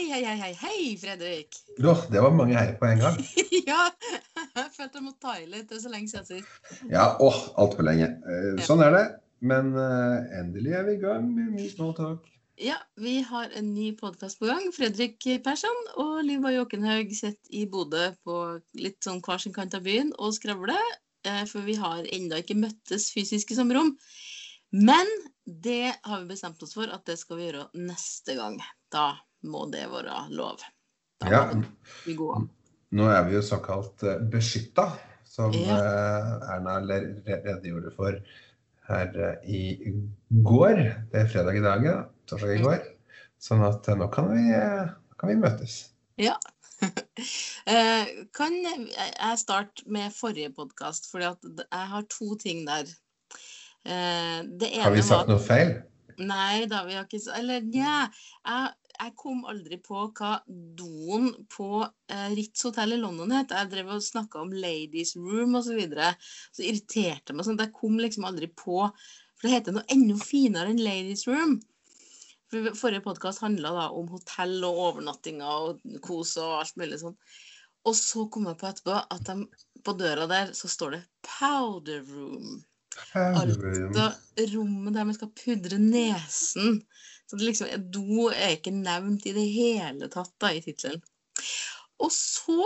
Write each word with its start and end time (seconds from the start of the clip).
Hei, 0.00 0.06
hei, 0.08 0.22
hei, 0.24 0.36
hei, 0.40 0.54
hei, 0.56 0.84
Fredrik. 0.96 1.56
Åh, 1.84 2.06
det 2.08 2.20
var 2.24 2.32
mange 2.32 2.54
hei 2.56 2.70
på 2.80 2.86
en 2.88 3.02
gang. 3.02 3.18
ja, 3.68 3.82
jeg 4.56 4.70
følte 4.72 4.96
jeg 4.96 5.04
måtte 5.04 5.20
ta 5.20 5.34
i 5.36 5.44
litt. 5.44 5.66
Det 5.68 5.76
er 5.76 5.82
så 5.82 5.92
lenge 5.92 6.08
siden 6.08 6.24
sist. 6.24 6.70
Ja, 6.88 7.02
åh, 7.20 7.36
altfor 7.60 7.84
lenge. 7.84 8.08
Eh, 8.24 8.62
Sånn 8.64 8.80
er 8.80 8.96
det. 8.96 9.04
Men 9.44 9.68
eh, 9.76 10.32
endelig 10.40 10.72
er 10.78 10.88
vi 10.88 10.96
i 10.96 11.02
gang 11.04 11.28
med 11.28 11.52
ny 11.52 11.68
smalltalk. 11.68 12.24
Ja, 12.64 12.80
vi 12.96 13.18
har 13.28 13.52
en 13.60 13.70
ny 13.76 13.90
podkast 14.00 14.40
på 14.40 14.48
gang. 14.48 14.72
Fredrik 14.72 15.20
Persson 15.44 15.84
og 16.00 16.24
Liva 16.24 16.56
Jåkenhaug 16.56 17.12
sitter 17.12 17.60
i 17.60 17.68
Bodø 17.68 18.08
på 18.24 18.40
litt 18.80 19.04
sånn 19.04 19.20
hver 19.20 19.44
sin 19.44 19.52
kant 19.52 19.76
av 19.76 19.84
byen 19.84 20.16
og 20.16 20.32
skravler. 20.40 20.80
eh, 21.28 21.44
For 21.44 21.60
vi 21.68 21.76
har 21.76 22.08
ennå 22.08 22.40
ikke 22.40 22.56
møttes 22.56 23.12
fysisk 23.12 23.52
i 23.52 23.60
rom. 23.68 23.98
Men 24.72 25.08
det 25.44 25.92
har 26.00 26.22
vi 26.22 26.32
bestemt 26.32 26.62
oss 26.64 26.72
for 26.72 26.88
at 26.88 27.04
det 27.04 27.20
skal 27.20 27.36
vi 27.36 27.50
gjøre 27.50 27.68
neste 27.76 28.40
gang. 28.40 28.62
Da 28.88 29.10
må 29.42 29.66
det 29.72 29.86
være 29.92 30.26
lov. 30.34 30.60
Da 31.20 31.30
Ja, 31.30 31.42
vi 32.06 32.14
gå 32.16 32.30
an. 32.36 32.48
nå 32.92 33.08
er 33.12 33.24
vi 33.28 33.34
jo 33.36 33.42
såkalt 33.44 34.02
eh, 34.02 34.18
beskytta, 34.32 34.86
som 35.24 35.52
Ja. 35.52 35.76
eh, 35.76 36.54
Erna 36.56 36.78
redegjorde 36.80 37.92
for 37.96 38.16
her 38.88 39.12
eh, 39.14 39.50
i 39.50 39.92
går. 40.30 40.76
Det 41.12 41.20
er 41.24 41.28
fredag 41.28 41.56
i 41.56 41.64
dag, 41.64 41.84
ja. 41.84 41.98
Torsdag 42.26 42.56
i 42.58 42.62
går. 42.62 42.80
Sånn 43.40 43.62
at 43.64 43.86
nå 43.96 44.08
kan 44.12 44.28
vi, 44.32 44.48
kan 45.18 45.28
vi 45.30 45.36
møtes. 45.40 45.90
Ja. 46.20 46.36
Kan 48.36 48.54
jeg 48.64 49.38
starte 49.38 49.84
med 49.92 50.12
forrige 50.16 50.48
podkast, 50.56 51.10
for 51.10 51.20
jeg 51.20 51.36
har 51.92 52.06
to 52.08 52.34
ting 52.40 52.62
der. 52.66 52.88
Har 53.84 54.94
vi 54.94 55.02
sagt 55.04 55.28
noe 55.28 55.40
feil? 55.44 55.74
Nei 56.20 56.66
da, 56.68 56.82
vi 56.84 56.96
har 56.96 57.04
ikke 57.06 57.20
Eller 57.36 57.60
nja. 57.64 58.08
Jeg, 58.44 58.72
jeg 59.00 59.14
kom 59.18 59.44
aldri 59.48 59.78
på 59.82 60.02
hva 60.16 60.34
doen 60.46 61.30
på 61.50 61.68
eh, 61.82 62.28
Ritz 62.36 62.66
hotell 62.66 62.96
i 62.96 63.00
London 63.00 63.32
het. 63.34 63.54
Jeg 63.54 63.70
drev 63.72 63.94
og 63.96 64.04
snakka 64.04 64.42
om 64.42 64.52
ladies 64.52 65.14
room 65.16 65.56
osv. 65.56 65.70
Så, 65.70 65.76
videre. 65.78 66.12
så 66.56 66.64
irriterte 66.66 67.36
meg 67.36 67.46
sånn 67.46 67.58
at 67.58 67.68
jeg 67.68 67.76
kom 67.78 67.98
liksom 68.00 68.26
aldri 68.28 68.50
på 68.52 68.82
For 68.90 69.48
det 69.48 69.54
heter 69.54 69.76
noe 69.76 69.88
enda 69.94 70.18
finere 70.20 70.72
enn 70.72 70.82
ladies 70.84 71.24
room. 71.30 71.56
For 72.50 72.74
Forrige 72.76 73.04
podkast 73.04 73.44
handla 73.44 73.72
da 73.76 73.86
om 73.96 74.10
hotell 74.10 74.58
og 74.66 74.80
overnattinger 74.88 75.68
og 75.70 76.00
kos 76.04 76.34
og 76.42 76.58
alt 76.58 76.80
mulig 76.80 76.98
sånn. 77.00 77.16
Og 77.88 77.96
så 77.96 78.26
kom 78.32 78.50
jeg 78.50 78.58
på 78.60 78.68
etterpå 78.68 78.96
at 79.00 79.30
de, 79.30 79.46
på 79.86 79.94
døra 79.96 80.26
der 80.28 80.50
så 80.56 80.68
står 80.68 80.96
det 80.96 81.04
'powder 81.24 82.02
room'. 82.10 82.58
Powder 83.14 83.56
room. 83.56 83.94
Altså 83.94 84.50
rommet 84.56 84.98
der 84.98 85.08
man 85.08 85.16
skal 85.16 85.32
pudre 85.32 85.78
nesen. 85.78 86.82
Så 87.30 87.38
det 87.38 87.46
liksom, 87.46 87.68
do 87.94 88.26
er 88.32 88.56
ikke 88.56 88.72
nevnt 88.74 89.26
i 89.30 89.34
det 89.36 89.44
hele 89.54 90.08
tatt 90.10 90.32
da, 90.42 90.50
i 90.50 90.62
tittelen. 90.64 90.98
Og 92.02 92.10
så 92.10 92.64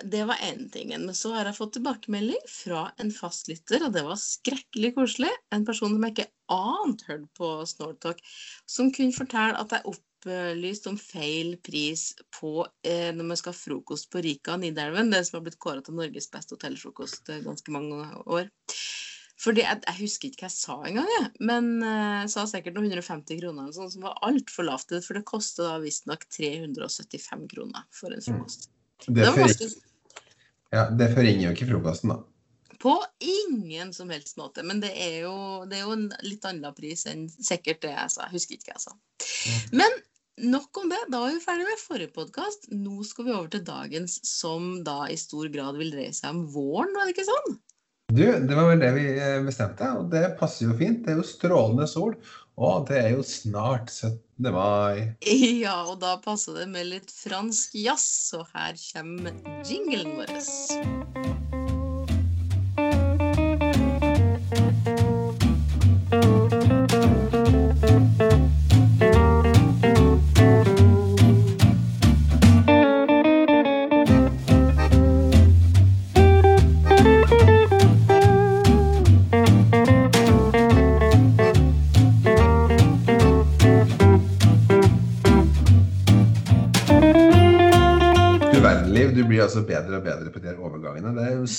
Det 0.00 0.22
var 0.24 0.40
én 0.40 0.70
ting. 0.72 0.88
Men 0.88 1.14
så 1.14 1.34
har 1.34 1.44
jeg 1.44 1.58
fått 1.58 1.74
tilbakemelding 1.76 2.40
fra 2.48 2.86
en 3.02 3.10
fastlytter, 3.12 3.82
og 3.84 3.92
det 3.92 4.00
var 4.06 4.16
skrekkelig 4.16 4.94
koselig. 4.96 5.28
En 5.52 5.66
person 5.68 5.92
som 5.92 6.06
jeg 6.06 6.14
ikke 6.14 6.30
ante 6.56 7.04
hørte 7.04 7.28
på 7.36 7.50
Snortalk, 7.68 8.22
som 8.64 8.88
kunne 8.96 9.12
fortelle 9.12 9.60
at 9.60 9.74
jeg 9.76 9.92
opplyste 9.92 10.88
om 10.88 10.96
feil 10.96 11.52
pris 11.60 12.06
på 12.32 12.64
eh, 12.80 13.10
når 13.12 13.28
man 13.28 13.42
skal 13.42 13.52
ha 13.52 13.60
frokost 13.60 14.08
på 14.10 14.24
Rika 14.24 14.56
Nidelven, 14.56 15.12
det 15.12 15.20
som 15.28 15.36
har 15.36 15.44
blitt 15.50 15.60
kåret 15.60 15.84
til 15.84 16.00
Norges 16.00 16.32
beste 16.32 16.56
hotellfrokost 16.56 17.28
eh, 17.28 17.44
ganske 17.44 17.76
mange 17.76 18.00
år. 18.24 18.48
Fordi 19.40 19.62
jeg, 19.64 19.80
jeg 19.86 19.98
husker 20.02 20.28
ikke 20.28 20.44
hva 20.44 20.50
jeg 20.50 20.56
sa 20.56 20.74
engang, 20.84 21.10
jeg. 21.16 21.28
Men 21.48 21.68
eh, 21.80 22.16
jeg 22.24 22.32
sa 22.34 22.46
sikkert 22.50 22.76
noen 22.76 22.90
150 22.90 23.40
kroner, 23.40 23.68
eller 23.68 23.76
sånn, 23.76 23.92
som 23.94 24.04
var 24.04 24.18
altfor 24.26 24.68
lavt. 24.68 24.92
For 25.06 25.16
det 25.16 25.24
koster 25.28 25.68
da 25.68 25.78
visstnok 25.80 26.26
375 26.36 27.46
kroner 27.54 27.86
for 27.94 28.12
en 28.12 28.24
frokost. 28.24 28.68
Det, 29.06 29.14
Det 29.16 29.30
var 29.30 29.40
ganske 29.40 29.70
ja, 30.70 30.84
det 30.94 31.08
forringer 31.16 31.48
jo 31.48 31.54
ikke 31.56 31.66
frokosten, 31.72 32.12
da. 32.12 32.20
På 32.80 32.94
ingen 33.18 33.90
som 33.92 34.12
helst 34.12 34.38
måte. 34.40 34.62
Men 34.64 34.78
det 34.80 34.92
er 34.94 35.24
jo, 35.24 35.34
det 35.68 35.80
er 35.80 35.88
jo 35.88 35.96
en 35.96 36.06
litt 36.24 36.46
annen 36.48 36.76
pris 36.76 37.02
enn 37.10 37.26
sikkert 37.32 37.82
det 37.82 37.90
jeg 37.92 38.12
sa. 38.14 38.28
Jeg 38.28 38.36
husker 38.38 38.56
ikke 38.56 38.70
hva 38.70 38.76
jeg 38.78 38.84
sa. 38.86 38.94
Men 39.74 39.98
nok 40.40 40.80
om 40.80 40.92
det. 40.92 41.00
Da 41.12 41.24
var 41.24 41.34
vi 41.34 41.42
ferdig 41.42 41.66
med 41.68 41.82
forrige 41.82 42.12
podkast. 42.14 42.70
Nå 42.72 43.02
skal 43.08 43.26
vi 43.26 43.34
over 43.34 43.50
til 43.52 43.64
dagens, 43.66 44.20
som 44.28 44.70
da 44.86 45.02
i 45.10 45.18
stor 45.20 45.50
grad 45.52 45.80
vil 45.80 45.92
dreie 45.92 46.14
seg 46.16 46.32
om 46.36 46.46
våren, 46.54 46.94
var 46.96 47.08
det 47.08 47.16
ikke 47.16 47.28
sånn? 47.28 47.58
Du, 48.10 48.24
det 48.26 48.54
var 48.54 48.66
vel 48.72 48.80
det 48.82 48.90
vi 48.96 49.04
eh, 49.14 49.36
bestemte, 49.46 49.86
og 49.94 50.08
det 50.10 50.32
passer 50.40 50.66
jo 50.66 50.74
fint. 50.74 51.04
Det 51.04 51.12
er 51.14 51.20
jo 51.20 51.26
strålende 51.26 51.86
sol, 51.86 52.16
og 52.58 52.88
det 52.88 52.98
er 53.04 53.12
jo 53.14 53.22
snart 53.22 53.92
17. 53.92 54.50
mai. 54.50 55.12
Ja, 55.62 55.76
og 55.84 56.00
da 56.02 56.16
passer 56.24 56.58
det 56.58 56.66
med 56.72 56.90
litt 56.90 57.14
fransk 57.14 57.78
jazz, 57.78 58.32
og 58.34 58.50
her 58.56 58.74
kommer 58.90 59.62
jinglen 59.68 60.18
vår. 60.18 61.49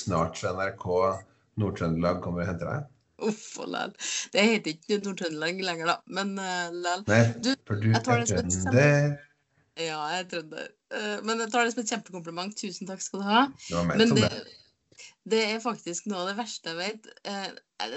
Snart 0.01 0.39
så 0.39 0.53
NRK 0.57 0.85
Nord-Trøndelag 1.61 2.21
kommer 2.23 2.43
og 2.43 2.51
henter 2.51 2.69
deg. 2.69 2.87
Uff 3.21 3.43
og 3.61 3.69
læl. 3.73 3.91
Det 4.33 4.45
heter 4.49 4.75
ikke 4.75 5.01
Nord-Trøndelag 5.05 5.59
lenger, 5.65 5.91
da, 5.91 5.97
men 6.17 6.31
uh, 6.39 6.71
læl. 6.73 7.03
Nei, 7.09 7.21
Du, 7.43 7.51
for 7.67 7.81
du 7.81 7.91
er 7.91 8.01
trønder. 8.05 9.19
Ja, 9.79 9.99
jeg 10.13 10.23
er 10.23 10.31
trønder. 10.31 10.71
Uh, 10.93 11.17
men 11.27 11.43
jeg 11.43 11.53
tar 11.53 11.67
det 11.67 11.75
som 11.75 11.83
et 11.83 11.93
kjempekompliment. 11.93 12.57
Tusen 12.57 12.89
takk 12.89 13.03
skal 13.05 13.23
du 13.23 13.29
ha. 13.29 13.45
Det 13.67 13.77
var 13.77 13.89
meg 13.89 14.01
Men 14.01 14.13
som 14.13 14.21
det, 14.21 14.31
det. 14.33 15.05
det 15.33 15.43
er 15.53 15.63
faktisk 15.63 16.09
noe 16.09 16.23
av 16.23 16.31
det 16.31 16.37
verste 16.41 16.73
jeg 16.73 16.81
vet. 16.81 17.11
Uh, 17.27 17.51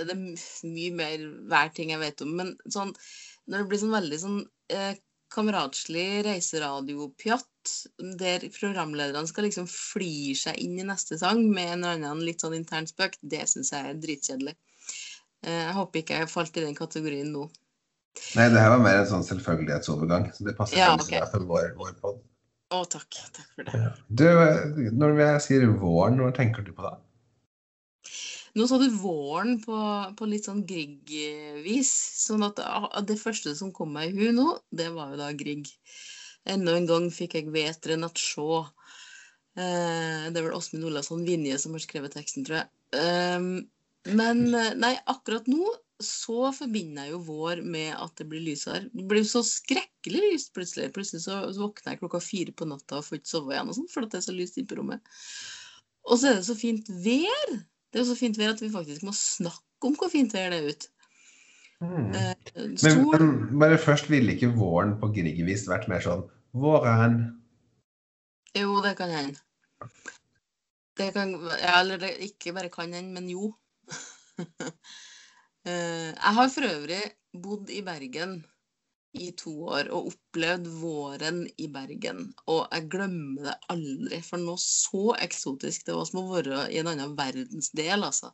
det 0.05 0.17
er 0.17 0.25
mye 0.25 0.97
mer 0.97 1.29
hver 1.51 1.73
ting 1.77 1.93
jeg 1.95 2.03
vet 2.05 2.25
om, 2.25 2.37
men 2.41 2.55
sånn 2.73 2.93
når 3.51 3.65
det 3.65 3.71
blir 3.71 3.81
sånn 3.83 3.95
veldig 3.95 4.19
sånn 4.23 4.39
eh, 4.73 4.95
kameratslig 5.35 6.25
reiseradiopjatt, 6.27 7.73
der 8.21 8.45
programlederne 8.55 9.27
skal 9.31 9.49
liksom 9.49 9.67
fly 9.71 10.35
seg 10.39 10.61
inn 10.63 10.79
i 10.79 10.87
neste 10.87 11.19
sang 11.21 11.43
med 11.49 11.73
en 11.73 11.85
eller 11.85 11.99
annen 11.99 12.25
litt 12.27 12.45
sånn 12.45 12.57
intern 12.57 12.87
spøk, 12.91 13.19
det 13.21 13.45
syns 13.51 13.73
jeg 13.75 13.91
er 13.91 14.01
dritkjedelig. 14.03 14.55
Eh, 15.45 15.61
jeg 15.67 15.77
håper 15.77 16.03
ikke 16.03 16.21
jeg 16.23 16.33
falt 16.33 16.61
i 16.61 16.65
den 16.65 16.79
kategorien 16.79 17.33
nå. 17.35 17.49
Nei, 18.39 18.47
det 18.53 18.63
her 18.63 18.71
var 18.77 18.83
mer 18.85 19.01
en 19.01 19.11
sånn 19.11 19.27
selvfølgelighetsovergang. 19.27 20.29
Så 20.37 20.47
det 20.47 20.55
passer 20.59 20.79
Ja, 20.79 20.93
okay. 20.95 21.19
ok. 21.19 21.33
for 21.33 21.49
vår, 21.49 21.73
vår 21.79 21.97
podd. 22.01 22.21
Å, 22.75 22.85
takk. 22.91 23.19
Takk 23.35 23.49
for 23.57 23.69
det. 23.69 23.81
Du, 24.09 24.27
eh, 24.29 24.93
når 24.95 25.19
jeg 25.21 25.43
sier 25.49 25.67
våren, 25.81 26.21
når 26.21 26.37
tenker 26.39 26.65
du 26.67 26.73
på 26.77 26.87
da? 26.87 26.95
Nå 28.55 28.67
sa 28.71 28.79
du 28.79 28.87
våren 28.95 29.57
på, 29.63 29.77
på 30.15 30.27
litt 30.31 30.47
sånn 30.47 30.63
Grieg-vis. 30.69 31.91
Sånn 32.23 32.45
at 32.47 32.61
ah, 32.63 32.87
det 33.03 33.19
første 33.19 33.55
som 33.59 33.73
kom 33.75 33.95
meg 33.97 34.13
i 34.13 34.29
hu 34.29 34.35
nå, 34.37 34.47
det 34.71 34.93
var 34.95 35.11
jo 35.11 35.19
da 35.19 35.33
Grieg. 35.35 35.73
Enda 36.47 36.77
en 36.79 36.87
gang 36.87 37.09
fikk 37.11 37.35
jeg 37.39 37.51
vetre 37.55 37.99
at 38.07 38.21
sjå. 38.21 38.63
Eh, 39.59 40.31
det 40.31 40.39
er 40.39 40.47
vel 40.47 40.55
Åsmund 40.55 40.87
Olavsson 40.91 41.25
Vinje 41.27 41.59
som 41.63 41.75
har 41.75 41.83
skrevet 41.83 42.15
teksten, 42.15 42.47
tror 42.47 42.61
jeg. 42.61 42.71
Ehm, 43.01 43.51
men 44.15 44.47
eh, 44.55 44.73
nei, 44.79 44.95
akkurat 45.11 45.51
nå 45.51 45.73
så 46.03 46.51
forbinder 46.55 47.07
jeg 47.07 47.15
jo 47.15 47.21
vår 47.29 47.63
med 47.63 47.93
at 47.97 48.17
det 48.19 48.27
blir 48.31 48.43
lysere. 48.43 48.89
Det 48.91 49.05
blir 49.11 49.23
jo 49.23 49.31
så 49.31 49.45
skrekkelig 49.47 50.25
lyst 50.33 50.55
plutselig. 50.57 50.91
Plutselig 50.95 51.23
så, 51.27 51.39
så 51.55 51.67
våkner 51.67 51.95
jeg 51.95 52.03
klokka 52.03 52.23
fire 52.23 52.55
på 52.55 52.67
natta 52.69 52.99
og 52.99 53.07
får 53.07 53.21
ikke 53.21 53.31
sove 53.31 53.55
igjen 53.55 53.71
og 53.71 53.79
sånn, 53.79 53.93
fordi 53.93 54.11
det 54.13 54.21
er 54.21 54.27
så 54.27 54.35
lyst 54.35 54.59
inne 54.59 54.71
på 54.71 54.81
rommet. 54.81 55.15
Og 56.05 56.19
så 56.19 56.31
er 56.31 56.41
det 56.41 56.49
så 56.49 56.59
fint 56.59 56.91
vær. 57.05 57.55
Det 57.95 58.01
er 58.01 58.03
jo 58.03 58.11
så 58.11 58.19
fint 58.19 58.39
vær 58.41 58.51
at 58.57 58.59
vi 58.59 58.73
faktisk 58.75 59.05
må 59.07 59.13
snakke 59.15 59.87
om 59.87 59.95
hvor 59.95 60.11
fint 60.11 60.33
vær 60.35 60.51
det 60.51 60.57
er 60.59 60.73
ute. 60.75 60.89
Mm. 61.85 62.09
Eh, 62.11 62.35
Men, 62.83 63.05
men 63.13 63.59
bare 63.61 63.79
først 63.79 64.09
ville 64.11 64.35
ikke 64.35 64.49
våren 64.57 64.97
på 64.99 65.13
Griegvis 65.15 65.69
vært 65.71 65.87
mer 65.91 66.03
sånn 66.03 66.25
Våren. 66.55 67.21
Jo, 68.55 68.81
det 68.83 68.97
kan 68.99 69.11
hende. 69.15 69.39
Det 70.99 71.09
kan 71.15 71.35
Eller 71.59 71.99
det 72.03 72.13
ikke 72.27 72.55
bare 72.55 72.71
kan 72.73 72.91
hende, 72.95 73.15
men 73.15 73.31
jo. 73.31 73.53
Eh, 75.65 76.11
Jeg 76.13 76.33
har 76.37 76.49
for 76.53 76.67
øvrig 76.69 77.01
bodd 77.41 77.71
i 77.73 77.79
Bergen 77.81 78.35
i 79.15 79.31
to 79.39 79.53
år 79.71 79.91
og 79.95 80.11
opplevd 80.11 80.69
våren 80.81 81.43
i 81.61 81.69
Bergen. 81.73 82.27
Og 82.51 82.65
jeg 82.67 82.89
glemmer 82.93 83.49
det 83.49 83.57
aldri, 83.73 84.21
for 84.27 84.43
noe 84.43 84.61
så 84.61 85.15
eksotisk. 85.23 85.87
Det 85.87 85.97
var 85.97 86.09
som 86.09 86.23
å 86.25 86.31
være 86.33 86.67
i 86.75 86.81
en 86.83 86.91
annen 86.93 87.15
verdensdel, 87.19 88.07
altså. 88.07 88.33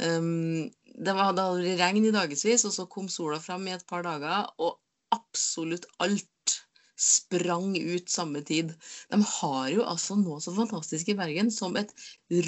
Um, 0.00 0.70
det, 0.96 1.12
hadde 1.12 1.44
vært 1.58 1.80
regn 1.82 2.06
i 2.08 2.14
dagevis, 2.14 2.64
og 2.68 2.74
så 2.76 2.86
kom 2.90 3.10
sola 3.12 3.40
fram 3.42 3.66
i 3.68 3.74
et 3.74 3.86
par 3.90 4.06
dager, 4.06 4.48
og 4.62 4.78
absolutt 5.14 5.88
alt 6.00 6.56
sprang 7.00 7.72
ut 7.78 8.10
samme 8.12 8.42
tid. 8.44 8.74
De 9.10 9.18
har 9.24 9.68
jo 9.72 9.84
altså 9.88 10.18
noe 10.20 10.40
så 10.44 10.52
fantastisk 10.52 11.08
i 11.08 11.16
Bergen 11.16 11.48
som 11.54 11.78
et 11.80 11.94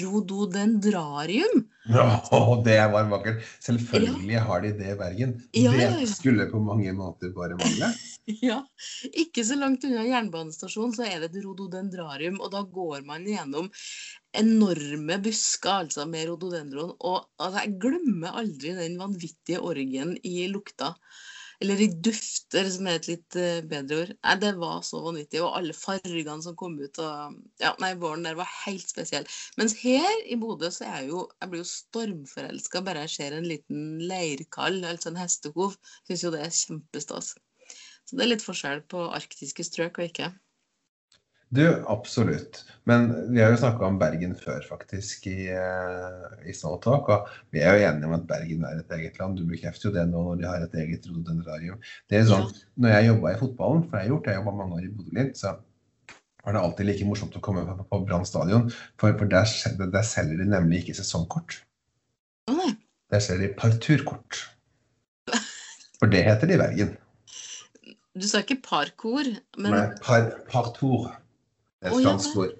rododendrarium. 0.03 1.63
Ja, 1.89 2.05
det 2.67 2.77
var 2.93 3.09
vakkert. 3.11 3.41
Selvfølgelig 3.65 4.43
har 4.47 4.63
de 4.63 4.73
det 4.77 4.93
i 4.93 4.97
Bergen. 4.99 5.35
Ja, 5.51 5.73
ja, 5.73 5.87
ja. 5.87 5.91
Det 5.99 6.11
skulle 6.11 6.47
på 6.51 6.61
mange 6.63 6.93
måter 6.97 7.33
bare 7.35 7.59
mangle. 7.59 7.93
Ja, 8.39 8.61
ikke 9.19 9.43
så 9.43 9.57
langt 9.59 9.83
unna 9.83 10.05
jernbanestasjonen 10.07 10.93
så 10.95 11.03
er 11.03 11.17
det 11.19 11.33
et 11.33 11.41
rododendrarium, 11.43 12.37
og 12.39 12.53
da 12.53 12.61
går 12.63 13.01
man 13.03 13.25
gjennom 13.27 13.67
enorme 14.39 15.17
busker 15.25 15.83
altså 15.83 16.05
med 16.07 16.29
rododendron. 16.29 16.93
Og 17.03 17.17
altså, 17.35 17.65
jeg 17.65 17.75
glemmer 17.83 18.39
aldri 18.39 18.71
den 18.77 18.95
vanvittige 19.01 19.59
orgien 19.59 20.15
i 20.23 20.47
lukta. 20.53 20.93
Eller 21.63 21.79
i 21.79 21.87
dufter, 22.05 22.67
som 22.73 22.87
er 22.89 22.97
et 22.99 23.07
litt 23.07 23.37
eh, 23.39 23.61
bedre 23.71 24.01
ord. 24.01 24.09
Nei, 24.17 24.35
Det 24.41 24.51
var 24.59 24.81
så 24.83 24.99
vanvittig. 25.05 25.39
Og 25.45 25.55
alle 25.59 25.75
fargene 25.77 26.43
som 26.43 26.57
kom 26.59 26.75
ut. 26.81 26.99
Og, 26.99 27.37
ja, 27.63 27.71
nei, 27.79 27.93
Våren 28.01 28.27
der 28.27 28.35
var 28.39 28.49
helt 28.65 28.89
spesiell. 28.91 29.27
Mens 29.59 29.77
her 29.79 30.25
i 30.27 30.37
Bodø 30.41 30.71
så 30.73 30.89
er 30.89 30.97
jeg 31.01 31.13
jo 31.13 31.23
jeg 31.31 31.51
blir 31.53 31.63
jo 31.63 31.69
stormforelska 31.71 32.83
bare 32.83 33.05
jeg 33.05 33.15
ser 33.15 33.37
en 33.37 33.47
liten 33.47 33.85
leirkall, 34.11 34.81
altså 34.91 35.13
en 35.13 35.21
hestehov. 35.23 35.79
Syns 36.09 36.27
jo 36.27 36.33
det 36.35 36.43
er 36.43 36.57
kjempestas. 36.59 37.33
Så 38.03 38.17
det 38.19 38.25
er 38.25 38.33
litt 38.33 38.43
forskjell 38.43 38.83
på 38.91 39.07
arktiske 39.15 39.63
strøk 39.63 40.01
og 40.01 40.11
ikke. 40.11 40.33
Du, 41.53 41.65
absolutt. 41.87 42.63
Men 42.89 43.11
vi 43.33 43.41
har 43.43 43.51
jo 43.53 43.59
snakka 43.61 43.85
om 43.85 43.99
Bergen 44.01 44.31
før, 44.33 44.63
faktisk, 44.65 45.27
i, 45.29 45.51
eh, 45.53 46.47
i 46.49 46.55
Snowtalk. 46.55 47.11
Og 47.13 47.27
vi 47.53 47.61
er 47.61 47.77
jo 47.77 47.89
enige 47.89 48.09
om 48.09 48.15
at 48.17 48.25
Bergen 48.29 48.65
er 48.65 48.79
et 48.79 48.95
eget 48.97 49.19
land. 49.21 49.37
Du 49.37 49.45
bekrefter 49.45 49.89
jo 49.89 49.93
det 49.93 50.07
nå 50.09 50.23
når 50.25 50.41
de 50.41 50.47
har 50.49 50.65
et 50.65 50.73
eget 50.81 51.05
rododendrarium. 51.11 51.77
Det 52.09 52.19
er 52.19 52.25
sånn, 52.31 52.49
Når 52.81 52.95
jeg 52.95 53.07
jobba 53.11 53.35
i 53.35 53.39
fotballen, 53.43 53.85
for 53.85 53.99
jeg 53.99 54.07
har 54.07 54.13
gjort 54.15 54.25
det, 54.25 54.33
jeg 54.33 54.41
jobba 54.41 54.55
mange 54.57 54.79
år 54.79 54.87
i 54.87 54.91
Bodø-Glimt, 54.95 55.37
så 55.37 55.53
var 56.43 56.57
det 56.57 56.65
alltid 56.65 56.89
like 56.89 57.05
morsomt 57.05 57.37
å 57.37 57.45
komme 57.45 57.67
på, 57.69 57.87
på 57.91 58.01
Brann 58.07 58.25
stadion. 58.25 58.67
For, 58.97 59.13
for 59.19 59.29
der, 59.29 59.53
der 59.93 60.09
selger 60.09 60.41
de 60.41 60.49
nemlig 60.49 60.81
ikke 60.81 60.97
sesongkort. 60.97 61.61
Mm. 62.49 62.79
Der 63.13 63.21
selger 63.21 63.47
de 63.47 63.55
parturkort. 63.61 64.41
For 66.01 66.09
det 66.09 66.25
heter 66.25 66.49
det 66.49 66.57
i 66.57 66.63
Bergen. 66.65 66.95
Du 68.13 68.25
sa 68.27 68.41
ikke 68.41 68.63
parkour, 68.65 69.29
men 69.57 69.73
Nei, 69.73 69.89
par, 70.01 70.33
partour. 70.49 71.13
Et 71.83 72.03
fransk 72.03 72.37
ord. 72.37 72.53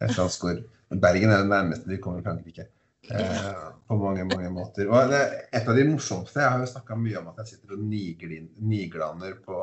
Et 0.00 0.12
fransk 0.12 0.44
ord. 0.44 0.64
Bergen 1.02 1.32
er 1.32 1.42
det 1.42 1.50
nærmeste 1.50 1.90
vi 1.90 2.00
kommer 2.02 2.22
Frankrike. 2.22 2.68
Eh, 3.10 3.66
på 3.88 3.96
mange, 3.96 4.24
mange 4.24 4.50
måter. 4.50 4.88
Og 4.90 5.10
det 5.10 5.20
et 5.54 5.68
av 5.68 5.76
de 5.76 5.84
morsomste 5.86 6.40
Jeg 6.42 6.50
har 6.50 6.62
jo 6.62 6.70
snakka 6.70 6.96
mye 6.98 7.20
om 7.20 7.28
at 7.30 7.42
jeg 7.42 7.52
sitter 7.52 7.76
og 7.76 7.84
niglin, 7.86 8.48
niglaner 8.58 9.36
på 9.44 9.60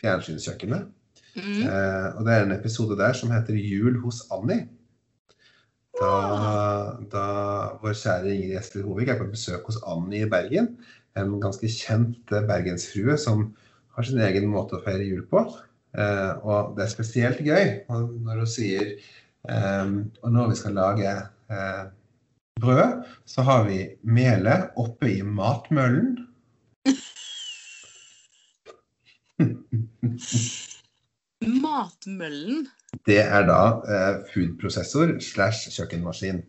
fjernsynskjøkkenet. 0.00 0.88
mm, 1.36 1.62
Eh, 1.66 2.08
og 2.16 2.24
det 2.24 2.32
er 2.32 2.44
en 2.44 2.56
episode 2.56 2.96
der 2.98 3.12
som 3.12 3.30
heter 3.30 3.54
'Jul 3.54 4.00
hos 4.00 4.22
Annie'. 4.30 4.68
Da, 6.00 6.96
da 7.12 7.24
vår 7.80 7.92
kjære 7.92 8.34
Ingrid 8.34 8.58
Espelid 8.58 8.84
Hovig 8.84 9.08
er 9.08 9.18
på 9.18 9.30
besøk 9.30 9.64
hos 9.64 9.78
Annie 9.86 10.26
i 10.26 10.28
Bergen. 10.28 10.76
En 11.16 11.40
ganske 11.40 11.68
kjent 11.68 12.28
bergensfrue 12.28 13.16
som 13.18 13.54
har 13.96 14.02
sin 14.02 14.20
egen 14.20 14.48
måte 14.52 14.76
å 14.76 14.84
feire 14.84 15.04
jul 15.08 15.24
på. 15.30 15.44
Eh, 15.94 16.32
og 16.44 16.74
det 16.76 16.84
er 16.84 16.92
spesielt 16.92 17.38
gøy 17.44 17.70
når 17.88 18.42
hun 18.42 18.48
sier 18.50 18.88
eh, 19.48 19.92
Og 20.20 20.32
når 20.34 20.50
vi 20.50 20.56
skal 20.58 20.74
lage 20.76 21.12
eh, 21.52 21.84
brød, 22.60 23.04
så 23.24 23.42
har 23.46 23.64
vi 23.68 23.78
melet 24.02 24.70
oppe 24.76 25.10
i 25.12 25.22
matmøllen. 25.22 26.16
Matmøllen. 31.62 32.66
Det 33.06 33.20
er 33.20 33.46
da 33.48 33.60
eh, 33.84 34.14
foodprosessor 34.32 35.18
slash 35.22 35.70
kjøkkenmaskin. 35.76 36.42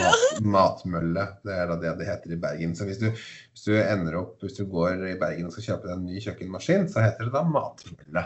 Mat, 0.00 0.38
matmølle. 0.54 1.24
Det 1.44 1.54
er 1.54 1.68
da 1.70 1.76
det 1.82 1.92
det 2.00 2.06
heter 2.08 2.34
i 2.36 2.40
Bergen. 2.40 2.72
Så 2.78 2.86
hvis 2.88 3.00
du, 3.02 3.08
hvis 3.10 3.66
du 3.66 3.72
ender 3.78 4.16
opp, 4.20 4.38
hvis 4.42 4.56
du 4.58 4.64
går 4.70 5.04
i 5.10 5.18
Bergen 5.20 5.48
og 5.48 5.54
skal 5.56 5.66
kjøpe 5.68 5.90
deg 5.90 5.96
en 5.98 6.06
ny 6.08 6.22
kjøkkenmaskin, 6.24 6.88
så 6.92 7.04
heter 7.04 7.28
det 7.28 7.34
da 7.36 7.44
matmølle. 7.48 8.24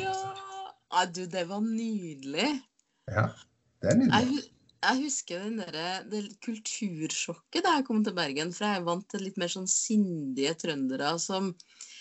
Ja. 0.00 0.16
Du, 1.10 1.24
det 1.26 1.46
var 1.50 1.62
nydelig. 1.66 2.50
ja. 3.10 3.28
Det 3.82 3.90
er 3.92 3.96
nydelig. 4.00 4.28
hu- 4.30 4.50
jeg 4.84 5.00
husker 5.00 5.40
den 5.40 5.58
der, 5.62 6.04
det 6.12 6.18
kultursjokket 6.44 7.64
da 7.64 7.78
jeg 7.78 7.86
kom 7.88 8.02
til 8.04 8.14
Bergen. 8.16 8.50
For 8.52 8.66
jeg 8.68 8.80
er 8.82 8.86
vant 8.86 9.06
til 9.12 9.22
litt 9.24 9.38
mer 9.40 9.48
sånn 9.52 9.68
sindige 9.70 10.52
trøndere 10.60 11.14
som 11.22 11.50
eh, 11.52 11.93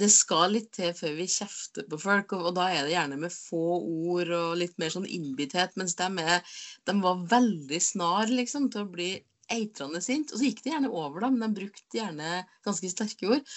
Det 0.00 0.08
skal 0.12 0.54
litt 0.54 0.70
til 0.74 0.94
før 0.96 1.14
vi 1.18 1.26
kjefter 1.30 1.86
på 1.88 1.98
folk, 2.00 2.32
og, 2.36 2.50
og 2.50 2.56
da 2.56 2.68
er 2.72 2.86
det 2.86 2.94
gjerne 2.94 3.18
med 3.20 3.34
få 3.34 3.78
ord 3.78 4.32
og 4.36 4.56
litt 4.60 4.76
mer 4.80 4.92
sånn 4.94 5.08
innbitthet. 5.08 5.76
Mens 5.80 5.96
de, 5.98 6.08
er, 6.24 6.56
de 6.88 6.96
var 7.04 7.26
veldig 7.30 7.80
snar 7.84 8.32
liksom 8.32 8.70
til 8.72 8.86
å 8.86 8.92
bli 8.92 9.10
eitrende 9.52 10.00
sint. 10.04 10.32
Og 10.32 10.40
så 10.40 10.48
gikk 10.48 10.64
det 10.64 10.74
gjerne 10.74 10.92
over, 10.92 11.22
da, 11.24 11.30
men 11.32 11.44
de 11.46 11.62
brukte 11.62 12.00
gjerne 12.00 12.42
ganske 12.66 12.90
sterke 12.92 13.30
ord. 13.36 13.56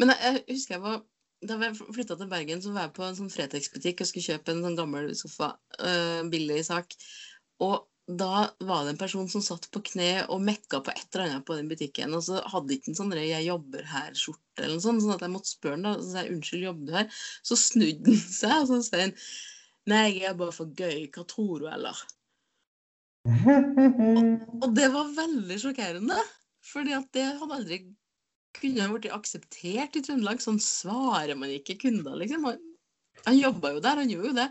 Men 0.00 0.14
jeg, 0.14 0.42
jeg 0.42 0.58
husker 0.58 0.78
jeg 0.78 0.84
var 0.86 1.00
da 1.40 1.56
jeg 1.62 1.76
flytta 1.78 2.16
til 2.20 2.28
Bergen, 2.28 2.60
så 2.60 2.72
var 2.74 2.86
jeg 2.86 2.96
på 2.96 3.04
en 3.06 3.16
sånn 3.16 3.32
Fretex-butikk 3.32 4.02
og 4.02 4.08
skulle 4.10 4.34
kjøpe 4.34 4.52
en 4.52 4.64
sånn 4.66 4.76
gammel 4.76 5.12
sofa. 5.16 5.54
øh, 5.80 6.20
billig 6.32 6.60
sak. 6.68 6.92
Og 7.64 7.86
da 8.18 8.48
var 8.58 8.84
det 8.84 8.94
en 8.94 9.00
person 9.00 9.28
som 9.30 9.42
satt 9.44 9.68
på 9.72 9.82
kne 9.90 10.24
og 10.32 10.42
mekka 10.42 10.80
på 10.84 10.92
et 10.92 11.06
eller 11.14 11.26
annet 11.26 11.46
på 11.46 11.56
den 11.58 11.68
butikken. 11.70 12.14
Og 12.16 12.24
så 12.26 12.40
hadde 12.52 12.74
ikke 12.76 12.92
en 12.92 12.98
sånn 12.98 13.12
'jeg 13.14 13.46
jobber 13.46 13.84
her'-skjorte, 13.92 14.58
eller 14.58 14.74
noe 14.76 14.86
sånt, 14.86 15.02
sånn 15.04 15.14
at 15.14 15.24
jeg 15.26 15.34
måtte 15.34 15.52
spørre 15.52 15.76
han 15.76 15.86
da. 15.86 15.94
Så 15.98 16.10
sa 16.10 16.22
jeg 16.22 16.32
'unnskyld, 16.32 16.66
jobber 16.68 16.86
du 16.86 16.92
her?' 16.98 17.12
Så 17.42 17.56
snudde 17.56 18.06
han 18.10 18.24
seg, 18.40 18.56
og 18.56 18.66
så 18.68 18.82
sa 18.82 18.96
han 19.04 19.14
'nei, 19.86 20.06
jeg 20.18 20.30
er 20.30 20.34
bare 20.34 20.56
for 20.56 20.66
gøy, 20.66 21.10
hva 21.12 21.26
tror 21.26 21.58
du, 21.60 21.66
eller?' 21.68 22.04
Og 24.64 24.68
det 24.78 24.88
var 24.92 25.16
veldig 25.16 25.58
sjokkerende. 25.60 26.20
Fordi 26.60 26.92
at 26.96 27.08
det 27.16 27.26
hadde 27.40 27.56
aldri 27.56 27.78
kunne 28.56 28.84
ha 28.84 28.92
blitt 28.92 29.12
akseptert 29.14 29.96
i 29.96 30.02
Trøndelag. 30.04 30.42
Sånn 30.42 30.60
svarer 30.62 31.38
man 31.38 31.52
ikke 31.52 31.78
kunder, 31.80 32.16
liksom. 32.20 32.44
Han, 32.48 32.60
han 33.26 33.38
jobba 33.38 33.74
jo 33.74 33.82
der, 33.84 34.02
han 34.02 34.12
gjorde 34.12 34.32
jo 34.32 34.38
det. 34.40 34.48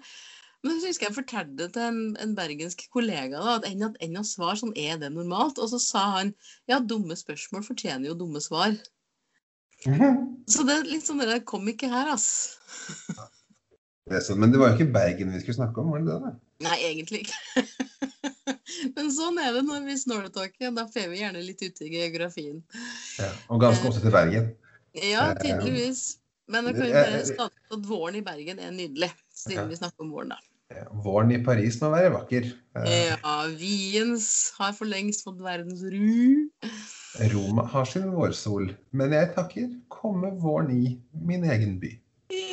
Men 0.65 0.79
så 0.81 0.89
husker 0.89 1.07
jeg 1.07 1.15
fortalte 1.15 1.69
til 1.71 1.85
en, 1.85 1.99
en 2.19 2.35
bergensk 2.35 2.81
kollega 2.91 3.39
da, 3.39 3.57
at 3.59 3.67
enn 3.69 3.85
at 3.87 3.99
enn 4.03 4.19
å 4.19 4.25
svare 4.27 4.57
sånn 4.59 4.75
er 4.75 4.99
det 4.99 5.11
normalt. 5.15 5.61
Og 5.61 5.71
så 5.71 5.79
sa 5.83 6.05
han 6.17 6.33
ja, 6.69 6.81
dumme 6.83 7.15
spørsmål 7.19 7.63
fortjener 7.67 8.11
jo 8.11 8.17
dumme 8.19 8.43
svar. 8.43 8.75
Så 10.49 10.65
det 10.67 10.75
er 10.75 10.89
litt 10.89 11.07
sånn 11.07 11.23
det 11.23 11.43
kom 11.47 11.67
ikke 11.71 11.87
her, 11.91 12.11
ass. 12.11 12.57
Det 14.09 14.17
er 14.17 14.23
sånn, 14.25 14.41
men 14.41 14.51
det 14.51 14.59
var 14.59 14.73
jo 14.73 14.79
ikke 14.79 14.91
Bergen 14.91 15.31
vi 15.31 15.39
skulle 15.43 15.61
snakke 15.61 15.79
om, 15.79 15.93
var 15.93 16.03
det 16.03 16.11
det? 16.11 16.19
da? 16.25 16.31
Nei, 16.65 16.77
egentlig 16.89 17.23
ikke. 17.27 17.63
Men 18.95 19.09
sånn 19.13 19.39
er 19.41 19.53
det 19.55 19.61
når 19.67 19.85
vi 19.87 19.95
snortalker. 19.99 20.71
Da 20.75 20.85
får 20.91 21.11
vi 21.11 21.21
gjerne 21.21 21.43
litt 21.43 21.61
ut 21.63 21.81
i 21.83 21.91
geografien. 21.93 22.61
Ja. 23.19 23.29
Og 23.51 23.61
ganske 23.63 23.89
ofte 23.89 24.03
til 24.03 24.13
Bergen. 24.13 24.51
Ja, 24.97 25.29
Eh, 25.29 25.37
tydeligvis. 25.41 26.19
Men 26.49 26.69
jeg 26.69 26.79
kan 26.79 26.87
jo 26.87 26.93
eh, 26.93 27.03
bare 27.03 27.19
eh, 27.19 27.27
starte 27.29 27.77
at 27.77 27.89
våren 27.89 28.17
i 28.17 28.23
Bergen 28.25 28.61
er 28.63 28.71
nydelig, 28.73 29.11
siden 29.29 29.65
okay. 29.65 29.69
vi 29.69 29.79
snakker 29.79 30.05
om 30.05 30.13
våren, 30.15 30.33
da. 30.33 30.39
Ja, 30.69 30.85
Våren 31.01 31.31
i 31.33 31.39
Paris 31.41 31.79
må 31.81 31.89
være 31.89 32.11
vakker. 32.13 32.51
Eh, 32.77 33.07
Ja, 33.09 33.37
Viens 33.57 34.27
har 34.59 34.75
for 34.77 34.85
lengst 34.89 35.23
fått 35.25 35.39
verdens 35.41 35.81
ru. 35.81 36.45
Roma 37.33 37.65
har 37.71 37.87
sin 37.89 38.11
vårsol, 38.13 38.69
men 38.93 39.15
jeg 39.17 39.31
takker 39.33 39.71
komme 39.89 40.29
våren 40.37 40.69
i 40.75 40.93
min 41.25 41.47
egen 41.49 41.79
by. 41.81 41.89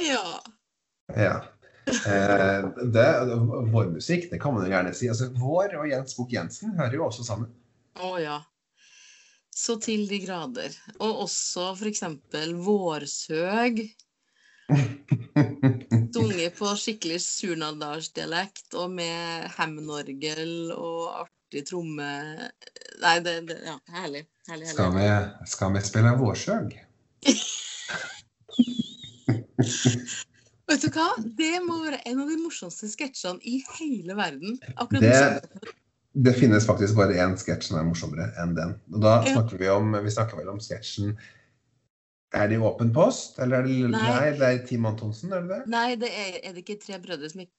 Ja. 0.08 0.40
Ja. 1.12 1.36
Eh, 1.86 2.64
det, 2.90 3.06
vår 3.70 3.92
musikk, 3.92 4.30
det 4.32 4.40
kan 4.42 4.56
man 4.56 4.64
jo 4.64 4.72
gjerne 4.72 4.94
si. 4.96 5.10
Altså, 5.12 5.28
vår 5.36 5.76
og 5.82 5.90
Jens 5.92 6.16
Bukk 6.16 6.32
Jensen 6.34 6.72
hører 6.80 6.96
jo 6.96 7.04
også 7.10 7.26
sammen. 7.28 7.52
Å 8.00 8.16
ja. 8.22 8.40
Så 9.56 9.76
til 9.80 10.08
de 10.08 10.22
grader. 10.24 10.72
Og 10.96 11.26
også 11.28 11.74
eksempel 11.92 12.56
vårsøg. 12.64 13.84
Sunget 16.46 16.58
på 16.58 16.68
skikkelig 16.78 17.18
surnadalsdialekt 17.24 18.74
og 18.78 18.90
med 18.94 19.48
hemnorgel 19.58 20.70
og 20.76 21.24
artig 21.24 21.64
tromme... 21.66 22.06
Nei, 23.02 23.16
det, 23.24 23.34
det 23.48 23.56
Ja, 23.66 23.74
herlig. 23.90 24.22
herlig, 24.48 24.68
Skal 24.70 24.92
vi, 24.94 25.06
skal 25.50 25.72
vi 25.74 25.80
spille 25.82 26.12
vårsøg? 26.20 26.76
Vet 30.66 30.82
du 30.82 30.88
hva? 30.94 31.08
Det 31.38 31.50
må 31.66 31.80
være 31.84 32.00
en 32.06 32.20
av 32.22 32.30
de 32.30 32.38
morsomste 32.44 32.88
sketsjene 32.90 33.42
i 33.46 33.58
hele 33.78 34.14
verden. 34.18 34.58
Akkurat 34.76 35.02
Det- 35.02 35.72
Det 36.16 36.32
finnes 36.38 36.64
faktisk 36.64 36.94
bare 36.96 37.12
én 37.12 37.36
sketsj 37.36 37.62
som 37.68 37.76
er 37.78 37.84
morsommere 37.84 38.30
enn 38.40 38.54
den. 38.56 38.70
Og 38.94 39.00
da 39.02 39.18
snakker 39.26 39.58
vi 39.58 39.68
om 39.68 39.92
Vi 39.92 40.10
snakker 40.10 40.36
vel 40.38 40.48
om 40.48 40.58
sketsjen 40.60 41.18
Er 42.36 42.48
det 42.52 42.58
Åpen 42.60 42.90
post, 42.94 43.38
eller 43.42 43.62
er 43.62 43.68
det 43.68 43.76
Nei. 43.92 44.00
Nei, 44.06 44.32
det 44.38 44.48
er 44.48 44.64
Team 44.68 44.86
Antonsen, 44.88 45.32
er 45.32 45.44
det 45.46 45.54
det? 45.54 45.62
Nei, 45.72 45.88
det 46.00 46.10
er, 46.12 46.34
er 46.42 46.56
det 46.56 46.64
ikke 46.64 46.80
tre 46.82 46.98
brødre 47.02 47.30
som 47.32 47.40
ikke 47.44 47.52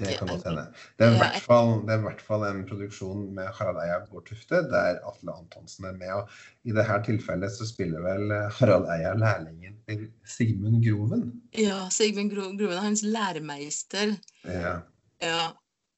Det 0.00 0.14
kan 0.16 0.28
godt 0.32 0.46
hende. 0.48 0.62
Det 0.96 1.04
er 1.06 1.10
i 1.12 1.18
hvert 1.20 1.42
fall, 1.44 1.70
er 1.92 1.98
hvert 2.00 2.22
fall 2.24 2.44
en 2.48 2.60
produksjon 2.68 3.26
med 3.36 3.50
Harald 3.58 3.80
Eia 3.82 3.98
Bård 4.08 4.24
Tufte, 4.30 4.62
der 4.72 5.00
Atle 5.10 5.34
Antonsen 5.34 5.84
er 5.90 5.96
med. 6.00 6.12
Og 6.16 6.30
I 6.64 6.72
dette 6.76 6.96
tilfellet 7.10 7.52
så 7.52 7.66
spiller 7.68 8.00
vel 8.06 8.32
eh, 8.32 8.46
Harald 8.60 8.88
Eia 8.94 9.12
lærlingen 9.20 9.76
til 9.88 10.06
Sigmund 10.24 10.80
Groven. 10.86 11.26
Ja, 11.58 11.82
Sigmund 11.92 12.32
Gro 12.32 12.48
Groven 12.56 12.78
er 12.78 12.86
hans 12.86 13.02
læremeister. 13.04 14.14
Ja. 14.48 14.78
Ja. 15.20 15.42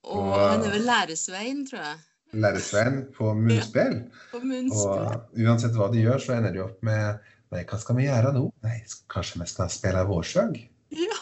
Og 0.03 0.19
Og- 0.33 0.49
han 0.51 0.65
er 0.67 0.75
vel 0.75 0.89
læresvein, 0.89 1.63
tror 1.71 1.79
jeg. 1.79 2.01
Læresveien 2.33 3.07
på 3.15 3.35
munnspill. 3.39 3.99
På 4.33 4.39
munnspill. 4.43 5.07
Og 5.13 5.39
uansett 5.47 5.75
hva 5.79 5.91
de 5.93 6.03
gjør, 6.03 6.19
så 6.19 6.33
ender 6.41 6.53
de 6.57 6.63
opp 6.65 6.83
med 6.83 7.19
Nei, 7.53 7.67
hva 7.69 7.79
skal 7.81 7.99
vi 7.99 8.07
gjøre 8.07 8.33
nå? 8.33 8.47
Nei, 8.65 8.79
kanskje 9.13 9.43
vi 9.43 9.49
skal 9.51 9.71
spille 9.73 10.05
vårsøg? 10.09 10.57
Ja. 10.97 11.19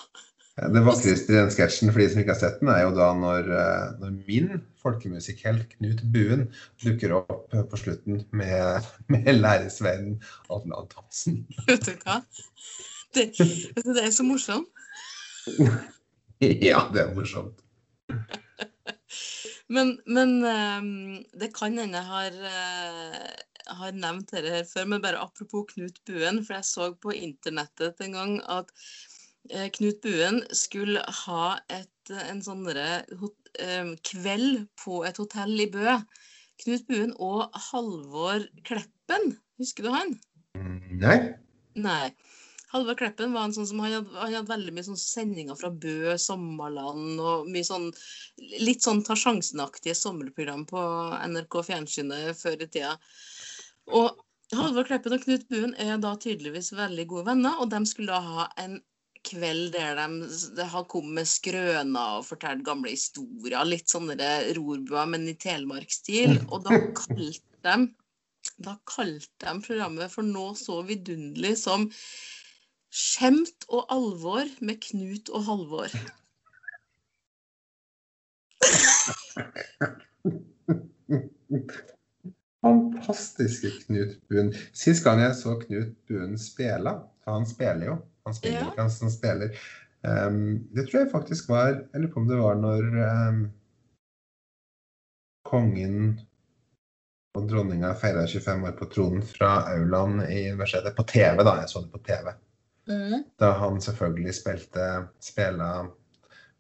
Det 0.60 0.82
vakreste 0.84 1.32
i 1.32 1.36
den 1.38 1.50
sketsjen 1.54 1.90
for 1.90 2.02
de 2.02 2.08
som 2.12 2.20
ikke 2.20 2.34
har 2.34 2.40
sett 2.40 2.58
den, 2.60 2.68
er 2.70 2.82
jo 2.84 2.90
da 2.94 3.08
når, 3.16 3.48
eh, 3.56 3.86
når 4.02 4.16
min 4.28 4.50
folkemusikkhelt 4.82 5.72
Knut 5.76 6.02
Buen 6.12 6.44
dukker 6.84 7.14
opp 7.16 7.54
på 7.70 7.80
slutten 7.80 8.22
med, 8.36 8.90
med 9.12 9.30
læresvennen 9.40 10.20
Atle 10.52 10.82
Antonsen. 10.82 11.42
Vet 11.66 11.88
du 11.88 11.94
hva? 12.04 12.20
Det, 13.16 13.30
det 13.80 14.04
er 14.04 14.12
så 14.14 14.26
morsomt. 14.26 14.70
Ja, 16.40 16.86
det 16.88 17.02
er 17.02 17.10
morsomt. 17.12 17.58
Men, 19.70 19.90
men 20.06 20.30
ehm, 20.48 21.18
det 21.36 21.50
kan 21.54 21.76
hende 21.78 22.00
jeg 22.00 22.06
har, 22.08 22.38
eh, 22.48 23.42
har 23.78 23.96
nevnt 23.96 24.32
dette 24.32 24.52
her 24.54 24.66
før, 24.68 24.88
men 24.92 25.04
bare 25.04 25.20
apropos 25.22 25.66
Knut 25.72 26.00
Buen, 26.08 26.42
for 26.44 26.58
jeg 26.58 26.68
så 26.68 26.90
på 27.02 27.14
internettet 27.16 28.00
en 28.04 28.16
gang 28.16 28.34
at 28.50 28.72
eh, 29.50 29.68
Knut 29.76 30.00
Buen 30.04 30.42
skulle 30.56 31.04
ha 31.24 31.44
et, 31.72 32.14
en 32.30 32.42
sånn 32.44 32.66
em, 32.70 33.94
kveld 34.06 34.66
på 34.82 35.02
et 35.08 35.20
hotell 35.22 35.54
i 35.66 35.70
Bø. 35.70 35.98
Knut 36.64 36.88
Buen 36.90 37.14
og 37.22 37.48
Halvor 37.70 38.44
Kleppen, 38.68 39.32
husker 39.60 39.86
du 39.86 39.94
han? 39.94 40.18
Mm, 40.58 41.00
Nei? 41.00 41.18
Nei. 41.80 42.10
Halvor 42.70 42.94
Kleppen 42.94 43.32
var 43.34 43.48
en 43.48 43.54
sånn 43.54 43.66
som 43.66 43.80
han 43.82 43.96
hadde, 43.96 44.14
han 44.14 44.34
hadde 44.36 44.52
veldig 44.52 44.72
mye 44.76 44.86
sånn 44.86 45.00
sendinger 45.00 45.56
fra 45.58 45.72
Bø, 45.74 46.14
Sommerland 46.22 47.18
og 47.18 47.48
mye 47.50 47.66
sånn 47.66 47.88
litt 48.62 48.84
sånn 48.86 49.02
ta 49.06 49.16
sjansen-aktige 49.18 49.96
sommerprogram 49.98 50.62
på 50.70 50.82
NRK 51.32 51.56
Fjernsynet 51.66 52.38
før 52.38 52.62
i 52.62 52.68
tida. 52.70 52.92
Og 53.90 54.14
Halvor 54.54 54.86
Kleppen 54.86 55.14
og 55.14 55.22
Knut 55.24 55.46
Buen 55.50 55.74
er 55.78 55.98
da 56.02 56.14
tydeligvis 56.18 56.72
veldig 56.74 57.06
gode 57.10 57.26
venner, 57.30 57.58
og 57.62 57.70
de 57.72 57.80
skulle 57.86 58.10
da 58.10 58.20
ha 58.22 58.46
en 58.62 58.80
kveld 59.26 59.72
der 59.74 59.98
de, 59.98 60.06
de 60.56 60.64
har 60.72 60.86
kommet 60.90 61.14
med 61.20 61.26
skrøner 61.28 62.18
og 62.18 62.26
fortalt 62.26 62.64
gamle 62.66 62.90
historier, 62.94 63.62
litt 63.68 63.88
sånne 63.92 64.16
rorbuer, 64.56 65.06
men 65.12 65.28
i 65.28 65.36
telemarksstil. 65.38 66.38
Og 66.48 66.64
da 66.66 66.70
kalte 66.96 67.42
de 67.66 67.76
da 68.64 68.72
kalte 68.88 69.44
de 69.44 69.52
programmet 69.64 70.12
for 70.12 70.22
noe 70.24 70.54
så 70.56 70.80
vidunderlig 70.88 71.56
som 71.60 71.90
Skjemt 72.90 73.68
og 73.70 73.86
alvor 73.94 74.48
med 74.66 74.80
Knut 74.82 75.28
og 75.30 75.44
Halvor. 75.46 75.92
Fantastiske 82.62 83.70
Knut 83.84 84.18
Buen. 84.28 84.52
Sist 84.76 85.04
gang 85.04 85.20
jeg 85.22 85.36
så 85.38 85.56
Knut 85.62 85.94
Buen 86.08 86.38
spille, 86.38 86.96
han 87.26 87.46
spiller 87.46 87.86
jo, 87.86 88.00
han 88.26 88.36
spiller 88.36 88.66
Ja. 88.66 88.74
han 88.76 88.90
spiller, 89.10 89.54
Um, 90.00 90.68
det 90.72 90.86
tror 90.88 91.02
jeg 91.02 91.10
faktisk 91.12 91.48
var 91.52 91.66
Jeg 91.68 92.00
lurer 92.00 92.12
på 92.12 92.20
om 92.22 92.28
det 92.28 92.36
var 92.40 92.54
når 92.56 92.86
um, 93.04 93.40
kongen 95.44 95.98
og 97.36 97.48
dronninga 97.50 97.90
feira 98.00 98.24
25 98.26 98.64
år 98.68 98.78
på 98.78 98.88
tronen 98.94 99.22
fra 99.22 99.50
aulaen 99.74 100.22
i 100.24 100.48
universitetet. 100.50 100.96
På 100.96 101.04
TV, 101.04 101.44
da. 101.44 101.58
Jeg 101.60 101.68
så 101.68 101.82
det 101.84 101.92
på 101.92 102.00
TV. 102.06 102.32
Da 103.38 103.52
han 103.60 103.76
selvfølgelig 103.80 104.34
spilte 104.34 104.86
spela 105.22 105.68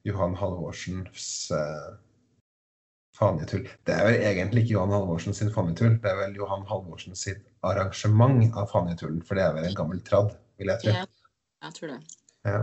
Johan 0.06 0.36
Halvorsens 0.38 1.50
uh, 1.56 1.96
Fanetull. 3.20 3.66
Det 3.86 3.94
er 3.94 4.06
vel 4.08 4.18
egentlig 4.24 4.64
ikke 4.64 4.74
Johan 4.78 4.94
Halvorsen 4.96 5.36
sin 5.36 5.52
Fanetull, 5.52 5.98
det 6.00 6.08
er 6.10 6.18
vel 6.22 6.36
Johan 6.40 6.64
Halvorsen 6.68 7.16
sitt 7.18 7.42
arrangement 7.68 8.46
av 8.56 8.70
Fanetullen. 8.72 9.20
For 9.26 9.36
det 9.36 9.44
er 9.44 9.56
vel 9.56 9.68
en 9.68 9.76
gammel 9.76 10.00
tradd, 10.06 10.32
vil 10.60 10.72
jeg 10.72 10.84
tro. 10.84 10.94
Ja, 10.96 11.06
jeg 11.66 11.76
tror 11.76 11.92
det. 11.94 11.98
Ja. 12.48 12.60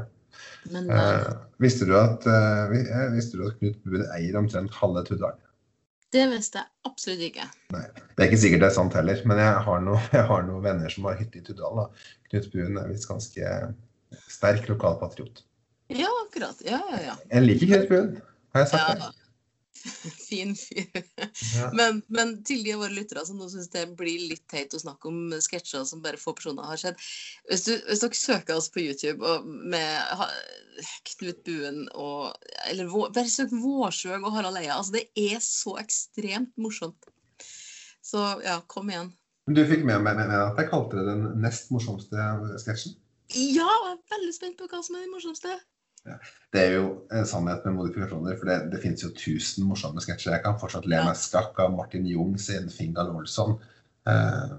Men 0.69 0.89
Eh, 0.91 1.27
visste, 1.63 1.85
du 1.89 1.93
at, 1.97 2.25
eh, 2.29 2.73
eh, 2.77 3.11
visste 3.13 3.37
du 3.39 3.45
at 3.47 3.57
Knut 3.59 3.77
Buen 3.85 4.03
eier 4.13 4.37
omtrent 4.37 4.73
halve 4.81 5.03
Tuddal? 5.07 5.37
det 6.15 6.23
visste 6.31 6.61
jeg 6.61 6.67
absolutt 6.87 7.23
ikke. 7.25 7.45
Nei, 7.73 7.81
Det 8.15 8.23
er 8.23 8.29
ikke 8.29 8.39
sikkert 8.39 8.61
det 8.63 8.67
er 8.69 8.75
sant 8.77 8.93
heller, 8.95 9.19
men 9.27 9.41
jeg 9.41 9.57
har 9.65 9.81
noen 9.83 10.05
har 10.31 10.45
noen 10.47 10.63
venner 10.63 10.93
som 10.93 11.05
har 11.09 11.17
hytte 11.19 11.41
i 11.41 11.43
Tuddal. 11.43 11.81
da. 11.81 11.87
Knut 12.31 12.49
Buen 12.53 12.77
er 12.79 12.87
visst 12.91 13.09
ganske 13.09 13.51
sterk 14.31 14.69
lokalpatriot. 14.71 15.43
Ja, 15.89 16.09
akkurat. 16.25 16.61
Ja, 16.65 16.79
ja, 16.93 17.01
ja. 17.11 17.15
Jeg 17.33 17.43
liker 17.47 17.73
Knut 17.73 17.89
Buen, 17.91 18.21
har 18.55 18.65
jeg 18.65 18.71
sagt. 18.73 19.03
ja. 19.03 19.11
Fin 20.27 20.53
fyr. 20.57 21.01
Ja. 21.55 21.69
Men, 21.77 22.01
men 22.13 22.33
til 22.47 22.63
de 22.65 22.73
av 22.75 22.83
våre 22.83 22.95
lyttere 22.95 23.23
som 23.27 23.39
nå 23.39 23.47
syns 23.51 23.69
det 23.73 23.85
blir 23.99 24.27
litt 24.31 24.45
teit 24.51 24.73
å 24.75 24.81
snakke 24.81 25.09
om 25.09 25.33
sketsjer 25.43 25.85
som 25.87 26.01
bare 26.03 26.19
få 26.21 26.33
personer 26.37 26.67
har 26.67 26.79
sett 26.81 26.99
Hvis, 27.49 27.65
du, 27.67 27.73
hvis 27.87 28.03
dere 28.03 28.19
søker 28.19 28.59
oss 28.59 28.69
på 28.73 28.83
YouTube 28.85 29.35
med 29.71 30.17
ha- 30.19 30.31
Knut 31.13 31.39
Buen 31.47 31.85
og 31.97 32.35
Eller 32.69 32.91
bare 33.15 33.29
søk 33.31 33.53
Vårsøg 33.55 34.19
og 34.21 34.33
Harald 34.35 34.59
Eia. 34.59 34.75
Altså, 34.77 34.97
det 34.99 35.07
er 35.33 35.39
så 35.43 35.77
ekstremt 35.81 36.53
morsomt. 36.61 37.07
Så 38.05 38.21
ja, 38.45 38.59
kom 38.69 38.91
igjen. 38.93 39.09
Du 39.47 39.61
fikk 39.67 39.85
med 39.87 40.03
meg 40.03 40.19
med 40.19 40.31
at 40.35 40.59
jeg 40.59 40.69
kalte 40.71 40.99
det 40.99 41.07
den 41.07 41.41
nest 41.43 41.69
morsomste 41.71 42.29
sketsjen? 42.61 42.97
Ja, 43.35 43.67
jeg 43.67 43.93
er 43.93 44.01
veldig 44.13 44.33
spent 44.35 44.59
på 44.59 44.67
hva 44.71 44.79
som 44.83 44.95
er 44.95 45.05
den 45.05 45.11
morsomste. 45.15 45.55
Det 46.53 46.63
er 46.63 46.73
jo 46.77 46.87
en 47.13 47.27
sannhet 47.27 47.65
med 47.67 47.75
modifikasjoner, 47.75 48.37
for 48.39 48.49
det, 48.49 48.57
det 48.71 48.81
finnes 48.83 49.03
jo 49.03 49.11
tusen 49.17 49.67
morsomme 49.67 50.01
sketsjer. 50.03 50.37
Jeg 50.37 50.45
kan 50.45 50.57
fortsatt 50.61 50.87
le 50.89 51.03
meg 51.03 51.19
skakk 51.19 51.59
av 51.63 51.75
Martin 51.75 52.07
Jung 52.07 52.37
sin 52.41 52.71
Fingal 52.73 53.11
Olsson 53.13 53.57
eh, 54.09 54.57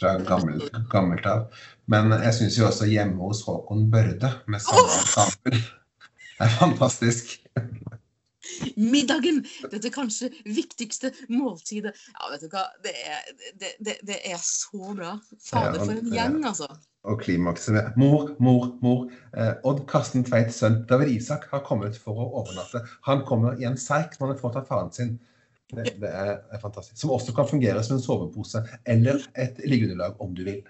fra 0.00 0.14
gammelt, 0.28 0.70
gammelt 0.92 1.26
av. 1.28 1.64
Men 1.90 2.12
jeg 2.20 2.36
syns 2.36 2.60
jo 2.60 2.68
også 2.68 2.88
Hjemme 2.90 3.20
hos 3.24 3.42
Håkon 3.48 3.88
Børde 3.92 4.34
med 4.46 4.62
samme 4.64 4.88
ensemble 5.00 5.62
er 6.40 6.52
fantastisk. 6.60 7.38
Middagen! 8.76 9.42
Dette 9.70 9.92
kanskje 9.92 10.30
viktigste 10.44 11.12
måltidet. 11.28 11.96
Ja, 12.14 12.30
vet 12.32 12.44
du 12.44 12.52
hva. 12.52 12.66
Det 12.84 12.94
er, 12.96 13.26
det, 13.60 13.74
det, 13.84 13.96
det 14.06 14.20
er 14.30 14.38
så 14.42 14.94
bra. 14.96 15.16
Fader, 15.44 15.82
for 15.84 15.96
en 15.96 16.14
gjeng, 16.14 16.38
altså. 16.48 16.70
Og 17.08 17.20
klimakset 17.22 17.72
med 17.76 17.96
Mor, 18.00 18.34
mor, 18.44 18.66
mor. 18.84 19.06
Eh, 19.32 19.54
Odd 19.68 19.86
Karsten 19.88 20.24
Tveits 20.26 20.60
sønn 20.60 20.82
David 20.88 21.14
Isak 21.14 21.46
har 21.52 21.64
kommet 21.64 21.96
for 22.00 22.16
å 22.16 22.28
overnatte. 22.42 22.82
Han 23.08 23.24
kommer 23.28 23.60
i 23.60 23.68
en 23.68 23.78
seik 23.80 24.16
som 24.16 24.26
han 24.26 24.34
har 24.34 24.42
fått 24.42 24.58
av 24.60 24.68
faren 24.68 24.92
sin. 24.92 25.14
Det, 25.70 25.86
det 26.02 26.10
er 26.10 26.60
fantastisk. 26.60 26.98
Som 26.98 27.14
også 27.14 27.32
kan 27.36 27.48
fungere 27.48 27.82
som 27.86 27.96
en 27.96 28.04
sovepose 28.04 28.64
eller 28.90 29.22
et 29.38 29.60
liggeunderlag 29.64 30.20
om 30.20 30.34
du 30.36 30.42
vil. 30.48 30.60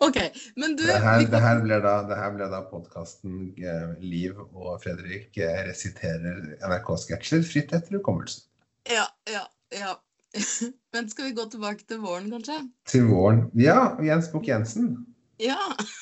OK, 0.00 0.18
men 0.56 0.76
du 0.76 0.84
Det 0.86 0.98
her, 1.02 1.24
det 1.30 1.40
her 1.42 1.60
blir 1.62 1.82
da, 1.84 1.96
det 2.08 2.48
da 2.52 2.62
podkasten 2.70 3.50
eh, 3.58 3.92
Liv 4.02 4.38
og 4.46 4.80
Fredrik 4.82 5.36
eh, 5.38 5.62
resiterer 5.68 6.56
NRK-sketsjer 6.60 7.44
fritt 7.46 7.74
etter 7.76 7.98
hukommelsen. 7.98 8.46
Ja, 8.90 9.06
ja, 9.30 9.44
ja. 9.74 9.96
Men 10.92 11.08
skal 11.10 11.30
vi 11.30 11.36
gå 11.36 11.46
tilbake 11.50 11.86
til 11.88 12.00
våren, 12.02 12.30
kanskje? 12.32 12.58
Til 12.88 13.06
våren. 13.10 13.46
Ja, 13.58 13.94
Jens 14.04 14.30
Bukk 14.32 14.48
Jensen. 14.50 14.94
Ja. 15.42 15.58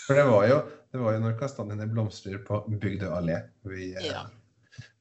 For 0.06 0.18
det 0.18 0.26
var 0.30 0.46
jo, 0.48 0.60
det 0.94 1.02
var 1.02 1.16
jo 1.16 1.22
når 1.24 1.38
kastanjene 1.40 1.88
blomstrer 1.90 2.42
på 2.46 2.60
Bygdø 2.70 3.10
allé 3.14 3.40
vi, 3.66 3.92
eh, 3.94 4.10
Ja. 4.10 4.26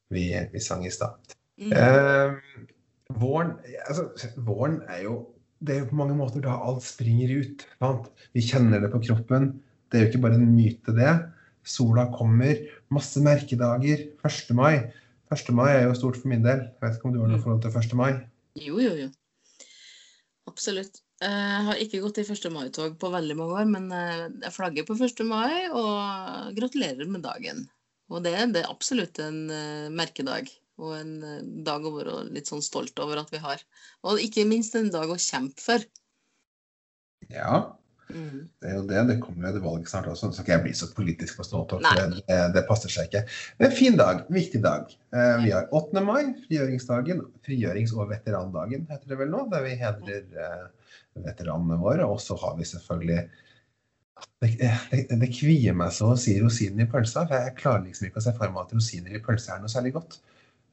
vi, 0.10 0.28
vi 0.54 0.62
sang 0.64 0.86
i 0.86 0.92
stad. 0.94 1.36
Mm. 1.62 1.74
Eh, 1.74 2.34
våren, 3.22 3.58
altså, 3.88 4.10
våren 4.38 4.82
er 4.90 5.04
jo 5.06 5.18
det 5.64 5.76
er 5.76 5.80
jo 5.84 5.90
på 5.92 6.00
mange 6.00 6.16
måter 6.20 6.44
da 6.44 6.58
alt 6.68 6.84
springer 6.84 7.32
ut. 7.40 7.64
Sant? 7.80 8.10
Vi 8.36 8.44
kjenner 8.44 8.84
det 8.84 8.90
på 8.94 9.00
kroppen. 9.06 9.54
Det 9.90 10.00
er 10.00 10.06
jo 10.06 10.12
ikke 10.12 10.24
bare 10.26 10.40
en 10.40 10.52
myte, 10.56 10.94
det. 10.98 11.14
Sola 11.64 12.08
kommer. 12.12 12.60
Masse 12.92 13.22
merkedager. 13.24 14.04
1. 14.28 14.52
mai. 14.58 14.76
1. 15.32 15.52
mai 15.56 15.70
er 15.72 15.86
jo 15.88 15.96
stort 15.98 16.20
for 16.20 16.28
min 16.34 16.44
del. 16.44 16.66
Jeg 16.68 16.84
vet 16.84 16.98
ikke 17.00 17.08
om 17.10 17.14
du 17.16 17.22
har 17.24 17.32
noe 17.32 17.40
Mm. 17.40 17.44
forhold 17.46 17.62
til 17.64 17.72
1. 17.80 17.94
mai? 17.96 18.12
Jo, 18.60 18.80
jo, 18.84 18.92
jo. 19.06 19.10
Absolutt. 20.50 21.00
Jeg 21.24 21.64
har 21.70 21.80
ikke 21.80 22.02
gått 22.04 22.20
i 22.20 22.26
1. 22.28 22.50
mai-tog 22.52 22.98
på 23.00 23.10
veldig 23.14 23.36
mange 23.40 23.56
år, 23.62 23.70
men 23.70 23.86
eh, 23.96 24.26
jeg 24.44 24.52
flagger 24.52 24.84
på 24.90 24.98
1. 25.00 25.24
mai 25.30 25.70
og 25.72 26.52
gratulerer 26.58 27.08
med 27.08 27.24
dagen. 27.24 27.64
Og 28.12 28.26
det, 28.26 28.34
det 28.54 28.64
er 28.66 28.72
absolutt 28.74 29.22
en 29.24 29.46
eh, 29.50 29.88
merkedag 29.94 30.52
og 30.82 30.96
en 30.98 31.14
eh, 31.28 31.46
dag 31.68 31.86
å 31.86 31.94
være 31.98 32.18
litt 32.34 32.50
sånn 32.50 32.64
stolt 32.66 32.98
over 33.04 33.22
at 33.22 33.32
vi 33.34 33.42
har. 33.44 33.62
Og 34.10 34.22
ikke 34.24 34.48
minst 34.50 34.76
en 34.80 34.92
dag 34.94 35.12
å 35.12 35.20
kjempe 35.22 35.62
for. 35.62 35.86
Ja. 37.32 37.78
Mm. 38.14 38.50
Det 38.62 38.70
er 38.70 38.76
jo 38.78 38.84
det. 38.90 39.04
Det 39.10 39.20
kommer 39.24 39.48
jo 39.48 39.54
et 39.54 39.64
valg 39.64 39.88
snart 39.90 40.10
også. 40.12 40.30
Så 40.32 40.44
skal 40.44 40.58
jeg 40.58 40.64
bli 40.66 40.74
så 40.78 40.90
politisk 40.96 41.40
på 41.40 41.46
for 41.54 41.82
det, 41.84 42.40
det, 42.56 42.66
passer 42.70 42.92
seg 42.94 43.10
ikke. 43.10 43.24
Men 43.60 43.70
en 43.70 43.78
fin 43.78 44.00
dag. 44.00 44.26
Viktig 44.34 44.62
dag. 44.64 44.92
Eh, 45.16 45.36
vi 45.46 45.54
har 45.56 45.70
8. 45.74 46.04
mai, 46.06 46.34
frigjøringsdagen. 46.48 47.24
Frigjørings- 47.46 47.96
og 47.98 48.12
veterandagen 48.12 48.86
heter 48.90 49.14
det 49.14 49.22
vel 49.22 49.34
nå, 49.34 49.48
der 49.54 49.66
vi 49.66 49.78
hedrer 49.80 50.46
eh, 50.48 50.68
veteranene 51.24 51.80
våre. 51.82 52.10
Og 52.10 52.22
så 52.22 52.38
har 52.42 52.58
vi 52.60 52.68
selvfølgelig 52.70 53.24
det, 54.44 54.52
det, 54.92 55.06
det 55.20 55.32
kvier 55.34 55.76
meg 55.78 55.94
så 55.96 56.14
å 56.14 56.20
si 56.20 56.36
rosinen 56.42 56.84
i 56.84 56.90
pølsa, 56.90 57.26
for 57.28 57.40
jeg 57.40 57.56
klarer 57.58 57.86
liksom 57.88 58.08
ikke 58.10 58.22
å 58.22 58.26
se 58.26 58.34
for 58.38 58.52
meg 58.54 58.66
at 58.66 58.76
rosiner 58.76 59.16
i 59.16 59.22
pølse 59.24 59.56
er 59.56 59.64
noe 59.64 59.72
særlig 59.72 59.96
godt. 59.98 60.20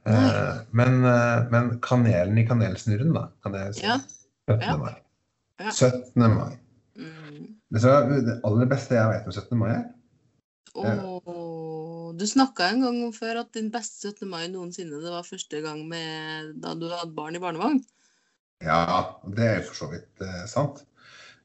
Nei. 0.09 0.65
men, 0.73 1.03
uh, 1.05 1.45
men 1.53 1.75
kanelen 1.85 2.39
i 2.41 2.47
kanelsnurren, 2.49 3.13
da, 3.17 3.27
kan 3.45 3.57
jeg 3.59 3.77
si. 3.77 3.85
Ja. 3.85 3.99
17. 4.49 4.65
Ja. 4.65 4.77
mai. 4.81 4.95
Ja. 5.61 5.73
17. 5.77 6.25
mai. 6.35 6.55
Mm. 6.97 7.41
Det, 7.71 7.83
så, 7.85 7.97
det 8.11 8.39
aller 8.49 8.71
beste 8.71 8.97
jeg 8.97 9.11
vet 9.13 9.29
om 9.29 9.37
17. 9.37 9.59
mai, 9.61 9.71
er 9.77 9.89
oh, 10.75 12.13
du 12.15 12.27
snakka 12.27 12.69
en 12.71 12.85
gang 12.85 12.99
om 13.07 13.13
før 13.15 13.43
at 13.43 13.55
din 13.57 13.71
beste 13.75 14.13
17. 14.13 14.29
mai 14.31 14.45
noensinne 14.53 15.01
det 15.03 15.13
var 15.13 15.27
første 15.27 15.61
gang 15.65 15.83
med, 15.89 16.55
da 16.63 16.75
du 16.79 16.89
hadde 16.91 17.17
barn 17.17 17.37
i 17.37 17.43
barnevogn. 17.43 17.83
Ja, 18.65 18.81
det 19.37 19.47
er 19.47 19.61
jo 19.61 19.69
for 19.71 19.83
så 19.83 19.91
vidt 19.93 20.25
uh, 20.25 20.45
sant. 20.51 20.85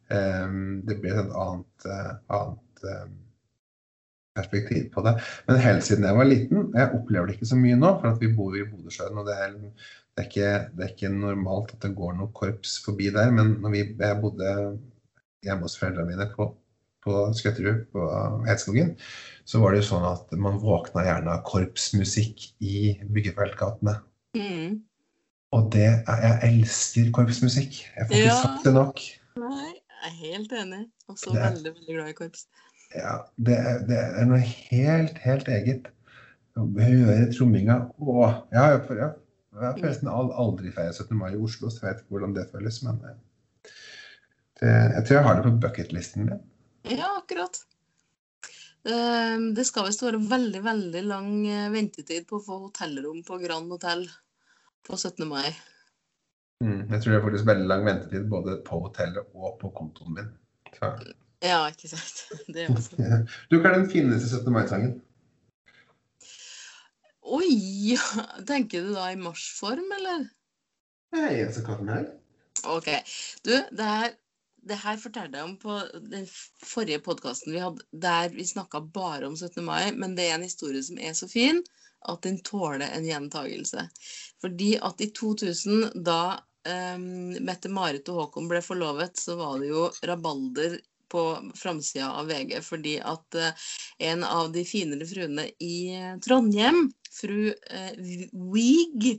Um, 0.05 0.83
det 0.85 1.00
blir 1.01 1.17
et 1.17 1.31
annet, 1.33 1.85
annet 2.29 2.83
eh, 2.85 3.05
perspektiv 4.35 4.89
på 4.93 5.03
det. 5.05 5.13
Men 5.47 5.61
helt 5.63 5.85
siden 5.87 6.05
jeg 6.07 6.17
var 6.17 6.27
liten 6.29 6.71
Jeg 6.75 6.91
opplever 6.97 7.29
det 7.29 7.37
ikke 7.37 7.49
så 7.51 7.59
mye 7.59 7.77
nå, 7.79 7.91
for 8.01 8.11
at 8.11 8.21
vi 8.23 8.31
bor 8.35 8.55
i 8.57 8.65
Bodøsjøen. 8.67 9.17
og 9.21 9.29
det 9.29 9.37
er, 9.45 9.53
det, 9.55 10.23
er 10.23 10.27
ikke, 10.29 10.51
det 10.75 10.85
er 10.85 10.93
ikke 10.93 11.13
normalt 11.13 11.73
at 11.75 11.81
det 11.87 11.93
går 11.97 12.17
noe 12.19 12.31
korps 12.35 12.77
forbi 12.85 13.09
der. 13.15 13.31
Men 13.35 13.55
når 13.63 13.75
vi, 13.75 13.83
jeg 13.99 14.21
bodde 14.23 14.51
hjemme 15.45 15.67
hos 15.67 15.77
foreldrene 15.79 16.09
mine 16.11 16.27
på, 16.35 16.49
på 17.05 17.21
Skøtterud, 17.37 17.85
på 17.93 18.09
Hedskogen, 18.47 18.95
så 19.45 19.61
var 19.61 19.71
det 19.75 19.83
jo 19.83 19.89
sånn 19.91 20.07
at 20.09 20.31
man 20.41 20.59
våkna 20.63 21.03
gjerne 21.05 21.35
av 21.37 21.43
korpsmusikk 21.47 22.47
i 22.65 22.95
byggefeltgatene. 23.13 23.99
Mm. 24.35 24.79
Og 25.55 25.67
det 25.71 25.85
er, 25.85 26.23
jeg 26.25 26.39
elsker 26.49 27.11
korpsmusikk. 27.15 27.77
Jeg 27.95 28.07
får 28.09 28.17
ikke 28.17 28.31
Ja. 28.33 28.39
sagt 28.41 28.65
det 28.67 28.73
nok. 28.75 28.99
Nei, 29.39 29.69
jeg 29.77 30.09
er 30.09 30.15
helt 30.23 30.55
enig. 30.59 30.81
Også 31.07 31.31
Det 31.31 31.39
er- 31.41 31.51
veldig, 31.53 31.71
veldig 31.77 31.95
glad 31.95 32.09
i 32.09 32.17
korps. 32.17 32.47
Ja, 32.95 33.17
det, 33.35 33.57
det 33.89 33.99
er 33.99 34.27
noe 34.29 34.39
helt, 34.39 35.19
helt 35.25 35.51
eget. 35.51 35.91
Høre 36.55 37.27
tromminga 37.35 37.81
Å, 37.99 38.13
jeg 38.53 38.61
har, 38.61 38.91
ja, 38.95 39.09
forresten 39.75 40.07
aldri 40.07 40.71
feiret 40.71 40.95
17. 40.95 41.11
mai 41.19 41.33
i 41.33 41.39
Oslo, 41.39 41.67
så 41.67 41.81
jeg 41.81 41.89
vet 41.89 42.03
ikke 42.03 42.15
hvordan 42.15 42.35
det 42.37 42.45
føles, 42.53 42.77
men 42.85 43.01
eh, 43.03 43.17
det, 44.61 44.71
jeg 44.71 45.07
tror 45.07 45.17
jeg 45.17 45.25
har 45.27 45.39
det 45.39 45.47
på 45.49 45.55
bucketlisten 45.65 46.29
min. 46.29 46.43
Ja, 46.87 47.09
akkurat. 47.17 47.59
Ehm, 48.87 49.53
Det 49.57 49.65
skal 49.67 49.89
visst 49.89 50.03
være 50.05 50.21
veldig, 50.29 50.61
veldig 50.63 51.03
lang 51.09 51.31
eh, 51.49 51.69
ventetid 51.73 52.27
på 52.29 52.39
å 52.39 52.45
få 52.45 52.59
hotellrom 52.67 53.23
på 53.27 53.39
Grand 53.41 53.71
Hotell 53.73 54.05
på 54.85 54.95
17. 54.95 55.25
mai. 55.27 55.49
Mm, 56.63 56.85
jeg 56.91 57.01
tror 57.01 57.11
det 57.11 57.17
er 57.17 57.25
faktisk 57.25 57.47
veldig 57.49 57.67
lang 57.67 57.85
ventetid 57.87 58.27
både 58.31 58.59
på 58.63 58.79
hotellet 58.85 59.33
og 59.35 59.57
på 59.59 59.73
kontoen 59.75 60.19
min. 60.19 60.29
Så, 60.77 60.93
Ja, 61.43 61.65
ikke 61.71 61.89
sant. 61.91 62.23
Det 62.53 62.69
også. 62.71 62.99
Du, 63.49 63.59
hva 63.59 63.71
er 63.71 63.81
den 63.81 63.89
fineste 63.91 64.29
17. 64.29 64.51
mai-sangen? 64.53 64.95
Oi! 67.25 67.97
Tenker 68.49 68.85
du 68.85 68.93
da 68.95 69.09
i 69.11 69.19
marsjform, 69.19 69.87
eller? 69.99 70.27
Nei, 71.15 71.31
altså, 71.45 71.63
hva 71.65 71.79
som 71.79 71.89
helst. 71.91 72.21
OK. 72.65 72.91
Du, 73.45 73.53
det 73.53 73.87
her, 73.89 74.13
det 74.65 74.77
her 74.81 74.99
fortalte 75.01 75.39
jeg 75.39 75.47
om 75.47 75.55
på 75.61 75.79
den 76.11 76.27
forrige 76.29 77.01
podkasten 77.05 77.53
vi 77.55 77.63
hadde, 77.63 77.85
der 77.91 78.29
vi 78.33 78.45
snakka 78.47 78.81
bare 78.93 79.29
om 79.29 79.35
17. 79.37 79.63
mai, 79.65 79.91
men 79.97 80.15
det 80.17 80.29
er 80.29 80.37
en 80.37 80.47
historie 80.47 80.83
som 80.85 81.01
er 81.01 81.17
så 81.17 81.29
fin 81.29 81.61
at 82.05 82.21
den 82.21 82.39
tåler 82.45 82.87
en 82.87 83.05
gjentagelse. 83.05 83.87
Fordi 84.41 84.75
at 84.77 85.01
i 85.01 85.09
2000, 85.15 86.03
da 86.05 86.37
um, 86.37 87.33
Mette-Marit 87.45 88.09
og 88.13 88.19
Håkon 88.21 88.49
ble 88.51 88.61
forlovet, 88.65 89.17
så 89.17 89.37
var 89.39 89.57
det 89.61 89.71
jo 89.71 89.87
rabalder 90.05 90.77
på 91.12 91.24
framsida 91.57 92.12
av 92.19 92.29
VG 92.31 92.59
fordi 92.65 92.95
at 93.03 93.39
eh, 93.39 93.67
en 94.12 94.24
av 94.27 94.51
de 94.55 94.65
finere 94.67 95.07
fruene 95.09 95.50
i 95.63 95.75
eh, 95.95 96.15
Trondheim, 96.25 96.89
fru 97.15 97.51
uh, 97.51 97.93
Wiig, 98.51 99.15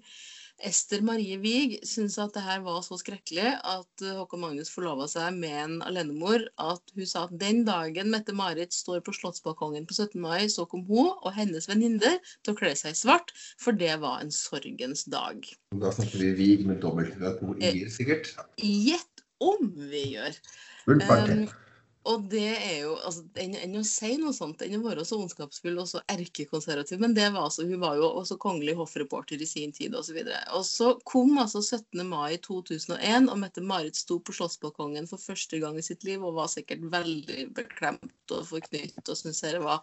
Ester 0.64 1.03
Marie 1.05 1.37
Wiig 1.37 1.75
syntes 1.85 2.16
at 2.20 2.33
det 2.33 2.42
her 2.46 2.62
var 2.64 2.79
så 2.85 2.96
skrekkelig 2.96 3.51
at 3.61 4.05
eh, 4.05 4.14
Håkon 4.16 4.40
Magnus 4.40 4.70
forlova 4.72 5.05
seg 5.11 5.37
med 5.37 5.57
en 5.61 5.75
alenemor 5.85 6.46
at 6.62 6.94
hun 6.96 7.09
sa 7.09 7.27
at 7.27 7.35
den 7.42 7.64
dagen 7.68 8.09
Mette-Marit 8.12 8.72
står 8.72 9.03
på 9.05 9.12
Slottsbalkongen 9.18 9.85
på 9.88 9.99
17. 9.99 10.16
mai, 10.22 10.49
så 10.53 10.64
kom 10.68 10.87
hun 10.88 11.12
og 11.12 11.29
hennes 11.37 11.68
venninner 11.68 12.16
til 12.40 12.55
å 12.55 12.57
kle 12.57 12.72
seg 12.79 12.96
i 12.96 13.01
svart, 13.03 13.35
for 13.61 13.77
det 13.77 13.92
var 14.01 14.25
en 14.25 14.33
sorgens 14.33 15.05
dag. 15.12 15.44
Da 15.77 15.92
snakker 15.92 16.25
vi 16.25 16.33
Wiig 16.40 16.64
med 16.70 16.81
dobbelt 16.85 17.20
i-er, 17.61 17.92
sikkert. 17.92 18.33
Gjett 18.57 19.25
om 19.44 19.68
vi 19.77 20.07
gjør! 20.16 20.40
Full 20.87 21.05
party. 21.05 21.40
Um, 21.44 21.65
og 22.07 22.27
det 22.31 22.49
er 22.55 22.77
jo 22.85 22.95
altså, 22.97 23.25
Enn 23.40 23.57
enn 23.59 23.79
å 23.81 23.83
si 23.87 24.12
noe 24.21 24.35
sånt, 24.37 24.62
enn 24.62 24.79
å 24.79 24.85
være 24.85 25.05
så 25.07 25.19
ondskapsfull 25.21 25.79
og 25.83 25.88
så 25.90 26.03
erkekonservativ. 26.12 27.01
Men 27.03 27.16
det 27.16 27.27
var 27.35 27.49
altså, 27.49 27.66
hun 27.66 27.83
var 27.83 27.99
jo 27.99 28.09
også 28.21 28.38
kongelig 28.42 28.77
hoffreporter 28.79 29.42
i 29.42 29.49
sin 29.49 29.75
tid 29.77 29.97
osv. 29.99 30.21
Og, 30.23 30.31
så 30.31 30.57
og 30.61 30.66
så 30.69 30.92
kom 31.09 31.37
altså 31.42 31.62
17. 31.64 32.03
mai 32.07 32.38
2001, 32.45 33.31
og 33.33 33.40
Mette-Marit 33.42 33.99
sto 33.99 34.21
på 34.23 34.35
Slottsbalkongen 34.37 35.09
for 35.11 35.23
første 35.23 35.61
gang 35.62 35.79
i 35.79 35.85
sitt 35.85 36.07
liv 36.07 36.23
og 36.23 36.38
var 36.38 36.51
sikkert 36.53 36.87
veldig 36.92 37.49
beklemt 37.57 38.35
og 38.37 38.47
forknytt 38.51 39.03
og 39.03 39.19
syntes 39.19 39.42
det 39.47 39.62
var 39.62 39.83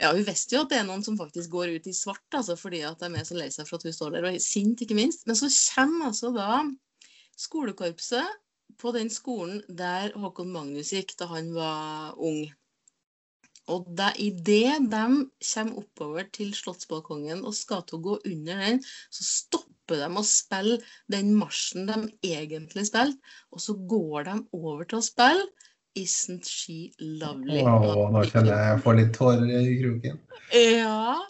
ja, 0.00 0.10
Hun 0.12 0.24
visste 0.26 0.56
jo 0.56 0.62
at 0.64 0.70
det 0.72 0.78
er 0.80 0.86
noen 0.88 1.02
som 1.04 1.18
faktisk 1.18 1.52
går 1.52 1.74
ut 1.76 1.86
i 1.90 1.94
svart, 1.96 2.24
altså, 2.34 2.56
fordi 2.58 2.80
at 2.88 3.02
de 3.02 3.10
er 3.12 3.26
så 3.28 3.36
lei 3.36 3.50
seg 3.52 3.68
for 3.68 3.78
at 3.78 3.84
hun 3.86 3.94
står 3.94 4.14
der, 4.14 4.24
og 4.24 4.38
er 4.38 4.42
sint, 4.42 4.80
ikke 4.80 4.96
minst. 4.96 5.26
Men 5.28 5.36
så 5.38 5.50
kommer 5.74 6.08
altså 6.08 6.32
da 6.34 6.62
skolekorpset 7.38 8.41
på 8.80 8.92
den 8.96 9.10
skolen 9.12 9.62
der 9.68 10.14
Håkon 10.18 10.52
Magnus 10.54 10.92
gikk 10.94 11.14
da 11.20 11.28
han 11.32 11.52
var 11.56 12.18
ung. 12.20 12.44
Og 13.70 13.86
idet 14.18 14.80
de 14.90 15.02
kommer 15.38 15.78
oppover 15.78 16.26
til 16.34 16.50
Slottsbalkongen 16.56 17.44
og 17.46 17.54
skal 17.54 17.84
til 17.86 18.00
å 18.00 18.04
gå 18.08 18.16
under 18.32 18.62
den, 18.64 18.80
så 19.12 19.26
stopper 19.26 20.00
de 20.02 20.08
å 20.18 20.24
spille 20.26 20.80
den 21.12 21.30
marsjen 21.38 21.86
de 21.86 21.98
egentlig 22.26 22.88
spilte, 22.88 23.20
og 23.54 23.62
så 23.62 23.76
går 23.76 24.26
de 24.30 24.38
over 24.58 24.88
til 24.88 24.98
å 24.98 25.06
spille 25.06 25.46
Isn't 25.98 26.48
She 26.48 26.90
Lovely? 26.98 27.60
Åh, 27.68 28.08
nå 28.10 28.24
kjenner 28.30 28.54
jeg 28.54 28.68
jeg 28.70 28.82
får 28.86 28.98
litt 28.98 29.14
tårer 29.16 29.50
i 29.52 29.76
kroken. 29.82 30.20
Ja, 30.56 31.20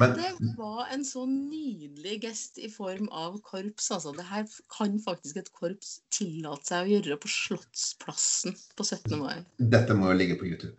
Men 0.00 0.14
det 0.16 0.30
var 0.56 0.86
en 0.94 1.02
så 1.04 1.26
nydelig 1.28 2.22
gest 2.22 2.58
i 2.58 2.70
form 2.72 3.10
av 3.12 3.36
korps. 3.44 3.90
Altså. 3.92 4.14
Det 4.16 4.24
her 4.24 4.46
kan 4.72 4.96
faktisk 5.04 5.42
et 5.42 5.50
korps 5.52 5.98
tillate 6.14 6.64
seg 6.70 6.86
å 6.86 6.94
gjøre 6.94 7.18
på 7.20 7.28
Slottsplassen 7.28 8.56
på 8.78 8.86
17. 8.86 9.18
mai. 9.20 9.44
dette 9.58 9.96
må 9.98 10.08
jo 10.12 10.16
ligge 10.16 10.38
på 10.40 10.48
YouTube. 10.48 10.78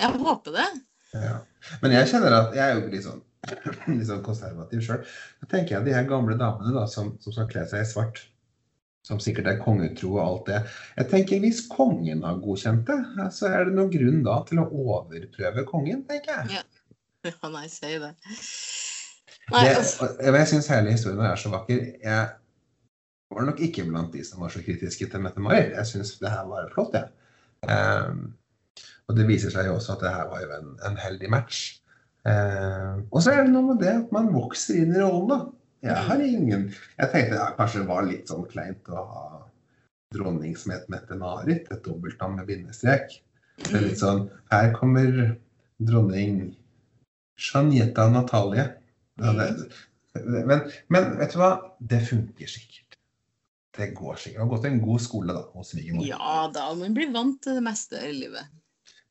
Jeg 0.00 0.24
håper 0.24 0.56
det. 0.56 0.68
Ja. 1.14 1.38
Men 1.82 1.94
jeg 1.94 2.10
kjenner 2.10 2.38
at 2.40 2.56
jeg 2.56 2.64
er 2.64 2.78
jo 2.78 2.88
litt 2.90 3.04
sånn, 3.04 3.20
litt 3.98 4.08
sånn 4.08 4.24
konservativ 4.24 4.82
sjøl. 4.86 5.04
Da 5.42 5.50
tenker 5.50 5.76
jeg 5.76 5.86
de 5.90 5.98
her 5.98 6.08
gamle 6.08 6.38
damene 6.40 6.72
da, 6.74 6.86
som, 6.90 7.12
som 7.22 7.36
skal 7.36 7.50
kle 7.52 7.66
seg 7.70 7.84
i 7.84 7.90
svart, 7.90 8.22
som 9.04 9.20
sikkert 9.20 9.50
er 9.52 9.60
kongetro 9.60 10.14
og 10.16 10.22
alt 10.24 10.48
det. 10.48 10.62
Jeg 10.96 11.10
tenker 11.12 11.44
Hvis 11.44 11.60
kongen 11.68 12.24
har 12.24 12.40
godkjent 12.40 12.88
det, 12.88 13.28
så 13.36 13.52
er 13.52 13.68
det 13.68 13.76
noen 13.76 13.92
grunn 13.92 14.24
da 14.24 14.40
til 14.48 14.64
å 14.64 14.70
overprøve 14.96 15.66
kongen, 15.68 16.06
tenker 16.08 16.40
jeg. 16.40 16.56
Ja, 16.56 16.64
nei, 17.56 17.66
si 17.72 17.92
det. 18.00 18.14
Nei, 19.52 19.64
Det, 19.68 19.84
og 20.30 20.38
jeg 20.38 20.48
syns 20.50 20.70
hele 20.72 20.94
historien 20.94 21.26
er 21.26 21.40
så 21.40 21.52
vakker. 21.52 21.82
Jeg 22.00 23.34
var 23.34 23.48
nok 23.48 23.60
ikke 23.66 23.84
blant 23.88 24.14
de 24.14 24.24
som 24.24 24.44
var 24.44 24.52
så 24.52 24.62
kritiske 24.64 25.08
til 25.10 25.24
Mette-Marit. 25.24 25.74
Jeg 25.76 25.90
syns 25.90 26.14
det 26.20 26.32
her 26.32 26.46
var 26.48 26.70
flott, 26.72 26.96
jeg. 26.96 27.10
Ehm, 27.68 28.26
og 29.08 29.18
det 29.18 29.26
viser 29.28 29.52
seg 29.52 29.68
jo 29.68 29.76
også 29.78 29.96
at 29.96 30.04
det 30.04 30.14
her 30.14 30.30
var 30.30 30.44
jo 30.44 30.52
en, 30.58 30.70
en 30.88 30.96
heldig 31.00 31.30
match. 31.32 31.64
Ehm, 32.28 33.04
og 33.10 33.20
så 33.24 33.34
er 33.34 33.44
det 33.44 33.52
noe 33.52 33.74
med 33.74 33.84
det 33.84 33.92
at 33.98 34.16
man 34.16 34.32
vokser 34.34 34.80
inn 34.80 34.96
i 34.96 35.02
rollen, 35.02 35.28
da. 35.32 35.40
Jeg 35.84 36.00
har 36.08 36.20
ingen 36.24 36.62
Jeg 36.72 37.08
tenkte 37.12 37.36
ja, 37.36 37.50
kanskje 37.58 37.82
det 37.82 37.88
var 37.90 38.06
litt 38.08 38.30
sånn 38.30 38.46
kleint 38.48 38.88
å 38.88 39.02
ha 39.04 39.24
dronning 40.14 40.54
som 40.56 40.72
het 40.72 40.86
Mette-Marit, 40.88 41.68
et 41.68 41.84
dobbeltnavn 41.84 42.38
med 42.38 42.48
bindestrek. 42.48 43.18
Det 43.60 43.74
er 43.74 43.84
litt 43.90 44.00
sånn 44.00 44.24
Her 44.52 44.72
kommer 44.76 45.34
dronning 45.84 46.54
Jeanetta 47.40 48.08
Natalie. 48.12 48.68
Ja, 49.20 49.32
det, 49.32 49.48
men, 50.46 50.64
men 50.92 51.14
vet 51.18 51.34
du 51.34 51.40
hva? 51.40 51.50
Det 51.78 52.00
funker 52.06 52.50
sikkert. 52.50 52.98
Det 53.74 53.90
går 53.96 54.16
sikkert. 54.16 54.38
Det 54.38 54.44
har 54.44 54.52
gått 54.52 54.68
en 54.70 54.82
god 54.82 55.02
skole 55.02 55.34
da, 55.34 55.46
hos 55.54 55.72
svigermor. 55.74 56.06
Ja 56.06 56.44
da, 56.54 56.68
man 56.78 56.94
blir 56.94 57.10
vant 57.14 57.40
til 57.42 57.58
det 57.58 57.64
meste 57.66 57.98
i 58.06 58.12
livet. 58.14 58.52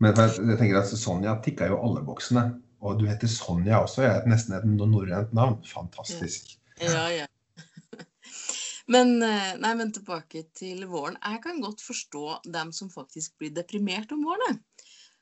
Men 0.03 0.15
jeg, 0.17 0.57
tenker 0.59 0.79
at 0.79 0.91
Sonja 0.99 1.37
tikka 1.43 1.69
jo 1.71 1.79
alle 1.83 2.03
boksene. 2.05 2.47
Og 2.83 2.99
du 2.99 3.05
heter 3.07 3.31
Sonja 3.31 3.79
også. 3.83 4.03
Jeg 4.03 4.19
er 4.19 4.27
nesten 4.27 4.57
et 4.57 4.65
norrønt 4.67 5.31
navn. 5.35 5.61
Fantastisk. 5.67 6.57
Ja, 6.81 7.05
ja. 7.13 7.27
Men, 8.91 9.15
eh, 9.23 9.53
nei, 9.63 9.69
men 9.79 9.93
tilbake 9.95 10.41
til 10.51 10.81
våren. 10.91 11.15
Jeg 11.23 11.39
kan 11.45 11.61
godt 11.63 11.79
forstå 11.85 12.41
dem 12.51 12.73
som 12.75 12.89
faktisk 12.91 13.37
blir 13.39 13.53
deprimert 13.55 14.11
om 14.11 14.25
våren. 14.27 14.59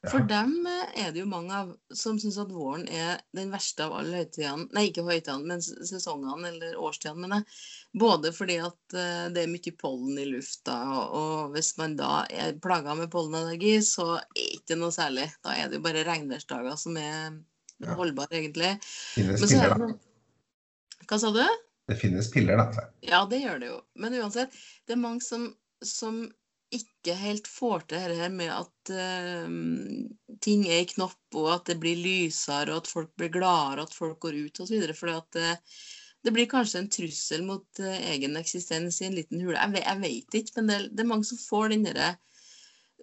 For 0.09 0.23
dem 0.25 0.65
eh, 0.65 1.03
er 1.03 1.11
det 1.13 1.21
jo 1.21 1.27
mange 1.29 1.53
av 1.53 1.73
som 1.93 2.17
syns 2.19 2.39
at 2.41 2.49
våren 2.49 2.87
er 2.89 3.19
den 3.37 3.51
verste 3.53 3.85
av 3.85 3.93
alle 3.99 4.23
høytidene. 4.23 4.65
Nei, 4.73 4.87
ikke 4.89 5.03
høytidene, 5.05 5.45
men 5.51 5.61
sesongene 5.61 6.49
eller 6.49 6.79
årstidene. 6.81 7.21
mener 7.21 7.43
jeg. 7.43 7.59
Både 8.01 8.31
fordi 8.33 8.57
at 8.65 8.95
eh, 8.97 9.27
det 9.35 9.43
er 9.43 9.51
mye 9.51 9.75
pollen 9.77 10.17
i 10.17 10.25
lufta, 10.31 10.79
og, 11.05 11.53
hvis 11.53 11.75
man 11.77 11.93
da 11.99 12.23
er 12.33 12.57
plaga 12.63 12.97
med 12.97 13.11
pollenallergi, 13.13 13.75
så 13.85 14.15
er 14.17 14.25
det 14.33 14.47
ikke 14.57 14.79
noe 14.81 14.95
særlig. 14.95 15.27
Da 15.45 15.53
er 15.53 15.69
det 15.69 15.77
jo 15.77 15.85
bare 15.85 16.05
regnværsdager 16.07 16.81
som 16.81 16.97
er 16.97 17.37
holdbare, 17.93 18.41
egentlig. 18.41 18.73
Det 18.81 19.21
Finnes 19.21 19.45
er 19.45 19.53
piller, 19.53 19.85
da. 19.85 21.05
Hva 21.11 21.21
sa 21.21 21.33
du? 21.35 21.45
Det 21.91 22.01
finnes 22.01 22.33
piller, 22.33 22.57
da. 22.57 22.89
Ja, 23.05 23.21
det 23.29 23.43
gjør 23.43 23.61
det 23.61 23.69
jo. 23.69 23.79
Men 24.01 24.17
uansett, 24.17 24.57
det 24.89 24.97
er 24.97 25.05
mange 25.05 25.21
som, 25.25 25.51
som 25.85 26.23
ikke 26.75 27.15
helt 27.19 27.47
får 27.49 27.85
til 27.85 27.97
dette 27.97 28.19
her 28.19 28.31
med 28.33 28.51
at 28.53 28.91
uh, 28.95 29.47
ting 30.43 30.65
er 30.69 30.83
i 30.83 30.89
knopp, 30.93 31.19
og 31.35 31.49
at 31.55 31.71
det 31.71 31.79
blir 31.81 31.99
lysere, 31.99 32.71
og 32.71 32.83
at 32.83 32.91
folk 32.91 33.11
blir 33.19 33.33
gladere, 33.33 33.85
at 33.87 33.95
folk 33.95 34.19
går 34.23 34.39
ut 34.45 34.63
osv. 34.63 34.87
For 34.97 35.13
det, 35.35 35.53
det 36.25 36.33
blir 36.35 36.49
kanskje 36.51 36.83
en 36.83 36.91
trussel 36.91 37.45
mot 37.47 37.83
uh, 37.83 37.95
egen 38.13 38.39
eksistens 38.39 39.01
i 39.01 39.09
en 39.09 39.17
liten 39.19 39.43
hule. 39.43 39.57
Jeg, 39.59 39.83
jeg 39.83 40.03
vet 40.05 40.41
ikke, 40.41 40.57
men 40.59 40.71
det, 40.71 40.81
det 40.95 41.05
er 41.05 41.11
mange 41.13 41.29
som 41.29 41.41
får 41.43 41.73
den 41.75 41.87
derre 41.89 42.13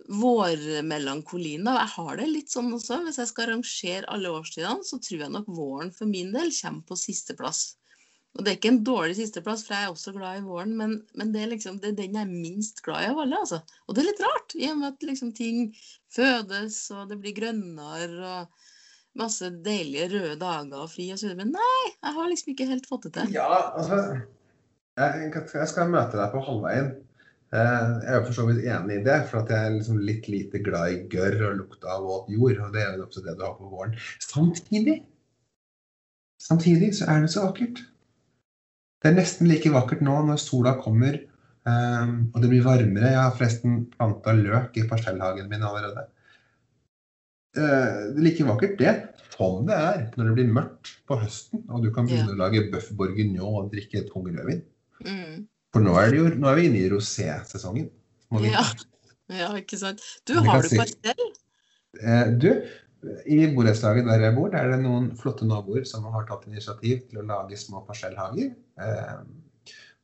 vårmelankolien. 0.08 1.64
da. 1.66 1.76
Jeg 1.82 1.92
har 1.96 2.20
det 2.20 2.28
litt 2.30 2.52
sånn 2.52 2.70
også. 2.74 3.02
Hvis 3.04 3.20
jeg 3.20 3.30
skal 3.32 3.52
rangere 3.52 4.08
alle 4.12 4.32
årstidene, 4.32 4.86
så 4.86 5.00
tror 5.02 5.24
jeg 5.24 5.34
nok 5.34 5.50
våren 5.52 5.92
for 5.94 6.10
min 6.10 6.32
del 6.34 6.52
kommer 6.60 6.86
på 6.88 6.98
sisteplass. 6.98 7.77
Og 8.38 8.44
det 8.46 8.52
er 8.52 8.58
ikke 8.60 8.70
en 8.70 8.84
dårlig 8.86 9.16
sisteplass, 9.18 9.64
for 9.66 9.74
jeg 9.74 9.88
er 9.88 9.90
også 9.92 10.12
glad 10.14 10.38
i 10.38 10.44
våren, 10.46 10.76
men, 10.78 10.92
men 11.18 11.32
det, 11.34 11.42
er 11.42 11.50
liksom, 11.50 11.80
det 11.82 11.90
er 11.90 11.96
den 11.98 12.14
jeg 12.14 12.22
er 12.22 12.30
minst 12.30 12.84
glad 12.86 13.02
i 13.02 13.08
av 13.10 13.18
alle. 13.24 13.40
altså. 13.42 13.58
Og 13.88 13.96
det 13.96 14.04
er 14.04 14.08
litt 14.12 14.22
rart, 14.22 14.54
i 14.54 14.68
og 14.70 14.78
med 14.78 14.92
at 14.92 15.06
liksom 15.08 15.32
ting 15.34 15.72
fødes, 16.14 16.76
og 16.94 17.10
det 17.10 17.18
blir 17.18 17.34
grønnere, 17.34 18.30
og 18.30 19.18
masse 19.18 19.50
deilige 19.66 20.06
røde 20.12 20.38
dager 20.38 20.84
og 20.84 20.92
fri 20.92 21.08
og 21.10 21.18
så 21.18 21.26
videre. 21.26 21.42
Men 21.42 21.56
nei, 21.58 21.82
jeg 21.96 22.14
har 22.20 22.30
liksom 22.30 22.54
ikke 22.54 22.68
helt 22.70 22.86
fått 22.86 23.08
det 23.08 23.14
til. 23.16 23.34
Ja, 23.34 23.48
altså 23.74 23.98
jeg, 24.98 25.34
jeg 25.34 25.70
skal 25.72 25.90
møte 25.90 26.18
deg 26.20 26.30
på 26.34 26.42
halvveien. 26.46 26.94
Eh, 27.48 27.92
Jeg 28.04 28.14
er 28.14 28.24
for 28.26 28.36
så 28.36 28.46
vidt 28.48 28.64
enig 28.68 29.00
i 29.00 29.04
det, 29.06 29.18
for 29.30 29.42
at 29.42 29.52
jeg 29.52 29.66
er 29.66 29.76
liksom 29.78 30.00
litt 30.04 30.30
lite 30.30 30.62
glad 30.62 30.94
i 30.94 31.02
gørr 31.10 31.38
og 31.50 31.60
lukta 31.62 31.94
av 31.96 32.06
våt 32.06 32.32
jord. 32.34 32.58
Og 32.66 32.74
det 32.74 32.82
er 32.84 32.98
jo 32.98 33.06
også 33.08 33.24
det 33.26 33.38
du 33.38 33.46
har 33.46 33.54
på 33.58 33.70
våren. 33.72 33.98
Samtidig 34.22 35.00
Samtidig 36.38 36.92
så 36.94 37.08
er 37.10 37.24
det 37.24 37.32
så 37.32 37.48
vakkert. 37.48 37.80
Det 38.98 39.10
er 39.10 39.18
nesten 39.18 39.48
like 39.50 39.70
vakkert 39.70 40.00
nå 40.02 40.14
når 40.26 40.40
sola 40.42 40.74
kommer 40.82 41.14
eh, 41.14 42.14
og 42.34 42.38
det 42.42 42.50
blir 42.50 42.64
varmere. 42.66 43.12
Jeg 43.12 43.20
har 43.22 43.36
forresten 43.36 43.84
planta 43.92 44.34
løk 44.34 44.78
i 44.80 44.86
parsellhagen 44.90 45.50
min 45.50 45.62
allerede. 45.62 46.08
Eh, 47.56 47.62
Det 47.62 48.18
er 48.18 48.26
like 48.26 48.48
vakkert 48.48 48.78
det 48.80 48.96
som 49.38 49.62
det 49.68 49.76
er 49.78 50.00
når 50.16 50.30
det 50.30 50.34
blir 50.34 50.50
mørkt 50.56 50.90
på 51.06 51.18
høsten, 51.20 51.62
og 51.70 51.84
du 51.84 51.92
kan 51.94 52.08
begynne 52.08 52.34
å 52.34 52.40
lage 52.40 52.64
bøff 52.72 52.90
bourguignon 52.98 53.60
og 53.62 53.70
drikke 53.70 54.02
tung 54.10 54.26
rødvin. 54.26 54.64
Mm. 55.06 55.46
For 55.74 55.84
nå 55.84 55.94
er, 56.00 56.10
det 56.10 56.18
jo, 56.18 56.28
nå 56.40 56.48
er 56.50 56.58
vi 56.58 56.66
inne 56.66 56.80
i 56.80 56.90
rosé-sesongen. 56.90 57.86
Ja. 58.42 58.64
ja, 59.30 59.52
ikke 59.60 59.78
sant. 59.80 60.02
Du, 60.26 60.34
har 60.42 60.64
du 60.64 60.72
pastell? 60.74 61.22
Eh, 62.02 62.32
Du, 62.40 62.50
i 63.26 63.36
borettslaget 63.54 64.06
der 64.08 64.24
jeg 64.26 64.34
bor, 64.34 64.48
der 64.50 64.64
er 64.66 64.72
det 64.74 64.80
noen 64.82 65.10
flotte 65.18 65.46
naboer 65.46 65.84
som 65.86 66.06
har 66.10 66.24
tatt 66.26 66.46
initiativ 66.50 67.04
til 67.10 67.20
å 67.22 67.26
lage 67.28 67.56
små 67.60 67.84
parsellhager. 67.86 68.54
Eh, 68.80 69.20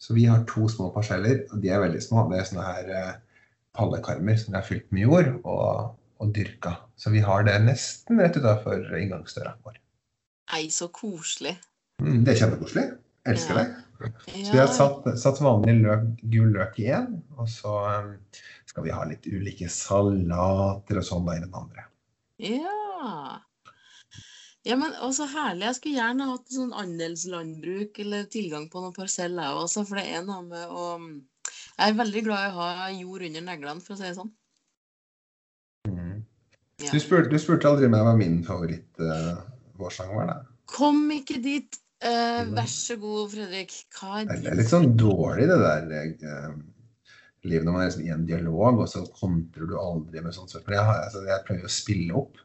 Så 0.05 0.13
vi 0.13 0.27
har 0.29 0.43
to 0.45 0.67
små 0.69 0.91
parseller, 0.93 1.47
og 1.53 1.63
de 1.63 1.69
er 1.73 1.79
veldig 1.81 2.01
små. 2.03 2.27
Det 2.29 2.39
er 2.41 2.45
sånne 2.45 2.65
her 2.67 2.89
eh, 2.93 3.13
pallekarmer 3.73 4.37
som 4.37 4.55
er 4.59 4.67
fylt 4.67 4.91
med 4.93 5.07
jord 5.07 5.31
og, 5.45 5.95
og 6.21 6.33
dyrka. 6.35 6.75
Så 7.01 7.11
vi 7.15 7.23
har 7.25 7.47
det 7.47 7.55
nesten 7.65 8.21
rett 8.21 8.37
utafor 8.37 8.85
inngangsdøra 8.99 9.55
vår. 9.65 9.79
Ei, 10.59 10.67
så 10.69 10.91
koselig. 10.93 11.55
Mm, 12.03 12.21
Det 12.27 12.35
er 12.35 12.41
kjempekoselig. 12.43 12.85
Elsker 13.33 13.57
Ja. 13.57 13.65
det. 13.65 14.13
Så 14.45 14.53
vi 14.53 14.59
har 14.59 14.69
satt, 14.75 15.07
satt 15.23 15.41
vanlig 15.41 15.79
løk, 15.87 16.05
gul 16.29 16.53
løk 16.53 16.77
i 16.83 16.91
én, 16.93 17.23
og 17.39 17.49
så 17.49 17.73
um, 18.03 18.13
skal 18.69 18.85
vi 18.85 18.93
ha 18.93 19.05
litt 19.09 19.25
ulike 19.31 19.71
salater 19.73 21.01
og 21.01 21.07
sånn 21.07 21.31
i 21.33 21.41
den 21.41 21.55
andre. 21.55 21.87
Ja. 22.43 23.41
Ja, 24.65 24.79
men 24.81 24.95
også 25.05 25.27
herlig. 25.29 25.67
Jeg 25.67 25.77
skulle 25.77 25.99
gjerne 25.99 26.31
hatt 26.31 26.53
sånn 26.53 26.73
andelslandbruk 26.81 27.99
eller 28.01 28.25
tilgang 28.33 28.71
på 28.73 28.81
noen 28.81 28.97
parseller 28.97 29.51
jeg 29.51 29.61
også, 29.61 29.85
for 29.91 30.01
det 30.01 30.07
er 30.09 30.25
noe 30.25 30.41
med 30.49 30.73
å 30.73 30.87
Jeg 31.75 31.91
er 31.91 31.99
veldig 31.99 32.23
glad 32.25 32.47
i 32.47 32.55
å 32.55 32.67
ha 32.71 32.89
jord 32.95 33.27
under 33.29 33.45
neglene, 33.45 33.85
for 33.85 33.95
å 33.95 33.99
si 33.99 34.07
det 34.07 34.17
sånn. 34.17 34.31
Mm. 35.91 36.23
Ja. 36.81 36.91
Du, 36.95 36.99
spurte, 37.03 37.29
du 37.29 37.37
spurte 37.43 37.69
aldri 37.69 37.91
meg 37.93 38.07
hva 38.07 38.15
min 38.17 38.39
favoritt-vårsang 38.47 40.15
var, 40.17 40.31
da. 40.31 40.39
Kom 40.71 41.11
ikke 41.13 41.41
dit. 41.45 41.81
Uh, 42.05 42.45
vær 42.53 42.69
så 42.69 42.97
god, 43.01 43.33
Fredrik. 43.33 43.75
Hva 43.97 44.23
er 44.23 44.31
Det 44.31 44.39
din 44.41 44.51
er 44.53 44.59
litt 44.61 44.73
sånn 44.73 44.91
dårlig, 45.01 45.47
det 45.51 45.59
der 45.61 45.93
eh, 45.99 46.57
livet 47.49 47.67
når 47.67 47.75
man 47.77 47.83
er 47.85 47.89
liksom 47.91 48.05
i 48.07 48.13
en 48.15 48.27
dialog, 48.29 48.81
og 48.85 48.89
så 48.91 49.05
kontrer 49.19 49.69
du 49.71 49.75
aldri 49.81 50.23
med 50.25 50.35
sånt 50.37 50.53
spørsmål. 50.53 50.77
Jeg, 50.79 50.87
har- 50.91 51.03
altså, 51.09 51.25
jeg 51.29 51.45
prøver 51.49 51.69
å 51.69 51.73
spille 51.75 52.21
opp. 52.23 52.39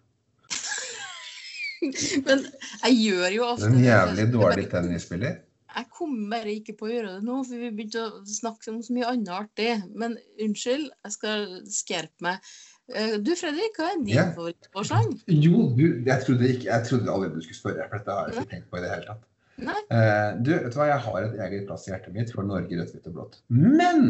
Men 2.28 2.42
jeg 2.84 2.98
gjør 3.06 3.36
jo 3.38 3.46
ofte 3.54 3.70
en 3.72 3.80
jævlig 3.84 4.26
dårlig 4.34 4.66
tennisspiller. 4.72 5.38
Jeg 5.70 5.86
kommer 5.94 6.48
ikke 6.50 6.74
på 6.80 6.88
å 6.88 6.92
gjøre 6.92 7.12
det 7.20 7.24
nå, 7.28 7.38
for 7.46 7.62
vi 7.62 7.70
begynte 7.78 8.02
å 8.08 8.24
snakke 8.28 8.72
om 8.74 8.80
så 8.84 8.96
mye 8.96 9.08
annet 9.12 9.30
artig. 9.36 9.70
Men 9.96 10.18
unnskyld, 10.42 10.88
jeg 11.06 11.16
skal 11.16 11.46
skjerpe 11.70 12.26
meg. 12.26 12.50
Eh, 12.90 13.16
Du 13.22 13.32
Fredrik, 13.38 13.78
hva 13.78 13.92
er 13.94 14.00
din 14.02 14.16
yeah. 14.16 14.32
favorittårssang? 14.34 15.14
Jo, 15.30 15.68
du, 15.78 15.86
jeg 16.08 16.26
trodde, 16.26 16.50
ikke, 16.56 16.72
jeg 16.72 16.88
trodde 16.90 17.14
aldri 17.14 17.30
du 17.36 17.42
skulle 17.46 17.60
spørre, 17.62 17.86
for 17.92 18.02
dette 18.02 18.18
har 18.18 18.32
jeg 18.34 18.40
ikke 18.42 18.54
tenkt 18.56 18.72
på 18.74 18.80
i 18.80 18.84
det 18.84 18.92
hele 18.96 19.08
tatt. 19.12 19.26
Eh, 19.62 20.28
du, 20.42 20.52
vet 20.56 20.74
du 20.74 20.78
hva, 20.80 20.90
jeg 20.90 21.04
har 21.06 21.22
et 21.28 21.40
eget 21.46 21.66
plass 21.70 21.86
i 21.86 21.92
hjertet 21.94 22.16
mitt 22.18 22.34
for 22.34 22.48
Norge 22.50 22.80
rødt, 22.82 22.94
hvitt 22.98 23.10
og 23.12 23.16
blått. 23.20 23.40
Men 23.54 24.06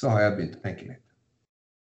så 0.00 0.10
har 0.14 0.24
jeg 0.24 0.36
begynt 0.38 0.58
å 0.58 0.64
tenke 0.64 0.88
litt. 0.88 1.06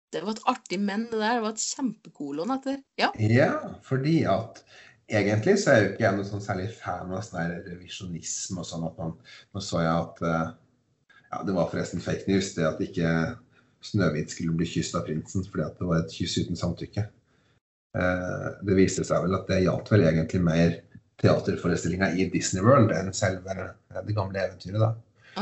Det 0.10 0.22
var 0.26 0.34
et 0.34 0.48
artig 0.50 0.80
men, 0.82 1.06
det 1.12 1.20
der. 1.20 1.38
Det 1.38 1.44
var 1.46 1.54
et 1.54 1.66
kjempekolon 1.66 2.54
etter. 2.56 2.80
Ja. 3.00 3.12
Ja, 3.22 3.52
fordi 3.86 4.16
at 4.30 4.64
egentlig 5.10 5.60
så 5.62 5.74
er 5.74 5.84
jo 5.84 5.92
ikke 5.92 6.06
jeg 6.06 6.18
noen 6.18 6.30
sånn 6.32 6.46
særlig 6.46 6.72
fan 6.78 7.14
av 7.14 7.22
sånn 7.26 7.54
revisjonisme 7.68 8.64
og 8.64 8.68
sånn 8.70 8.88
at 8.90 8.98
man 9.02 9.14
Nå 9.54 9.64
så 9.64 9.84
jeg 9.84 9.94
at 9.94 10.26
eh, 10.26 10.50
Ja, 11.30 11.44
det 11.46 11.54
var 11.54 11.70
forresten 11.70 12.02
fake 12.02 12.26
news, 12.30 12.56
det 12.58 12.66
at 12.66 12.82
ikke 12.82 13.14
Snøhvit 13.86 14.34
skulle 14.34 14.58
bli 14.58 14.68
kysset 14.68 14.98
av 15.00 15.06
prinsen 15.08 15.46
fordi 15.46 15.64
at 15.64 15.78
det 15.80 15.88
var 15.88 16.02
et 16.02 16.12
kyss 16.12 16.40
uten 16.42 16.58
samtykke. 16.60 17.06
Eh, 17.98 18.48
det 18.66 18.76
viste 18.78 19.06
seg 19.08 19.24
vel 19.24 19.38
at 19.38 19.46
det 19.48 19.62
gjaldt 19.64 19.92
vel 19.94 20.08
egentlig 20.10 20.42
mer 20.44 20.74
teaterforestillinga 21.22 22.10
i 22.18 22.26
Disney 22.34 22.66
World 22.66 22.92
enn 22.96 23.14
selve 23.16 23.56
eh, 23.56 24.02
det 24.06 24.18
gamle 24.18 24.42
eventyret, 24.42 24.82
da. 24.82 24.92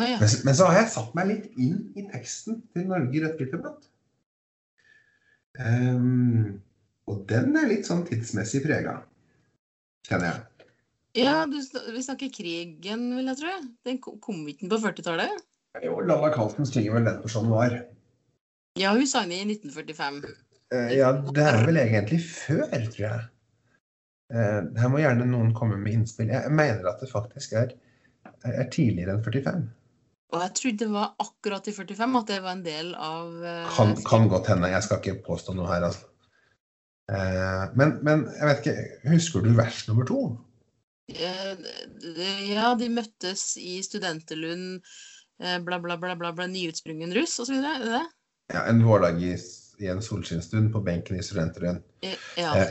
Ja. 0.03 0.17
Men, 0.21 0.29
men 0.45 0.55
så 0.57 0.67
har 0.69 0.81
jeg 0.81 0.91
satt 0.93 1.13
meg 1.17 1.29
litt 1.31 1.45
inn 1.57 1.77
i 1.97 2.03
teksten 2.11 2.61
til 2.75 2.87
Norge 2.89 3.23
rødt, 3.23 3.41
og 3.47 3.61
blått. 3.63 3.87
Ehm, 5.63 6.57
og 7.09 7.23
den 7.29 7.55
er 7.57 7.69
litt 7.71 7.87
sånn 7.87 8.03
tidsmessig 8.07 8.61
prega, 8.65 8.99
kjenner 10.07 10.29
jeg. 10.33 10.65
ja 11.23 11.37
du, 11.49 11.57
vi 11.95 12.03
snakker 12.05 12.29
krigen, 12.33 13.07
vil 13.17 13.31
jeg 13.31 13.39
tro. 13.41 13.53
Den 13.87 14.01
ko- 14.03 14.17
kom 14.21 14.43
ikke 14.51 14.69
på 14.73 14.81
40-tallet? 14.83 15.45
Jo, 15.83 15.99
Lalla 16.01 16.29
Carlsen 16.33 16.67
synger 16.67 16.97
vel 16.97 17.07
den 17.09 17.21
på 17.23 17.31
Jean 17.31 17.49
Noir. 17.49 17.79
Ja, 18.77 18.91
hun 18.93 19.07
sang 19.09 19.29
det 19.31 19.39
i 19.41 19.47
1945. 19.49 20.21
Uh, 20.73 20.91
ja, 20.93 21.09
det 21.33 21.43
er 21.47 21.63
vel 21.65 21.79
egentlig 21.81 22.19
før, 22.27 22.67
tror 22.69 23.03
jeg. 23.07 23.25
Uh, 24.33 24.61
her 24.77 24.89
må 24.91 24.99
gjerne 24.99 25.25
noen 25.29 25.53
komme 25.55 25.77
med 25.79 25.95
innspill. 25.95 26.29
Jeg 26.33 26.51
mener 26.53 26.89
at 26.91 26.99
det 27.01 27.09
faktisk 27.09 27.55
er, 27.57 27.71
er 28.43 28.67
tidligere 28.73 29.15
enn 29.15 29.23
45. 29.25 29.63
Og 30.35 30.41
jeg 30.43 30.53
trodde 30.59 30.83
det 30.83 30.91
var 30.91 31.13
akkurat 31.23 31.67
i 31.71 31.73
45 31.75 32.17
at 32.19 32.31
det 32.33 32.37
var 32.43 32.57
en 32.57 32.63
del 32.65 32.89
av 32.99 33.29
uh, 33.39 33.69
Kan, 33.77 33.93
kan 34.03 34.27
godt 34.31 34.49
hende. 34.51 34.69
Jeg 34.73 34.83
skal 34.83 34.99
ikke 34.99 35.21
påstå 35.27 35.55
noe 35.55 35.69
her, 35.71 35.85
altså. 35.87 36.09
Uh, 37.07 37.71
men, 37.79 37.93
men 38.03 38.25
jeg 38.35 38.49
vet 38.49 38.65
ikke, 38.65 38.87
husker 39.13 39.45
du 39.45 39.53
vers 39.55 39.85
nummer 39.87 40.07
to? 40.09 40.23
Uh, 41.15 41.55
Ja, 42.49 42.73
de 42.75 42.89
møttes 42.91 43.53
i 43.61 43.77
Studenterlund, 43.85 44.81
eh, 45.39 45.59
bla, 45.63 45.79
bla, 45.79 45.95
bla, 46.01 46.15
bla, 46.19 46.33
bla 46.35 46.47
nyutsprungen 46.51 47.15
russ 47.15 47.37
osv. 47.43 47.55
Er 47.61 47.79
det 47.83 47.93
det? 47.93 48.03
Ja, 48.51 48.65
en 48.67 48.83
vårdag 48.83 49.23
i, 49.23 49.31
i 49.83 49.89
en 49.91 50.03
solskinnsstund 50.03 50.73
på 50.75 50.83
benken 50.83 51.19
i 51.19 51.23
Studenterøyen. 51.23 51.79
Eh, 52.03 52.19
Ja. 52.39 52.67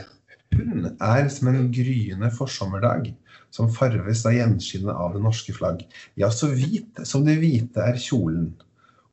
Hun 0.55 0.85
er 1.03 1.27
som 1.33 1.49
en 1.51 1.65
gryende 1.75 2.29
forsommerdag, 2.31 3.09
som 3.55 3.69
farves 3.73 4.25
av 4.27 4.35
gjenskinnet 4.35 4.93
av 4.93 5.15
det 5.15 5.21
norske 5.23 5.53
flagg. 5.55 5.83
Ja, 6.19 6.29
så 6.31 6.49
hvit 6.53 6.99
som 7.07 7.25
det 7.27 7.37
hvite 7.41 7.83
er 7.83 7.99
kjolen, 8.01 8.51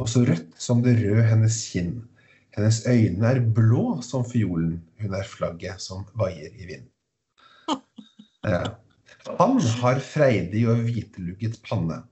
og 0.03 0.11
så 0.11 0.25
rødt 0.29 0.53
som 0.61 0.83
det 0.85 0.97
røde 1.01 1.25
hennes 1.29 1.61
kinn. 1.71 1.97
Hennes 2.55 2.83
øyne 2.87 3.31
er 3.31 3.41
blå 3.57 4.01
som 4.07 4.25
fiolen, 4.27 4.79
hun 5.03 5.15
er 5.17 5.27
flagget 5.27 5.83
som 5.83 6.07
vaier 6.19 6.53
i 6.55 6.73
vind. 6.73 6.91
Ja. 8.45 8.75
Han 9.39 9.57
har 9.81 10.03
freidig 10.05 10.67
og 10.69 10.83
hvitlugget 10.85 11.55
panne, 11.65 12.03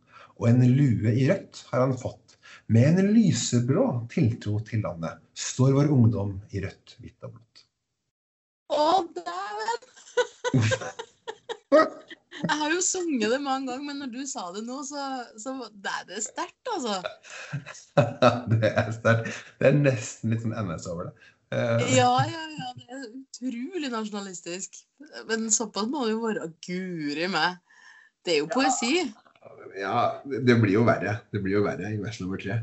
og 0.40 0.48
en 0.48 0.62
lue 0.64 1.12
i 1.12 1.26
rødt 1.28 1.60
har 1.68 1.84
han 1.84 1.92
fått. 2.00 2.38
Med 2.72 3.02
en 3.02 3.10
lyseblå 3.12 3.84
tiltro 4.12 4.56
til 4.64 4.80
landet 4.86 5.20
står 5.36 5.74
vår 5.76 5.92
ungdom 5.92 6.38
i 6.56 6.62
rødt, 6.64 6.96
hvitt 7.02 7.26
og 7.28 7.34
blått. 7.34 7.66
Å, 8.72 9.04
dæven! 9.12 9.82
Jeg 12.42 12.58
har 12.58 12.72
jo 12.74 12.80
sunget 12.84 13.30
det 13.30 13.40
mange 13.42 13.70
ganger, 13.70 13.84
men 13.86 14.00
når 14.02 14.10
du 14.12 14.22
sa 14.28 14.48
det 14.54 14.64
nå, 14.66 14.80
så, 14.88 15.02
så 15.40 15.54
det 15.72 15.92
er 15.92 16.08
det 16.08 16.22
sterkt, 16.24 16.70
altså. 16.74 16.98
det 18.52 18.70
er 18.72 18.90
sterkt. 18.96 19.38
Det 19.60 19.70
er 19.70 19.78
nesten 19.78 20.34
litt 20.34 20.42
sånn 20.44 20.56
NS 20.58 20.88
over 20.92 21.10
det. 21.10 21.14
Eh, 21.52 21.86
Ja, 21.98 22.10
ja, 22.26 22.44
ja. 22.58 22.70
Det 22.78 22.88
er 22.88 23.06
utrolig 23.10 23.92
nasjonalistisk. 23.92 24.82
Men 25.28 25.50
såpass 25.54 25.88
må 25.90 26.06
det 26.06 26.16
jo 26.16 26.22
være. 26.24 26.50
Guri 26.66 27.28
meg. 27.32 27.60
Det 28.24 28.36
er 28.36 28.42
jo 28.42 28.50
poesi. 28.52 29.06
ja, 29.78 29.96
det 30.24 30.58
blir 30.62 30.76
jo 30.78 30.86
verre. 30.88 31.18
Det 31.32 31.42
blir 31.42 31.58
jo 31.58 31.64
verre 31.66 31.90
i 31.94 32.00
vers 32.02 32.20
nummer 32.22 32.40
tre. 32.40 32.62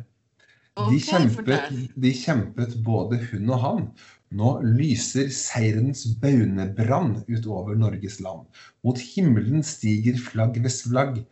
De 0.80 1.00
kjempet, 1.04 1.74
de 2.00 2.12
kjempet 2.16 2.78
både 2.86 3.20
hun 3.32 3.50
og 3.52 3.60
han. 3.66 3.90
Nå 4.30 4.50
lyser 4.62 5.32
seirens 5.34 6.04
baunebrann 6.22 7.24
utover 7.28 7.78
Norges 7.80 8.20
land. 8.22 8.46
Mot 8.86 9.00
himmelen 9.02 9.64
stiger 9.66 10.20
flagg 10.22 10.60
ved 10.62 10.74
flagg, 10.76 11.24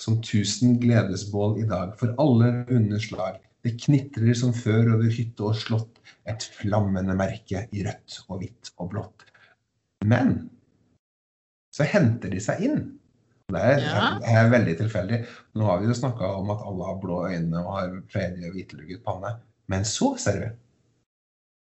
som 0.00 0.18
tusen 0.24 0.80
gledesbål 0.82 1.60
i 1.62 1.68
dag, 1.70 1.92
for 2.00 2.14
alle 2.18 2.64
underslag. 2.74 3.38
Det 3.64 3.76
knitrer 3.84 4.34
som 4.36 4.52
før 4.56 4.96
over 4.96 5.12
hytte 5.14 5.46
og 5.46 5.54
slott, 5.60 6.00
et 6.28 6.42
flammende 6.58 7.14
merke 7.16 7.66
i 7.72 7.84
rødt 7.86 8.18
og 8.26 8.42
hvitt 8.42 8.72
og 8.80 8.90
blått. 8.96 9.24
Men 10.04 10.34
så 11.74 11.86
henter 11.88 12.32
de 12.34 12.42
seg 12.42 12.66
inn. 12.66 12.82
Det 13.52 13.60
er, 13.60 13.78
Ja. 13.84 14.18
det 14.18 14.34
er 14.40 14.50
veldig 14.50 14.74
tilfeldig. 14.78 15.18
Nå 15.54 15.64
har 15.68 15.80
vi 15.80 15.86
jo 15.86 15.96
snakka 15.96 16.28
om 16.40 16.50
at 16.50 16.62
alle 16.66 16.84
har 16.88 17.00
blå 17.00 17.18
øyne 17.28 17.60
og 17.60 17.72
har 17.76 17.96
freidig 18.10 18.48
og 18.48 18.54
hvitlugget 18.56 19.04
panne. 19.04 19.36
Men 19.68 19.84
så, 19.84 20.14
ser 20.18 20.38
vi, 20.40 20.50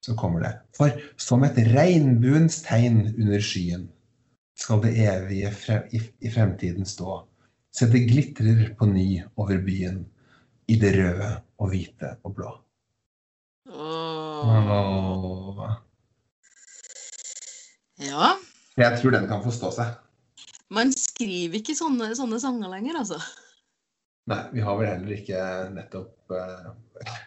så 0.04 0.16
kommer 0.18 0.42
det. 0.42 0.52
For 0.76 0.94
som 1.20 1.44
et 1.46 1.58
regnbuens 1.72 2.62
tegn 2.66 3.04
under 3.12 3.42
skyen 3.42 3.86
skal 4.58 4.82
det 4.84 4.96
evige 4.98 5.52
i, 5.94 6.30
fremtiden 6.30 6.86
stå. 6.86 7.22
Se 7.72 7.88
det 7.90 8.04
glitrer 8.10 8.72
på 8.78 8.88
ny 8.90 9.22
over 9.40 9.62
byen 9.64 10.02
i 10.68 10.76
det 10.80 10.92
røde 10.98 11.30
og 11.58 11.72
hvite 11.72 12.16
og 12.22 12.34
blå. 12.36 12.52
Åh. 13.72 14.70
Åh. 14.74 15.62
Ja. 18.02 18.32
Jeg 18.76 18.98
tror 18.98 19.14
den 19.14 19.28
kan 19.30 19.44
få 19.44 19.52
stå 19.54 19.70
seg. 19.74 19.94
Man 20.72 20.92
skriver 20.96 21.60
ikke 21.60 21.76
sånne, 21.76 22.10
sånne 22.16 22.40
sanger 22.40 22.72
lenger, 22.72 22.98
altså. 23.02 23.18
Nei, 24.30 24.40
vi 24.54 24.62
har 24.64 24.78
vel 24.78 24.88
heller 24.88 25.14
ikke 25.16 25.38
nettopp 25.74 26.32
uh, 26.32 26.72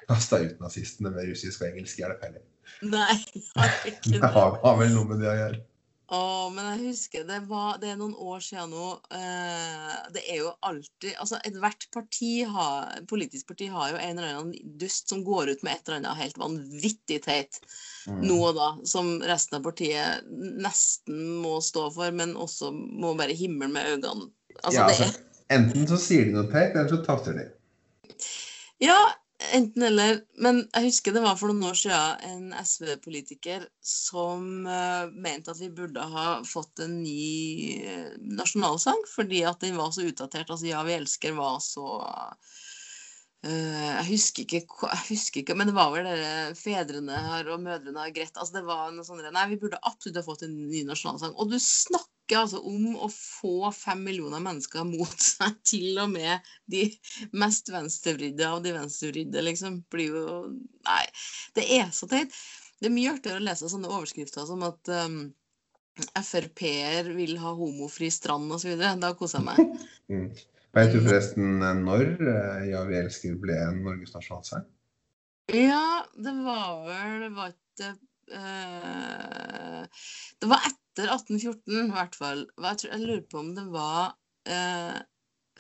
kasta 0.10 0.40
ut 0.42 0.62
nazistene 0.64 1.12
med 1.14 1.30
russisk 1.30 1.62
og 1.62 1.70
engelsk 1.70 2.00
hjelp 2.02 2.24
heller. 2.26 2.44
Nei, 2.96 3.16
har 3.56 3.80
ikke 3.92 4.20
Det 4.26 4.34
har, 4.36 4.60
har 4.64 4.78
vel 4.82 4.94
noe 4.96 5.10
med 5.14 5.24
det 5.24 5.32
å 5.32 5.40
gjøre. 5.40 5.64
Å, 6.06 6.18
men 6.54 6.68
jeg 6.70 6.92
husker 6.92 7.24
det 7.26 7.40
var 7.50 7.80
Det 7.82 7.88
er 7.90 7.96
noen 7.98 8.12
år 8.14 8.44
siden 8.46 8.70
nå. 8.76 8.92
Eh, 9.10 9.94
det 10.14 10.22
er 10.30 10.44
jo 10.44 10.52
alltid 10.62 11.16
Altså, 11.18 11.40
ethvert 11.50 11.88
parti 11.96 12.44
har 12.46 13.00
Politisk 13.10 13.48
parti 13.50 13.72
har 13.74 13.90
jo 13.90 13.98
en 13.98 14.20
eller 14.22 14.36
annen 14.36 14.78
dust 14.78 15.10
som 15.10 15.24
går 15.26 15.50
ut 15.56 15.66
med 15.66 15.74
et 15.74 15.90
eller 15.90 16.04
annet 16.04 16.22
helt 16.22 16.38
vanvittig 16.38 17.24
teit 17.26 17.58
Mm. 18.06 18.20
nå 18.30 18.36
og 18.38 18.58
da, 18.58 18.68
som 18.86 19.08
resten 19.26 19.58
av 19.58 19.64
partiet 19.66 20.26
nesten 20.62 21.22
må 21.42 21.56
stå 21.64 21.88
for, 21.96 22.14
men 22.14 22.36
også 22.38 22.70
må 22.70 23.16
bare 23.18 23.34
himmel 23.34 23.72
med 23.74 23.96
øynene. 23.96 24.28
Altså, 24.62 24.78
ja, 24.78 24.84
det 24.86 24.98
er 25.00 25.08
altså, 25.08 25.24
enten 25.56 25.88
så 25.90 25.98
sier 26.04 26.28
de 26.28 26.36
noe 26.36 26.46
teit, 26.52 26.76
eller 26.76 26.92
så 26.92 27.00
tafser 27.06 27.40
de. 27.40 27.48
Ja, 28.84 29.00
enten 29.54 29.84
eller. 29.88 30.20
Men 30.42 30.62
jeg 30.64 30.90
husker 30.90 31.14
det 31.16 31.24
var 31.24 31.38
for 31.40 31.52
noen 31.52 31.70
år 31.70 31.78
siden 31.80 32.24
en 32.30 32.54
SV-politiker 32.58 33.68
som 33.86 34.66
uh, 34.68 35.12
mente 35.12 35.54
at 35.54 35.62
vi 35.62 35.70
burde 35.74 36.04
ha 36.12 36.28
fått 36.48 36.82
en 36.86 36.98
ny 37.04 37.82
eh, 37.82 38.14
nasjonalsang, 38.40 39.04
fordi 39.12 39.44
at 39.48 39.62
den 39.66 39.78
var 39.80 39.92
så 39.96 40.08
utdatert. 40.08 40.50
Altså 40.50 40.70
'Ja, 40.70 40.84
vi 40.88 40.98
elsker' 40.98 41.38
var 41.38 41.60
så 41.64 41.86
uh, 42.02 42.40
jeg, 43.46 44.08
husker 44.10 44.46
ikke, 44.46 44.64
jeg 44.66 45.04
husker 45.12 45.44
ikke, 45.44 45.56
men 45.58 45.70
det 45.70 45.78
var 45.78 45.94
vel 45.94 46.10
dere 46.10 46.56
fedrene 46.58 47.22
her 47.30 47.54
og 47.54 47.64
mødrene 47.68 48.08
har 48.08 48.16
grett. 48.16 48.36
Altså 48.36 48.60
det 48.60 48.66
var 48.68 48.92
noe 48.96 49.08
sånn 49.08 49.24
Nei, 49.26 49.48
vi 49.54 49.62
burde 49.62 49.82
absolutt 49.84 50.22
ha 50.22 50.28
fått 50.28 50.48
en 50.48 50.58
ny 50.70 50.86
nasjonalsang. 50.88 51.38
Og 51.38 51.54
du 51.54 51.60
snakker 51.62 52.15
altså 52.34 52.58
om 52.66 52.96
å 53.06 53.10
få 53.14 53.70
fem 53.76 54.02
millioner 54.08 54.42
mennesker 54.42 54.88
mot 54.90 55.22
seg, 55.22 55.60
til 55.70 56.02
og 56.02 56.10
med 56.16 56.50
de 56.72 56.88
mest 57.38 57.70
venstrevridde 57.70 58.50
av 58.50 58.64
de 58.66 58.74
venstrevridde, 58.74 59.46
liksom, 59.46 59.84
blir 59.94 60.18
jo 60.18 60.38
Nei, 60.86 61.04
det 61.58 61.66
er 61.78 61.90
så 61.94 62.10
teit. 62.10 62.34
Det 62.82 62.90
er 62.90 62.94
mye 62.94 63.14
artigere 63.16 63.42
å 63.42 63.46
lese 63.46 63.70
sånne 63.72 63.90
overskrifter 63.90 64.46
som 64.46 64.66
at 64.68 64.92
um, 65.06 65.22
Frp-er 65.96 67.08
vil 67.16 67.38
ha 67.40 67.54
homofri 67.56 68.10
strand 68.12 68.52
osv. 68.52 68.76
Da 68.78 69.14
koser 69.18 69.42
jeg 69.42 69.50
meg. 69.52 69.86
Mm. 70.06 70.28
Vet 70.78 70.92
du 70.94 71.00
forresten 71.02 71.64
når 71.82 72.04
eh, 72.30 72.66
Ja, 72.70 72.84
vi 72.86 73.00
elsker 73.00 73.40
ble 73.42 73.56
en 73.58 73.80
Norges 73.82 74.12
nasjonalsang? 74.14 74.68
Ja, 75.50 76.04
det 76.14 76.34
var 76.46 76.84
vel 76.86 77.24
Det 77.24 77.32
var 77.34 77.56
ikke 77.56 77.90
uh, 78.36 80.04
Det 80.38 80.52
var 80.52 80.68
etter 80.68 80.85
1814, 81.04 81.82
i 81.82 81.92
hvert 81.92 82.16
fall. 82.16 82.46
Jeg, 82.64 82.88
jeg 82.88 83.02
lurer 83.04 83.26
på 83.32 83.42
om 83.42 83.52
det 83.58 83.66
var 83.74 84.16
eh, 84.48 84.98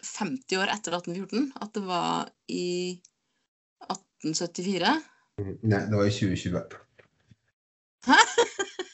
50 0.06 0.62
år 0.62 0.72
etter 0.74 0.96
1814. 0.98 1.52
At 1.62 1.76
det 1.76 1.84
var 1.88 2.32
i 2.52 2.70
1874. 3.90 4.96
Nei, 5.68 5.82
det 5.92 6.00
var 6.00 6.08
i 6.08 6.16
2020. 6.16 6.80
Hæ? 8.08 8.22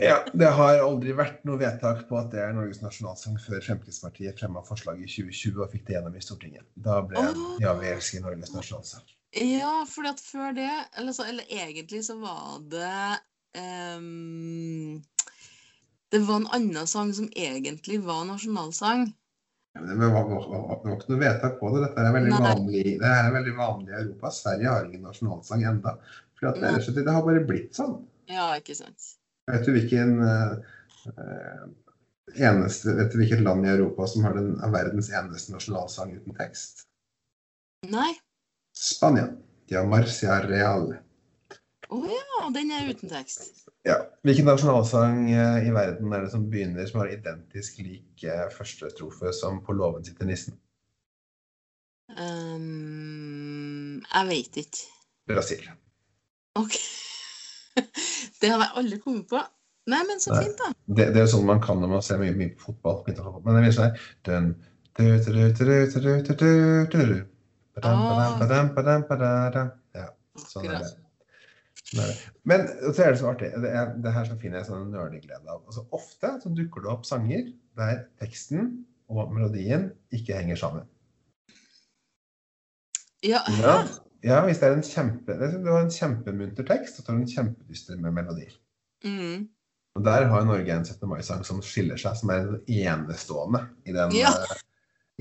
Ja, 0.00 0.24
Det 0.34 0.48
har 0.50 0.80
aldri 0.82 1.12
vært 1.14 1.44
noe 1.46 1.58
vedtak 1.60 2.00
på 2.08 2.16
at 2.18 2.32
det 2.32 2.40
er 2.42 2.54
Norges 2.56 2.80
nasjonalsang 2.82 3.36
før 3.38 3.62
Fremskrittspartiet 3.62 4.40
fremma 4.40 4.64
forslag 4.66 4.98
i 4.98 5.06
2020 5.06 5.62
og 5.62 5.70
fikk 5.70 5.84
det 5.86 5.94
gjennom 5.94 6.16
i 6.18 6.22
Stortinget. 6.24 6.66
Da 6.74 6.98
ble 7.06 7.22
oh. 7.22 7.44
Ja, 7.62 7.76
vi 7.78 7.92
elsker 7.92 8.24
Norges 8.24 8.50
nasjonalsang. 8.56 9.04
Ja, 9.38 9.84
fordi 9.90 10.10
at 10.12 10.20
før 10.22 10.52
det 10.54 10.70
Eller, 10.98 11.12
så, 11.14 11.24
eller 11.26 11.46
egentlig 11.50 12.04
så 12.06 12.18
var 12.20 12.58
det 12.70 12.90
ehm, 13.58 14.98
Det 16.14 16.20
var 16.22 16.36
en 16.36 16.46
annen 16.54 16.86
sang 16.86 17.08
som 17.14 17.26
egentlig 17.34 17.96
var 18.06 18.20
nasjonalsang. 18.28 19.08
Ja, 19.74 19.80
men 19.80 19.98
det, 19.98 20.06
var, 20.06 20.28
var, 20.28 20.44
var, 20.46 20.76
var 20.84 20.92
ikke 20.94 21.10
noe 21.10 21.22
vedtak 21.24 21.56
på 21.58 21.70
det. 21.74 21.80
Dette 21.88 22.04
er 22.06 22.14
veldig 22.14 22.30
Nei. 22.30 22.42
vanlig, 22.44 22.82
det 23.00 23.08
er 23.10 23.30
veldig 23.34 23.54
vanlig 23.58 23.90
i 23.90 23.96
Europa. 23.98 24.30
Sverige 24.36 24.68
har 24.70 24.86
ingen 24.86 25.08
nasjonalsang 25.08 25.64
enda. 25.72 25.96
For 26.38 26.60
det, 26.60 26.94
det 27.00 27.14
har 27.16 27.26
bare 27.26 27.42
blitt 27.48 27.74
sånn. 27.74 27.96
Ja, 28.30 28.46
ikke 28.60 28.76
sant. 28.78 29.08
Vet 29.50 29.66
du 29.66 29.72
hvilken 29.74 30.14
eh, 30.22 31.66
eneste, 32.46 32.94
vet 32.94 33.10
du 33.10 33.18
hvilket 33.18 33.42
land 33.42 33.66
i 33.66 33.72
Europa 33.74 34.06
som 34.14 34.28
har 34.28 34.38
den 34.38 34.54
verdens 34.70 35.10
eneste 35.10 35.56
nasjonalsang 35.56 36.14
uten 36.14 36.38
tekst? 36.38 36.86
Nei. 37.90 38.12
Spania. 38.70 39.32
De 39.66 39.80
har 39.80 39.90
Marcia 39.90 40.38
Real. 40.46 40.92
Å 41.88 41.96
oh, 41.98 42.08
ja, 42.08 42.48
den 42.54 42.70
er 42.72 42.88
uten 42.88 43.10
tekst. 43.10 43.64
Ja. 43.84 43.98
Hvilken 44.24 44.46
nasjonalsang 44.48 45.26
eh, 45.32 45.66
i 45.68 45.72
verden 45.74 46.12
er 46.16 46.24
det 46.24 46.32
som 46.32 46.46
begynner 46.50 46.86
som 46.88 47.02
har 47.02 47.12
identisk 47.12 47.80
lik 47.84 48.24
eh, 48.24 48.46
første 48.54 48.90
strofe 48.92 49.32
som 49.36 49.60
'På 49.64 49.76
låven 49.76 50.04
sitter 50.04 50.28
nissen'? 50.28 50.56
Um, 52.14 54.00
jeg 54.04 54.28
veit 54.28 54.56
ikke. 54.64 54.84
Brasil. 55.28 55.68
OK. 56.60 56.78
det 58.40 58.50
hadde 58.50 58.64
jeg 58.64 58.76
aldri 58.80 58.98
kommet 59.04 59.28
på. 59.28 59.40
Nei, 59.92 60.00
men 60.08 60.20
så 60.20 60.32
fint, 60.36 60.56
da. 60.60 60.70
Det, 60.86 61.10
det 61.12 61.20
er 61.20 61.26
jo 61.26 61.32
sånn 61.34 61.48
man 61.48 61.60
kan 61.64 61.80
når 61.80 61.90
man 61.96 62.04
ser 62.04 62.20
mye, 62.20 62.32
mye 62.36 62.54
på 62.56 62.70
fotball. 62.70 63.02
Men 63.44 63.58
det 63.58 63.64
blir 63.66 63.76
sånn 63.76 63.90
her 63.90 64.06
Ja, 69.98 70.06
sånn 70.46 70.70
er 70.70 70.78
det. 70.80 71.03
Sånn 71.94 72.04
er 72.04 72.10
det. 72.10 72.32
Men 72.50 72.64
så 72.94 73.04
er 73.04 73.12
det 73.14 73.20
så 73.20 73.28
artig. 73.30 73.50
Det, 73.62 73.70
er, 73.70 73.92
det 74.02 74.12
her 74.16 74.26
så 74.28 74.36
finner 74.40 74.58
jeg 74.60 74.68
sånn 74.68 74.90
nerdeglede 74.92 75.46
av. 75.46 75.60
Altså, 75.68 75.84
ofte 75.94 76.32
så 76.42 76.50
dukker 76.58 76.82
det 76.84 76.90
opp 76.90 77.06
sanger 77.08 77.46
der 77.78 78.02
teksten 78.22 78.72
og 79.12 79.30
melodien 79.34 79.90
ikke 80.14 80.34
henger 80.38 80.58
sammen. 80.58 80.88
Ja, 83.24 83.40
Ja, 83.60 83.76
ja 84.24 84.40
hvis 84.44 84.60
det 84.60 84.68
er 84.68 84.76
en 84.78 84.84
kjempe, 84.86 85.36
det 85.40 85.50
du 85.64 85.70
har 85.70 85.84
en 85.84 85.92
kjempemunter 85.92 86.66
tekst, 86.68 86.98
og 86.98 87.04
så 87.06 87.12
har 87.12 87.18
du 87.20 87.24
en 87.24 87.30
kjempedyster 87.34 88.00
med 88.00 88.16
melodi. 88.16 88.48
Mm. 89.04 89.46
Og 89.94 90.04
der 90.04 90.26
har 90.32 90.44
Norge 90.48 90.74
en 90.74 90.84
17. 90.84 91.06
mai-sang 91.08 91.44
som 91.46 91.60
skiller 91.64 92.00
seg, 92.00 92.16
som 92.18 92.32
er 92.34 92.48
enestående 92.66 93.60
i 93.86 93.94
den, 93.96 94.16
Ja. 94.18 94.32
eh, 94.42 94.62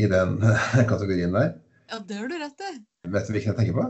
i 0.03 0.07
den 0.09 0.39
kategorien 0.91 1.35
der. 1.35 1.53
ja, 1.91 1.99
det 1.99 2.17
har 2.17 2.27
du 2.31 2.39
rett 2.41 2.65
i. 2.71 2.73
Vet 3.13 3.27
du 3.27 3.33
hvilken 3.35 3.53
jeg 3.53 3.59
tenker 3.59 3.77
på? 3.77 3.85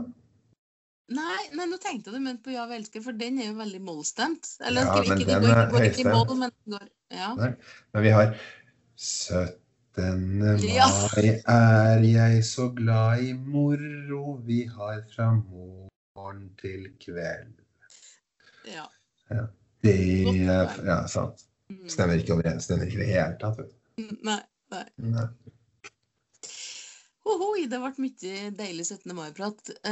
Nei, 1.11 1.49
nei, 1.51 1.65
nå 1.67 1.77
tenkte 1.83 2.13
du 2.13 2.19
mente 2.23 2.45
på 2.45 2.53
Ja, 2.53 2.63
vi 2.69 2.77
elsker, 2.79 3.01
for 3.03 3.11
den 3.19 3.39
er 3.41 3.49
jo 3.51 3.57
veldig 3.57 3.81
mollstemt. 3.83 4.53
Eller 4.63 4.87
Ja, 4.87 4.93
men 5.03 5.19
ikke, 5.19 5.27
den 5.27 5.41
går, 5.43 5.49
er 5.57 5.71
går 5.71 5.87
ikke 5.89 5.99
i 5.99 6.03
høystemt. 6.03 6.13
moll, 6.15 6.37
men 6.39 6.51
går 6.71 6.87
Ja. 7.11 7.33
Men 7.35 8.03
vi 8.03 8.09
har 8.09 8.37
17. 8.95 9.59
17. 9.93 10.39
Mai 10.57 11.27
er 11.45 11.99
jeg 12.01 12.43
så 12.47 12.69
glad 12.73 13.21
i 13.21 13.33
moro 13.33 14.37
vi 14.45 14.63
har 14.65 15.03
fra 15.13 15.27
morgen 15.35 16.47
til 16.61 16.87
kveld. 17.03 17.53
Ja. 18.65 18.87
Det 19.83 19.93
er 19.93 20.85
Ja, 20.85 21.05
sant. 21.07 21.45
Mm. 21.69 21.89
Stemmer 21.89 22.17
ikke 22.17 22.33
overens. 22.33 22.63
Stemmer 22.63 22.85
ikke 22.85 23.03
i 23.03 23.05
det 23.05 23.11
hele 23.13 23.37
tatt. 23.39 23.59
Nei. 23.97 24.39
nei. 24.71 24.83
Nei. 24.97 25.27
Ohoi, 27.23 27.67
det 27.71 27.77
ble 27.79 27.91
mye 28.03 28.49
deilig 28.57 28.83
17. 28.89 29.13
mai-prat. 29.15 29.69
Nå 29.85 29.91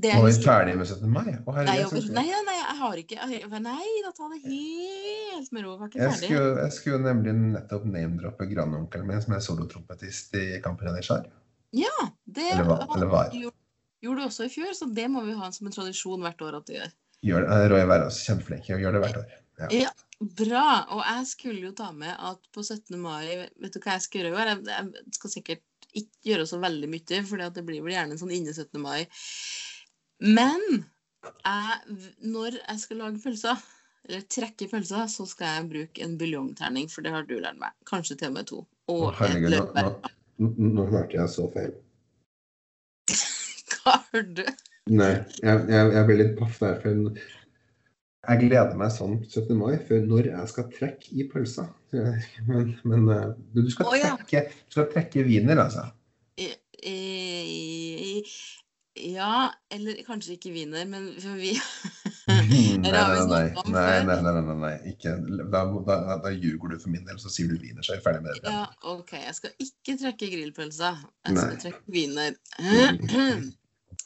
det 0.00 0.08
jeg 0.10 0.20
Var 0.22 0.30
vi 0.30 0.32
ferdige 0.32 0.44
ferdig 0.46 0.76
med 0.80 0.86
17. 0.88 1.10
mai? 1.12 1.26
Å, 1.44 1.54
herregud, 1.58 1.66
Nei, 1.68 1.76
jeg 1.76 2.14
nei, 2.16 2.42
nei, 2.46 2.54
jeg 2.56 2.76
har 2.78 3.00
ikke 3.02 3.60
Nei, 3.66 3.88
da 4.06 4.12
ta 4.16 4.28
det 4.32 4.40
helt 4.46 5.52
med 5.52 5.66
ro. 5.66 5.74
Var 5.82 5.90
ikke 5.92 6.00
Jeg 6.00 6.16
skulle, 6.22 6.54
jeg 6.62 6.72
skulle 6.78 7.02
nemlig 7.04 7.34
nettopp 7.36 7.84
name-droppe 7.84 8.48
grandonkelen 8.48 9.06
min, 9.10 9.20
som 9.20 9.36
er 9.36 9.44
solotrompetist 9.44 10.34
i 10.40 10.44
Campen 10.64 10.88
Janitsjar. 10.88 11.26
Ja, 11.74 11.92
det 12.24 12.48
Eller 12.54 12.64
hva- 12.70 12.88
eller 12.96 13.06
var. 13.12 13.30
gjorde, 13.34 13.56
gjorde 14.00 14.22
du 14.22 14.26
også 14.30 14.44
i 14.46 14.52
fjor, 14.56 14.72
så 14.78 14.88
det 14.94 15.08
må 15.10 15.24
vi 15.26 15.34
ha 15.36 15.50
som 15.52 15.66
en 15.66 15.72
tradisjon 15.74 16.20
hvert 16.24 16.40
år 16.48 16.56
at 16.62 16.66
du 16.66 16.72
gjør. 16.78 16.92
Gjør 17.24 17.40
det- 17.44 17.50
eh, 17.60 17.68
Roy 17.72 17.84
Verås, 17.92 18.24
kjempeflink. 18.24 18.66
Gjør 18.72 18.92
det 18.92 19.02
hvert 19.04 19.16
år. 19.20 19.28
Ja. 19.60 19.68
Ja, 19.70 19.90
bra. 20.20 20.86
Og 20.90 21.02
jeg 21.04 21.26
skulle 21.26 21.60
jo 21.60 21.72
ta 21.72 21.92
med 21.92 22.16
at 22.18 22.38
på 22.52 22.64
17. 22.64 22.96
mai 22.98 23.48
Vet 23.60 23.72
du 23.72 23.78
hva 23.80 23.92
jeg 23.98 24.02
skal 24.02 24.20
gjøre 24.22 24.32
i 24.32 24.38
år? 24.40 24.46
Jeg, 24.50 24.64
jeg 24.66 25.14
skal 25.14 25.30
sikkert 25.30 25.62
ikke 25.94 26.30
gjøre 26.30 26.48
så 26.50 26.58
veldig 26.62 26.90
mye, 26.90 27.22
for 27.28 27.42
det 27.42 27.64
blir 27.66 27.84
vel 27.84 27.94
gjerne 27.96 28.16
en 28.16 28.20
sånn 28.20 28.34
inne 28.34 28.54
17. 28.54 28.80
mai. 28.82 29.06
Men 30.24 30.62
jeg, 31.24 31.96
når 32.24 32.58
jeg 32.60 32.82
skal 32.82 33.00
lage 33.02 33.22
pølser, 33.22 33.64
eller 34.04 34.26
trekke 34.28 34.68
pølser, 34.68 35.06
så 35.08 35.26
skal 35.28 35.58
jeg 35.58 35.70
bruke 35.70 36.04
en 36.04 36.18
buljongterning, 36.20 36.90
for 36.92 37.06
det 37.06 37.14
har 37.14 37.24
du 37.28 37.38
lært 37.38 37.60
meg. 37.60 37.72
Kanskje 37.88 38.18
til 38.20 38.32
og 38.32 38.36
med 38.36 38.50
to. 38.50 38.60
Og 38.92 39.06
et 39.08 39.22
herregud, 39.22 39.72
nå, 39.78 39.86
nå, 40.44 40.52
nå 40.76 40.86
hørte 40.92 41.16
jeg 41.16 41.32
så 41.32 41.48
feil. 41.54 41.72
Hva 43.78 43.98
hørte 44.12 44.42
du? 44.42 44.68
Nei, 44.92 45.14
jeg, 45.40 45.64
jeg, 45.72 45.92
jeg 45.96 46.06
ble 46.10 46.18
litt 46.20 46.34
paff 46.36 46.58
der. 46.60 46.76
For 46.82 47.16
jeg 48.28 48.40
gleder 48.46 48.76
meg 48.78 48.92
sånn 48.94 49.18
17. 49.26 49.54
mai 49.58 49.76
for 49.86 50.04
når 50.08 50.30
jeg 50.30 50.50
skal 50.52 50.68
trekke 50.72 51.12
i 51.14 51.26
pølsa. 51.30 51.68
Men, 52.48 52.72
men 52.82 53.06
eh, 53.14 53.28
du 53.54 53.68
skal 53.70 53.86
trekke, 53.92 54.40
du 54.50 54.74
skal 54.74 54.88
trekke 54.90 55.22
wiener, 55.28 55.60
altså. 55.62 55.84
Eh, 56.34 56.56
eh, 56.82 58.34
Ja, 58.98 59.50
eller 59.74 60.00
kanskje 60.06 60.34
ikke 60.36 60.52
wiener, 60.54 60.84
men 60.90 61.06
for 61.22 61.38
vi 61.42 61.52
Nei, 62.26 62.42
nei, 62.82 62.90
nei, 62.90 64.00
nei, 64.02 64.18
nei, 64.22 64.42
nei, 64.42 64.56
nei. 64.58 64.74
Ikke, 64.90 65.14
da, 65.54 65.62
ljuger 66.34 66.74
du 66.74 66.78
for 66.82 66.90
min 66.90 67.06
del, 67.06 67.18
så 67.22 67.30
sier 67.32 67.50
du 67.50 67.58
wiener, 67.62 67.82
så 67.86 67.94
er 67.94 68.00
vi 68.00 68.06
ferdig 68.08 68.24
med 68.26 68.38
det. 68.42 68.52
Ja, 68.54 68.64
OK. 68.90 69.14
Jeg 69.18 69.34
skal 69.38 69.54
ikke 69.66 69.96
trekke 70.02 70.30
grillpølsa. 70.34 70.94
Jeg 71.28 71.38
skal 71.38 71.60
trekke 71.68 71.94
wiener. 71.94 72.34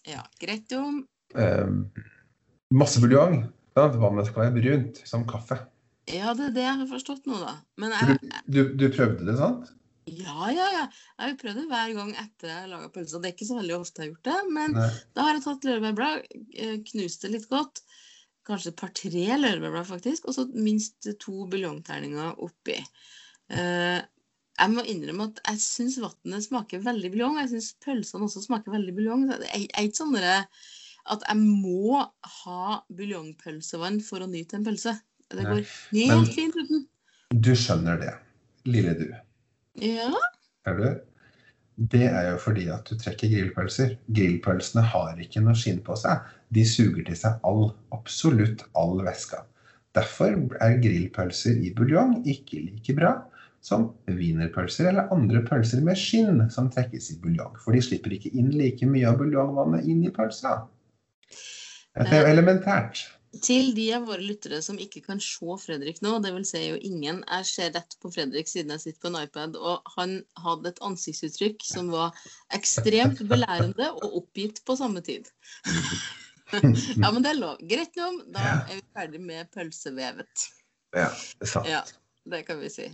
Ja, 0.09 0.23
greit, 0.41 0.71
jo. 0.73 0.81
Um, 1.37 1.79
masse 2.73 3.01
buljong. 3.01 3.43
Sant? 3.79 3.99
Vannet 4.03 4.29
skal 4.29 4.47
være 4.47 4.57
brunt, 4.61 5.03
som 5.09 5.27
kaffe. 5.29 5.59
Ja, 6.09 6.33
det 6.37 6.51
er 6.51 6.55
det 6.57 6.65
jeg 6.65 6.79
har 6.81 6.89
forstått 6.89 7.27
nå, 7.29 7.39
da. 7.43 7.57
Men 7.81 7.93
jeg, 7.97 8.19
Du, 8.47 8.63
du, 8.63 8.63
du 8.81 8.87
prøvde 8.95 9.27
det, 9.29 9.37
sant? 9.41 9.75
ja, 10.09 10.51
ja, 10.55 10.67
ja. 10.73 10.85
Jeg 11.19 11.25
har 11.33 11.39
prøvd 11.41 11.59
det 11.61 11.67
hver 11.69 11.95
gang 11.99 12.13
etter 12.17 12.49
jeg 12.49 12.63
har 12.63 12.71
laga 12.71 12.91
pølse. 12.95 13.19
Det 13.21 13.29
er 13.29 13.35
ikke 13.37 13.49
så 13.49 13.59
veldig 13.59 13.75
ofte 13.77 14.01
jeg 14.01 14.07
har 14.07 14.13
gjort 14.15 14.29
det, 14.31 14.53
men 14.57 14.77
Nei. 14.79 14.91
da 15.17 15.27
har 15.27 15.37
jeg 15.37 15.45
tatt 15.45 15.67
laurbærblad, 15.69 16.23
eh, 16.65 16.77
knust 16.93 17.25
det 17.27 17.33
litt 17.35 17.49
godt. 17.53 17.83
Kanskje 18.49 18.73
et 18.73 18.79
par-tre 18.81 19.25
laurbærblad, 19.43 19.85
faktisk. 19.91 20.29
Og 20.31 20.37
så 20.39 20.47
minst 20.55 21.11
to 21.21 21.45
buljongterninger 21.53 22.41
oppi. 22.47 22.79
Uh, 23.53 24.01
jeg 24.59 24.73
må 24.73 24.83
innrømme 24.91 25.29
at 25.29 25.43
jeg 25.45 25.61
syns 25.63 25.99
vannet 26.03 26.47
smaker 26.47 26.81
veldig 26.85 27.13
buljong. 27.13 27.37
Jeg 27.43 27.53
syns 27.53 27.69
pølsene 27.85 28.27
også 28.27 28.43
smaker 28.47 28.75
veldig 28.75 28.95
buljong. 28.97 29.27
Det 29.31 29.51
Jeg 29.53 29.69
er 29.69 29.87
ikke 29.87 30.01
sånn 30.01 30.17
at 31.13 31.25
jeg 31.27 31.41
må 31.41 32.01
ha 32.43 32.79
buljongpølsevann 32.95 34.01
for 34.05 34.25
å 34.25 34.31
nyte 34.31 34.59
en 34.59 34.67
pølse. 34.67 34.95
Det 35.29 35.45
går 35.45 35.63
helt 35.65 36.15
men- 36.15 36.33
fint 36.33 36.57
uten. 36.57 36.87
Du 37.35 37.53
skjønner 37.53 37.99
det, 38.01 38.15
lille 38.65 38.95
du. 38.97 39.09
Ja. 39.85 40.09
Er 40.67 40.79
du? 40.79 40.89
Det 41.79 42.09
er 42.09 42.33
jo 42.33 42.39
fordi 42.43 42.65
at 42.75 42.89
du 42.89 42.97
trekker 42.99 43.29
grillpølser. 43.31 43.93
Grillpølsene 44.11 44.83
har 44.83 45.21
ikke 45.23 45.43
noe 45.45 45.55
skinn 45.55 45.79
på 45.85 45.95
seg. 46.01 46.25
De 46.51 46.65
suger 46.67 47.05
til 47.07 47.19
seg 47.21 47.39
all, 47.47 47.69
absolutt 47.95 48.65
all 48.75 48.97
væska. 49.05 49.45
Derfor 49.95 50.35
er 50.65 50.81
grillpølser 50.83 51.61
i 51.63 51.71
buljong 51.77 52.23
ikke 52.27 52.65
like 52.65 52.97
bra 52.97 53.13
som 53.65 53.89
wienerpølser 54.07 54.89
eller 54.91 55.13
andre 55.15 55.43
pølser 55.47 55.83
med 55.85 55.99
skinn 55.99 56.45
som 56.55 56.69
trekkes 56.71 57.13
i 57.15 57.19
buljong. 57.23 57.57
For 57.63 57.75
de 57.75 57.83
slipper 57.85 58.15
ikke 58.15 58.33
inn 58.39 58.51
like 58.55 58.87
mye 58.89 59.09
av 59.11 59.19
buljongvannet 59.21 59.87
inn 59.91 60.05
i 60.07 60.13
pølsa. 60.15 60.61
Dette 61.99 62.15
er 62.15 62.27
jo 62.27 62.35
elementært. 62.35 63.07
Til 63.45 63.75
de 63.77 63.85
av 63.93 64.07
våre 64.09 64.25
lyttere 64.25 64.61
som 64.65 64.79
ikke 64.81 65.03
kan 65.05 65.19
se 65.21 65.57
Fredrik 65.61 66.01
nå, 66.05 66.15
det 66.25 66.31
vil 66.33 66.47
si 66.49 66.63
jo 66.63 66.79
ingen, 66.81 67.21
jeg 67.27 67.49
ser 67.51 67.75
rett 67.75 67.97
på 68.01 68.11
Fredrik 68.15 68.49
siden 68.49 68.73
jeg 68.73 68.85
sitter 68.87 69.03
på 69.03 69.11
en 69.11 69.19
iPad, 69.21 69.59
og 69.61 69.91
han 69.99 70.15
hadde 70.41 70.73
et 70.73 70.81
ansiktsuttrykk 70.89 71.67
som 71.69 71.91
var 71.93 72.17
ekstremt 72.57 73.21
belærende 73.29 73.91
og 73.99 74.17
oppgitt 74.23 74.63
på 74.65 74.79
samme 74.81 75.05
tid. 75.05 75.29
ja, 77.03 77.11
men 77.13 77.21
det 77.21 77.35
er 77.35 77.41
lov. 77.43 77.61
Greit 77.69 78.01
nå, 78.01 78.09
da 78.33 78.47
er 78.63 78.79
vi 78.79 78.83
ferdig 78.97 79.23
med 79.29 79.53
pølsevevet. 79.53 80.49
Ja, 80.97 81.13
sant. 81.45 81.69
Ja, 81.69 81.85
det 82.33 82.47
kan 82.49 82.63
vi 82.65 82.73
si. 82.73 82.89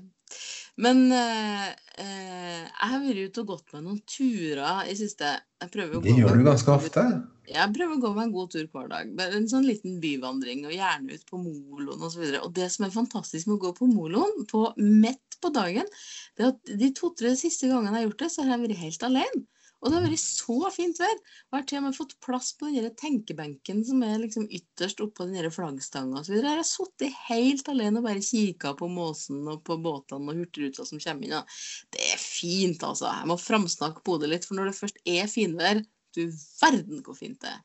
Men 0.80 1.04
eh, 1.14 1.68
eh, 2.02 2.62
jeg 2.64 2.90
har 2.90 3.02
vært 3.04 3.28
ute 3.28 3.42
og 3.44 3.50
gått 3.52 3.74
meg 3.74 3.84
noen 3.84 4.00
turer 4.10 4.90
i 4.90 4.96
siste. 4.98 5.36
Det 5.64 6.12
gjør 6.12 6.36
du 6.36 6.44
ganske 6.44 6.72
ofte. 6.74 7.02
jeg 7.48 7.72
prøver 7.76 7.94
å 7.94 8.00
gå 8.02 8.10
meg 8.16 8.26
en 8.26 8.34
god 8.34 8.50
tur 8.52 8.66
hver 8.72 8.90
dag. 8.90 9.12
En 9.38 9.48
sånn 9.48 9.64
liten 9.68 10.00
byvandring, 10.02 10.66
og 10.66 10.74
gjerne 10.74 11.16
ut 11.16 11.24
på 11.30 11.40
moloen 11.40 12.02
osv. 12.02 12.20
Og, 12.20 12.34
så 12.34 12.42
og 12.42 12.52
det 12.58 12.68
som 12.74 12.88
er 12.88 12.96
fantastisk 12.96 13.48
med 13.48 13.56
å 13.56 13.62
gå 13.68 13.72
på 13.78 13.88
moloen 13.88 14.44
på 14.50 14.66
midt 14.80 15.38
på 15.40 15.52
dagen, 15.54 15.88
det 16.36 16.44
er 16.44 16.52
at 16.52 16.76
de 16.82 16.90
to-tre 16.96 17.32
siste 17.38 17.70
gangene 17.70 17.94
jeg 17.94 18.02
har 18.02 18.08
gjort 18.08 18.24
det, 18.24 18.30
så 18.34 18.44
har 18.44 18.56
jeg 18.56 18.64
vært 18.66 18.82
helt 18.82 19.08
alene. 19.10 19.44
Og 19.84 19.92
det 19.92 19.98
har 19.98 20.06
vært 20.06 20.22
så 20.22 20.70
fint 20.72 21.00
vær. 21.00 21.18
Og 21.50 21.58
har 21.58 21.64
til 21.68 21.78
og 21.80 21.84
med 21.84 21.96
fått 21.96 22.14
plass 22.24 22.54
på 22.56 22.70
den 22.72 22.88
tenkebenken 22.96 23.82
som 23.84 24.00
er 24.06 24.22
liksom 24.22 24.46
ytterst 24.48 25.02
oppå 25.04 25.26
den 25.28 25.52
flaggstanga 25.52 26.22
osv. 26.22 26.38
Jeg 26.38 26.46
har 26.48 26.64
sittet 26.64 27.18
helt 27.26 27.68
alene 27.68 28.00
og 28.00 28.08
bare 28.08 28.24
kikka 28.24 28.72
på 28.78 28.88
måsen 28.88 29.42
og 29.52 29.60
på 29.68 29.76
båtene 29.84 30.32
og 30.32 30.40
hurtigruta 30.40 30.88
som 30.88 31.02
kommer 31.04 31.28
inn. 31.28 31.36
Og 31.36 31.92
det 31.92 32.08
er 32.14 32.22
fint, 32.22 32.80
altså. 32.80 33.10
Jeg 33.12 33.28
må 33.28 33.36
framsnakke 33.40 34.04
Bodø 34.08 34.30
litt, 34.30 34.48
for 34.48 34.56
når 34.56 34.70
det 34.70 34.78
først 34.78 35.02
er 35.04 35.28
finvær, 35.28 35.84
du 36.16 36.22
verden 36.62 37.04
hvor 37.04 37.18
fint 37.18 37.36
det 37.44 37.52
er. 37.52 37.60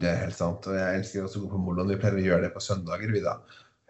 Det 0.00 0.08
er 0.08 0.24
helt 0.24 0.38
sant. 0.38 0.64
Og 0.70 0.78
jeg 0.78 1.02
elsker 1.02 1.26
også 1.26 1.42
å 1.42 1.44
gå 1.44 1.52
på 1.52 1.60
moloen. 1.60 1.92
Vi 1.92 2.00
pleier 2.00 2.16
å 2.16 2.24
gjøre 2.24 2.46
det 2.46 2.54
på 2.56 2.64
søndager, 2.64 3.12
vi 3.12 3.20
da. 3.24 3.36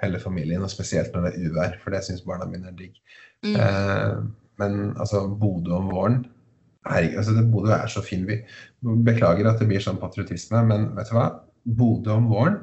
Hele 0.00 0.18
familien, 0.18 0.64
og 0.64 0.72
spesielt 0.72 1.14
når 1.14 1.28
det 1.28 1.32
er 1.36 1.46
uvær, 1.46 1.78
for 1.84 1.94
det 1.94 2.02
syns 2.06 2.26
barna 2.26 2.50
mine 2.50 2.72
er 2.72 2.76
digg. 2.78 2.98
Mm. 3.44 3.54
Eh, 3.54 4.14
men 4.58 4.78
altså, 4.96 5.26
Bodø 5.28 5.76
om 5.76 5.90
våren 5.92 6.22
Herregud, 6.88 7.18
altså, 7.20 7.32
det, 7.36 7.42
Bodø 7.52 7.72
er 7.76 7.90
så 7.92 8.00
fin 8.04 8.22
by. 8.28 8.36
Beklager 9.04 9.48
at 9.50 9.58
det 9.60 9.66
blir 9.68 9.82
sånn 9.84 10.00
patriotisme, 10.00 10.62
men 10.68 10.86
vet 10.96 11.10
du 11.10 11.16
hva? 11.18 11.26
Bodø 11.76 12.14
om 12.16 12.28
våren, 12.30 12.62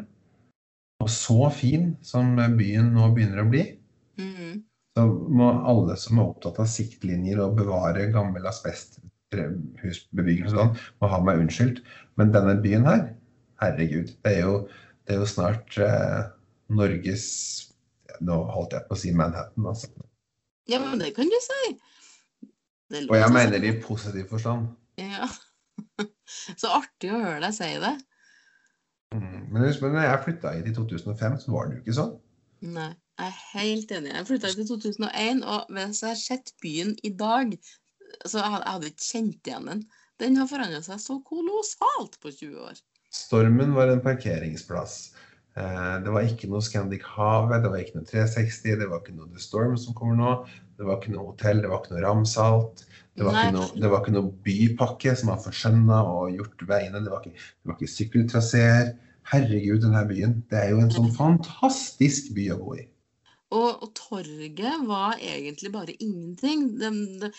og 1.04 1.10
så 1.14 1.52
fin 1.54 1.92
som 2.02 2.32
byen 2.58 2.90
nå 2.96 3.12
begynner 3.16 3.44
å 3.44 3.52
bli, 3.52 3.66
Mm. 4.18 4.64
så 4.98 5.04
må 5.30 5.46
alle 5.70 5.94
som 6.02 6.18
er 6.18 6.32
opptatt 6.32 6.58
av 6.58 6.66
siktlinjer 6.66 7.38
og 7.44 7.60
bevare 7.60 8.08
gammel 8.10 8.42
asbesthusbebyggelse 8.50 10.56
og 10.56 10.58
sånn, 10.58 10.74
må 10.98 11.06
ha 11.12 11.20
meg 11.22 11.38
unnskyldt. 11.44 11.84
Men 12.18 12.34
denne 12.34 12.56
byen 12.64 12.90
her, 12.90 13.04
herregud, 13.62 14.10
det 14.26 14.32
er 14.40 14.42
jo, 14.48 14.56
det 15.06 15.14
er 15.14 15.20
jo 15.22 15.28
snart 15.30 15.78
eh, 15.78 16.34
Norges 16.74 17.28
Nå 18.18 18.34
holdt 18.50 18.74
jeg 18.74 18.82
på 18.88 18.96
å 18.96 18.98
si 18.98 19.12
Manhattan, 19.14 19.68
altså. 19.70 19.92
Ja, 20.66 20.80
men 20.82 20.98
det 20.98 21.14
kan 21.14 21.30
du 21.30 21.38
si. 21.44 21.78
Og 22.92 23.18
jeg 23.18 23.34
mener 23.36 23.60
det 23.60 23.74
i 23.74 23.80
positiv 23.84 24.30
forstand. 24.32 24.70
Ja. 25.02 25.28
Så 26.62 26.72
artig 26.72 27.12
å 27.12 27.20
høre 27.20 27.42
deg 27.44 27.56
si 27.56 27.68
det. 27.84 27.96
Mm. 29.16 29.44
Men 29.52 29.66
husk, 29.68 29.84
når 29.84 30.04
jeg 30.04 30.24
flytta 30.26 30.54
hit 30.56 30.72
i 30.72 30.76
2005, 30.76 31.38
så 31.44 31.54
var 31.54 31.68
det 31.68 31.78
jo 31.78 31.84
ikke 31.84 31.98
sånn. 31.98 32.16
Nei, 32.68 32.90
jeg 33.20 33.28
er 33.28 33.38
helt 33.54 33.94
enig. 34.00 34.14
Jeg 34.16 34.28
flytta 34.32 34.52
hit 34.52 34.64
i 34.64 34.68
2001, 34.72 35.44
og 35.48 35.72
hvis 35.76 36.02
jeg 36.04 36.10
har 36.12 36.20
sett 36.20 36.52
byen 36.64 36.96
i 37.08 37.14
dag, 37.20 37.54
så 38.28 38.44
hadde 38.44 38.88
jeg 38.88 38.96
ikke 38.96 39.08
kjent 39.12 39.52
igjen 39.52 39.72
den. 39.72 39.86
Den 40.18 40.40
har 40.40 40.50
forandra 40.50 40.82
seg 40.84 41.00
så 41.04 41.20
kolossalt 41.28 42.18
på 42.24 42.34
20 42.34 42.68
år. 42.72 42.80
Stormen 43.14 43.76
var 43.78 43.92
en 43.94 44.04
parkeringsplass. 44.04 44.98
Eh, 45.58 45.94
Det 46.04 46.14
var 46.14 46.26
ikke 46.26 46.50
noe 46.52 46.64
Scandic 46.66 47.06
Havet, 47.16 47.64
det 47.64 47.72
var 47.72 47.84
ikke 47.84 48.00
noe 48.00 48.10
360, 48.10 48.80
det 48.82 48.90
var 48.90 49.04
ikke 49.04 49.16
noe 49.18 49.30
The 49.32 49.44
Storm 49.44 49.78
som 49.80 49.96
kommer 49.98 50.18
nå. 50.20 50.34
Det 50.78 50.86
var 50.86 51.00
ikke 51.00 51.14
noe 51.16 51.32
hotell, 51.32 51.64
det 51.64 51.72
var 51.72 51.82
ikke 51.82 51.96
noe 51.96 52.04
Ramsalt. 52.06 52.84
Det 53.18 53.26
var, 53.26 53.38
ikke 53.40 53.56
noe, 53.56 53.70
det 53.82 53.90
var 53.90 54.04
ikke 54.04 54.14
noe 54.14 54.34
bypakke 54.46 55.16
som 55.18 55.32
har 55.34 55.40
forskjønna 55.42 56.02
og 56.12 56.36
gjort 56.36 56.66
veiene. 56.70 57.02
Det 57.02 57.14
var 57.14 57.24
ikke, 57.26 57.48
det 57.50 57.72
var 57.72 57.80
ikke 57.80 57.94
sykkeltraseer. 57.96 58.92
Herregud, 59.32 59.82
denne 59.84 60.04
byen. 60.08 60.36
Det 60.52 60.60
er 60.62 60.70
jo 60.76 60.84
en 60.84 60.94
sånn 60.94 61.10
fantastisk 61.16 62.30
by 62.38 62.52
å 62.54 62.60
bo 62.62 62.78
i. 62.78 62.86
Og, 63.56 63.84
og 63.86 63.94
torget 63.96 64.82
var 64.90 65.22
egentlig 65.24 65.70
bare 65.72 65.94
ingenting. 66.04 66.66
De, 66.82 66.90
de, 67.22 67.30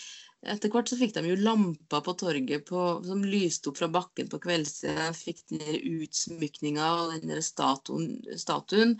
etter 0.48 0.72
hvert 0.72 0.88
så 0.88 0.96
fikk 0.96 1.12
de 1.18 1.24
jo 1.26 1.36
lamper 1.42 2.00
på 2.06 2.14
torget 2.16 2.64
på, 2.68 2.84
som 3.04 3.26
lyste 3.26 3.68
opp 3.68 3.80
fra 3.80 3.90
bakken 3.92 4.30
på 4.32 4.40
kveldstid. 4.40 5.02
Fikk 5.18 5.42
den 5.52 5.64
der 5.66 5.76
utsmykninga 5.76 6.88
og 6.94 7.12
den 7.12 7.34
der 7.34 7.42
statuen. 7.44 8.14
statuen 8.40 8.96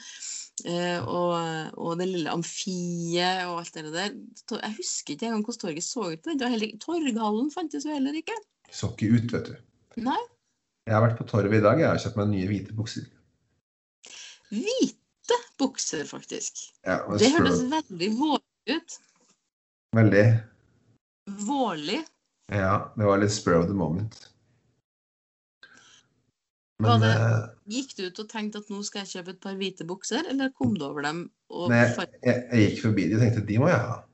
eh, 0.67 1.01
og, 1.01 1.33
og 1.81 1.97
det 2.03 2.11
lille 2.11 2.35
amfiet 2.35 3.47
og 3.49 3.63
alt 3.63 3.81
det 3.81 3.95
der. 3.95 4.13
Jeg 4.59 4.77
husker 4.77 5.17
ikke 5.17 5.31
engang 5.31 5.47
hvordan 5.47 5.65
torget 5.65 5.89
så 5.89 6.11
ut. 6.13 6.29
Det 6.29 6.45
var 6.45 6.53
heller, 6.53 6.77
torghallen 6.83 7.53
fantes 7.55 7.89
jo 7.89 7.97
heller 7.97 8.21
ikke. 8.21 8.37
Så 8.69 8.93
ikke 8.93 9.15
ut, 9.17 9.33
vet 9.33 9.55
du. 9.55 9.57
Nei. 10.05 10.21
Jeg 10.85 10.97
har 10.97 11.05
vært 11.05 11.19
på 11.21 11.29
torvet 11.29 11.57
i 11.57 11.65
dag. 11.65 11.81
Jeg 11.81 11.89
har 11.89 12.05
kjøpt 12.05 12.21
meg 12.21 12.31
nye 12.35 12.49
hvite 12.53 12.77
bukser. 12.77 13.09
Hvite 14.53 14.98
bukser, 15.59 16.05
faktisk. 16.09 16.65
Ja, 16.87 17.01
Det 17.19 17.33
hørtes 17.35 17.63
veldig 17.73 18.11
vårlig 18.19 18.77
ut. 18.79 18.99
Veldig 19.97 20.25
Vårlig. 21.45 22.03
Ja, 22.53 22.91
det 22.97 23.05
var 23.05 23.19
litt 23.21 23.33
spur 23.35 23.59
of 23.59 23.67
the 23.69 23.75
moment. 23.77 24.31
Men 26.81 27.01
det- 27.01 27.11
eh, 27.17 27.49
Gikk 27.69 27.97
du 27.97 28.07
ut 28.07 28.19
og 28.23 28.29
tenkte 28.29 28.59
at 28.63 28.69
nå 28.71 28.83
skal 28.85 29.05
jeg 29.05 29.09
kjøpe 29.25 29.29
et 29.35 29.41
par 29.41 29.55
hvite 29.55 29.85
bukser, 29.87 30.25
eller 30.31 30.51
kom 30.51 30.75
du 30.79 30.85
over 30.87 31.03
dem 31.03 31.31
og 31.51 31.71
nei, 31.71 31.85
jeg, 32.23 32.49
jeg 32.53 32.71
gikk 32.71 32.83
forbi 32.83 33.09
de 33.09 33.15
og 33.17 33.21
tenkte 33.21 33.47
de 33.47 33.59
må 33.59 33.69
jeg 33.69 33.79
ha. 33.81 34.05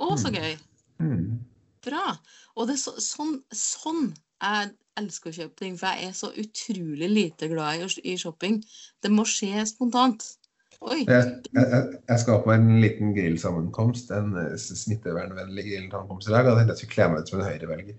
Å, 0.00 0.16
så 0.16 0.30
Mm. 0.30 0.34
gøy. 0.34 0.58
Mm. 1.00 1.38
Bra. 1.84 2.16
Og 2.56 2.66
det 2.66 2.74
er 2.74 2.78
så, 2.80 2.94
sånn, 3.04 3.42
sånn 3.52 4.14
jeg 4.40 4.70
elsker 5.00 5.32
å 5.32 5.38
kjøpe 5.38 5.56
ting, 5.60 5.74
for 5.80 5.86
jeg 5.90 6.10
er 6.10 6.14
så 6.16 6.28
utrolig 6.42 7.08
lite 7.10 7.48
glad 7.50 7.70
i, 8.04 8.16
shopping. 8.20 8.54
Det 9.02 9.10
må 9.12 9.22
skje 9.28 9.66
spontant. 9.68 10.20
Oi. 10.80 11.02
Jeg, 11.04 11.24
jeg, 11.52 11.80
jeg 12.08 12.18
skal 12.22 12.44
på 12.44 12.50
en 12.54 12.68
liten 12.80 13.08
grillsammenkomst, 13.16 14.06
en 14.16 14.30
eh, 14.40 14.56
smittevernvennlig 14.56 15.64
grillsammenkomst 15.66 16.28
i 16.30 16.32
dag. 16.32 16.44
Og 16.46 16.50
jeg 16.54 16.58
tenkte 16.60 16.72
jeg 16.72 16.80
skulle 16.80 16.94
kle 16.94 17.06
meg 17.12 17.20
ut 17.20 17.28
som 17.32 17.40
en 17.40 17.50
høyrevelger 17.50 17.96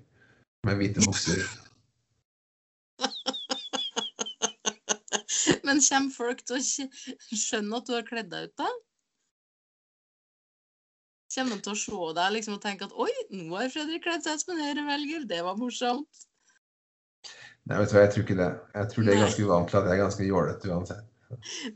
med 0.66 0.74
hvite 0.80 1.00
bukser. 1.06 1.42
Men 5.68 5.78
kommer 5.86 6.14
folk 6.16 6.40
til 6.46 6.56
å 6.58 6.62
skjønne 7.38 7.76
at 7.78 7.88
du 7.88 7.94
har 7.94 8.06
kledd 8.08 8.30
deg 8.34 8.42
ut, 8.50 8.56
da? 8.64 8.70
Kommer 11.32 11.56
de 11.56 11.64
til 11.64 11.76
å 11.76 11.80
se 11.80 12.00
deg 12.18 12.34
liksom, 12.36 12.58
og 12.58 12.66
tenke 12.66 12.88
at 12.90 12.98
oi, 13.00 13.14
nå 13.32 13.56
har 13.56 13.72
Fredrik 13.72 14.04
kledd 14.04 14.24
seg 14.26 14.34
ut 14.36 14.44
som 14.44 14.54
en 14.56 14.66
høyrevelger, 14.66 15.22
det 15.30 15.42
var 15.46 15.56
morsomt. 15.60 16.14
Nei, 17.70 17.78
vet 17.78 17.92
du 17.92 17.96
hva, 17.96 18.02
jeg 18.08 18.12
tror 18.16 18.24
ikke 18.26 18.38
det. 18.40 18.50
Jeg 18.76 18.90
tror 18.92 19.06
det 19.06 19.14
er 19.14 19.22
ganske 19.26 19.48
vant 19.48 19.74
at 19.78 19.88
jeg 19.88 19.94
er 19.98 20.04
ganske 20.04 20.28
jålete 20.28 20.72
uansett. 20.74 21.08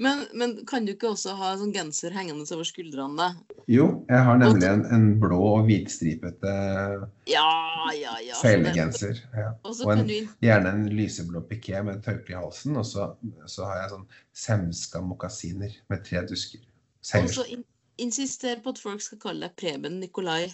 Men, 0.03 0.25
men 0.35 0.65
kan 0.67 0.83
du 0.83 0.91
ikke 0.91 1.13
også 1.13 1.31
ha 1.39 1.53
sånn 1.55 1.71
genser 1.71 2.11
hengende 2.11 2.43
over 2.51 2.67
skuldrene? 2.67 3.27
Jo, 3.71 3.85
jeg 4.09 4.23
har 4.27 4.39
nemlig 4.41 4.67
en, 4.67 4.81
en 4.91 5.05
blå 5.21 5.37
og 5.53 5.61
hvitstripete 5.69 6.55
Ja, 7.31 7.45
ja, 7.95 8.17
ja. 8.19 8.35
så. 8.35 9.13
Ja. 9.31 9.53
Og 9.63 9.93
en- 9.93 10.11
Gjerne 10.43 10.73
en 10.75 10.83
lyseblå 10.91 11.45
piké 11.47 11.79
med 11.87 12.03
tørkle 12.03 12.35
i 12.35 12.39
halsen, 12.41 12.75
og 12.81 12.83
så, 12.89 13.07
så 13.47 13.69
har 13.69 13.79
jeg 13.85 13.93
sånn 13.93 14.05
semska 14.43 15.01
mokasiner 15.05 15.71
med 15.89 16.03
tre 16.03 16.25
dusker. 16.27 16.59
og 17.15 17.29
så 17.29 17.47
in 17.55 17.63
insister 17.97 18.59
på 18.59 18.73
at 18.75 18.79
folk 18.83 18.99
skal 18.99 19.21
kalle 19.23 19.47
deg 19.47 19.55
Preben 19.55 20.01
Nikolai. 20.01 20.49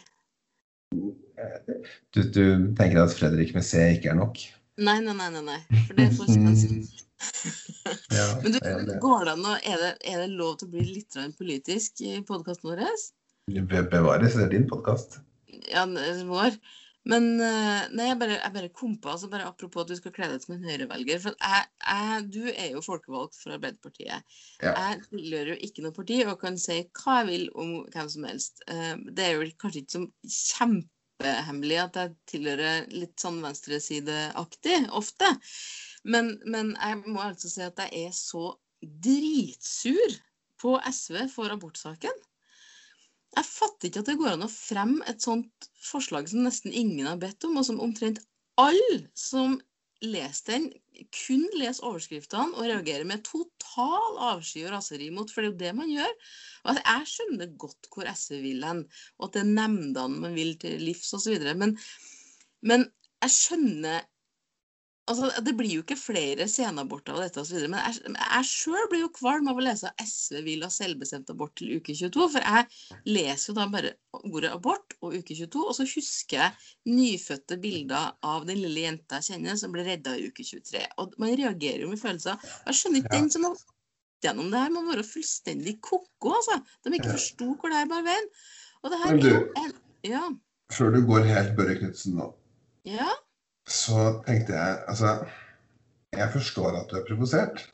Du, 0.93 2.21
du 2.21 2.43
tenker 2.77 3.01
at 3.01 3.15
Fredrik 3.17 3.55
med 3.55 3.65
C 3.65 3.79
ikke 3.95 4.11
er 4.13 4.19
nok? 4.19 4.37
Nei, 4.81 4.97
nei, 5.05 5.13
nei, 5.13 5.29
nei, 5.35 5.43
nei. 5.45 5.59
For 5.87 5.97
det 5.97 6.09
får 6.17 6.29
ikke 6.31 6.43
menn. 6.47 6.83
ja, 8.17 8.27
Men 8.41 8.53
du, 8.55 8.59
er 8.65 8.87
går 9.03 9.27
det 9.27 9.33
an 9.35 9.43
å 9.45 9.57
Er 9.61 9.81
det, 9.83 9.89
er 10.09 10.23
lov 10.33 10.55
til 10.57 10.69
å 10.69 10.73
bli 10.73 10.85
litt 10.87 11.17
politisk 11.37 12.01
i 12.01 12.15
podkasten 12.25 12.71
vår? 12.71 12.81
Be- 13.69 13.83
Bevares, 13.91 14.37
det 14.39 14.47
er 14.47 14.53
din 14.55 14.65
podkast. 14.69 15.19
Ja, 15.69 15.83
det 15.85 16.23
vår. 16.29 16.57
Men 17.09 17.27
eh, 17.41 17.87
nei, 17.97 18.11
jeg 18.11 18.17
bare, 18.21 18.35
jeg 18.37 18.53
bare 18.53 18.69
kom 18.77 18.93
på, 19.01 19.09
altså 19.09 19.29
bare 19.29 19.47
apropos 19.49 19.81
at 19.85 19.89
du 19.89 19.97
skal 19.97 20.13
kle 20.13 20.27
deg 20.29 20.37
ut 20.37 20.45
som 20.45 20.53
en 20.55 20.67
høyrevelger. 20.69 21.21
For 21.23 21.37
jeg, 21.37 21.69
jeg, 21.81 22.25
du 22.33 22.43
er 22.51 22.67
jo 22.75 22.83
folkevalgt 22.85 23.37
for 23.41 23.55
Arbeiderpartiet. 23.57 24.27
Ja. 24.61 24.73
Jeg 24.75 25.01
tilhører 25.07 25.53
jo 25.55 25.59
ikke 25.65 25.85
noe 25.85 25.95
parti 25.97 26.19
og 26.27 26.35
kan 26.43 26.59
si 26.61 26.77
hva 27.01 27.19
jeg 27.21 27.29
vil 27.31 27.47
om 27.57 27.73
hvem 27.93 28.11
som 28.13 28.27
helst. 28.29 28.61
Eh, 28.69 28.93
Det 29.17 29.25
er 29.27 29.37
jo 29.39 29.49
kanskje 29.61 29.81
ikke 29.85 29.95
så 29.97 30.03
kjempehemmelig 31.21 31.77
at 31.81 31.99
jeg 31.99 32.13
tilhører 32.31 32.89
litt 32.93 33.19
sånn 33.21 33.41
venstresideaktig 33.43 34.89
ofte. 34.97 35.29
Men, 36.03 36.39
men 36.45 36.73
jeg 36.79 37.01
må 37.05 37.21
altså 37.21 37.49
si 37.51 37.61
at 37.65 37.77
jeg 37.83 38.07
er 38.07 38.15
så 38.15 38.55
dritsur 38.81 40.17
på 40.61 40.75
SV 40.81 41.27
for 41.33 41.53
abortsaken. 41.53 42.13
Jeg 43.31 43.47
fatter 43.47 43.87
ikke 43.87 44.01
at 44.01 44.09
det 44.09 44.17
går 44.19 44.33
an 44.33 44.45
å 44.47 44.51
fremme 44.51 45.05
et 45.07 45.21
sånt 45.23 45.69
forslag 45.85 46.27
som 46.27 46.43
nesten 46.43 46.73
ingen 46.73 47.07
har 47.07 47.21
bedt 47.21 47.45
om, 47.47 47.55
og 47.57 47.65
som 47.67 47.79
omtrent 47.79 48.19
alle 48.59 49.05
som 49.15 49.59
leser 50.01 50.47
den, 50.47 50.67
kun 51.13 51.43
les 51.59 51.79
overskriftene 51.85 52.57
og 52.57 52.67
reagerer 52.67 53.05
med 53.07 53.23
total 53.25 54.17
avsky 54.31 54.63
og 54.65 54.73
raseri 54.75 55.09
mot, 55.13 55.29
for 55.31 55.41
det 55.41 55.49
er 55.49 55.53
jo 55.53 55.59
det 55.61 55.73
man 55.77 55.91
gjør. 55.93 56.15
Og 56.65 56.79
Jeg 56.81 57.11
skjønner 57.13 57.53
godt 57.63 57.91
hvor 57.93 58.09
SV 58.13 58.39
vil 58.43 58.65
hen, 58.65 58.85
og 59.19 59.27
at 59.27 59.37
det 59.37 59.43
er 59.43 59.51
nemndene 59.51 60.23
man 60.25 60.37
vil 60.37 60.55
til 60.61 60.81
livs 60.81 61.13
osv. 61.17 61.37
Men, 61.57 61.77
men 62.65 62.87
jeg 63.21 63.35
skjønner 63.37 64.07
Altså, 65.09 65.31
Det 65.43 65.55
blir 65.57 65.71
jo 65.73 65.81
ikke 65.81 65.97
flere 65.97 66.45
senaborter 66.47 67.15
av 67.15 67.23
dette, 67.23 67.41
videre, 67.49 67.67
men 67.73 67.81
jeg, 67.81 68.13
jeg 68.15 68.45
sjøl 68.45 68.85
blir 68.91 69.01
jo 69.01 69.09
kvalm 69.09 69.47
av 69.49 69.57
å 69.57 69.63
lese 69.65 69.89
at 69.89 70.03
SV 70.05 70.43
vil 70.45 70.61
ha 70.61 70.69
selvbestemt 70.71 71.29
abort 71.33 71.55
til 71.57 71.73
uke 71.79 71.95
22. 71.97 72.27
For 72.35 72.45
jeg 72.45 72.67
leser 73.09 73.49
jo 73.51 73.55
da 73.57 73.65
bare 73.73 73.91
ordet 74.21 74.51
abort 74.53 74.93
og 75.01 75.15
uke 75.17 75.33
22, 75.35 75.63
og 75.65 75.73
så 75.75 75.87
husker 75.89 76.37
jeg 76.37 76.53
nyfødte 76.93 77.57
bilder 77.63 78.11
av 78.23 78.45
den 78.47 78.61
lille 78.61 78.85
jenta 78.85 79.19
jeg 79.19 79.33
kjenner 79.33 79.57
som 79.59 79.73
ble 79.73 79.83
redda 79.89 80.13
i 80.21 80.27
uke 80.29 80.45
23. 80.45 80.85
Og 81.01 81.17
man 81.17 81.33
reagerer 81.41 81.81
jo 81.81 81.89
med 81.91 81.99
følelser. 81.99 82.37
Jeg 82.67 82.77
skjønner 82.79 83.01
ikke 83.01 83.13
Ja. 83.15 83.17
den 83.19 83.29
som 83.33 83.43
har 83.49 83.57
gått 83.57 83.75
gjennom 84.21 84.51
det 84.53 84.59
her, 84.61 84.69
må 84.69 84.85
være 84.85 85.03
fullstendig 85.07 85.79
ko-ko, 85.81 86.35
altså. 86.37 86.61
De 86.85 86.93
ikke 86.93 87.09
Ja. 87.09 87.17
forsto 87.17 87.49
hvor 87.57 87.73
det 87.73 87.81
her 87.81 87.89
bar 87.89 88.05
veien. 88.05 88.29
Og 88.83 88.91
det 88.93 88.99
her 89.01 89.15
Men 89.15 89.19
er 89.19 89.39
du- 89.39 89.51
en 89.65 89.73
Ja. 90.03 90.29
Før 90.71 90.93
du 90.93 91.01
går 91.05 91.25
helt 91.25 91.57
Børre 91.57 91.75
Knutsen 91.81 92.13
nå, 92.15 92.33
Ja. 92.85 93.09
Så 93.71 94.07
tenkte 94.25 94.57
jeg 94.57 94.79
Altså, 94.91 95.17
jeg 96.11 96.33
forstår 96.33 96.79
at 96.81 96.89
du 96.91 96.97
er 96.99 97.05
provosert. 97.07 97.65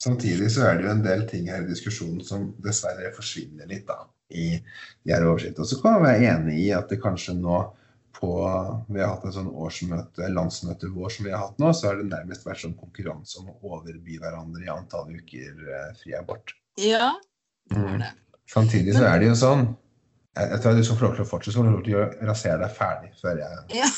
Samtidig 0.00 0.48
så 0.54 0.64
er 0.66 0.78
det 0.78 0.86
jo 0.86 0.94
en 0.94 1.04
del 1.04 1.26
ting 1.28 1.50
her 1.52 1.62
i 1.62 1.68
diskusjonen 1.68 2.22
som 2.24 2.48
dessverre 2.64 3.12
forsvinner 3.16 3.68
litt 3.68 3.84
da, 3.88 3.98
i 4.32 4.54
de 4.56 5.12
her 5.12 5.26
oversiktene. 5.28 5.66
Og 5.66 5.68
så 5.68 5.78
kan 5.82 5.98
jeg 5.98 6.06
være 6.06 6.30
enig 6.32 6.56
i 6.62 6.70
at 6.76 6.88
det 6.90 7.02
kanskje 7.02 7.36
nå 7.36 7.60
på 8.20 8.30
Vi 8.88 9.00
har 9.00 9.14
hatt 9.14 9.26
en 9.28 9.32
sånn 9.32 9.52
årsmøte, 9.54 10.26
landsmøte 10.34 10.90
vår 10.92 11.12
som 11.14 11.28
vi 11.28 11.30
har 11.32 11.44
hatt 11.44 11.60
nå, 11.62 11.70
så 11.72 11.88
har 11.88 12.00
det 12.00 12.08
nærmest 12.10 12.44
vært 12.44 12.60
sånn 12.64 12.74
konkurranse 12.76 13.38
om 13.40 13.52
å 13.52 13.76
overby 13.76 14.18
hverandre 14.20 14.66
i 14.66 14.72
antall 14.72 15.12
uker 15.14 15.62
eh, 15.70 15.92
fri 16.00 16.16
abort. 16.18 16.52
Ja. 16.80 17.14
Det 17.70 17.84
det. 18.02 18.10
Samtidig 18.50 18.96
så 18.96 19.06
er 19.06 19.22
det 19.22 19.30
jo 19.30 19.36
sånn 19.38 19.68
Jeg, 20.34 20.46
jeg 20.50 20.60
tror 20.62 20.74
du 20.74 20.84
skal 20.86 20.98
få 20.98 21.04
lov 21.06 21.14
til 21.16 21.24
å 21.24 21.28
fortsette, 21.30 21.54
så 21.54 21.60
får 21.60 21.68
du 21.68 21.72
lov 21.72 21.84
til 21.86 21.96
å 22.00 22.28
rasere 22.28 22.58
deg 22.62 22.74
ferdig 22.76 23.12
før 23.20 23.40
jeg 23.40 23.80
Ja. 23.80 23.88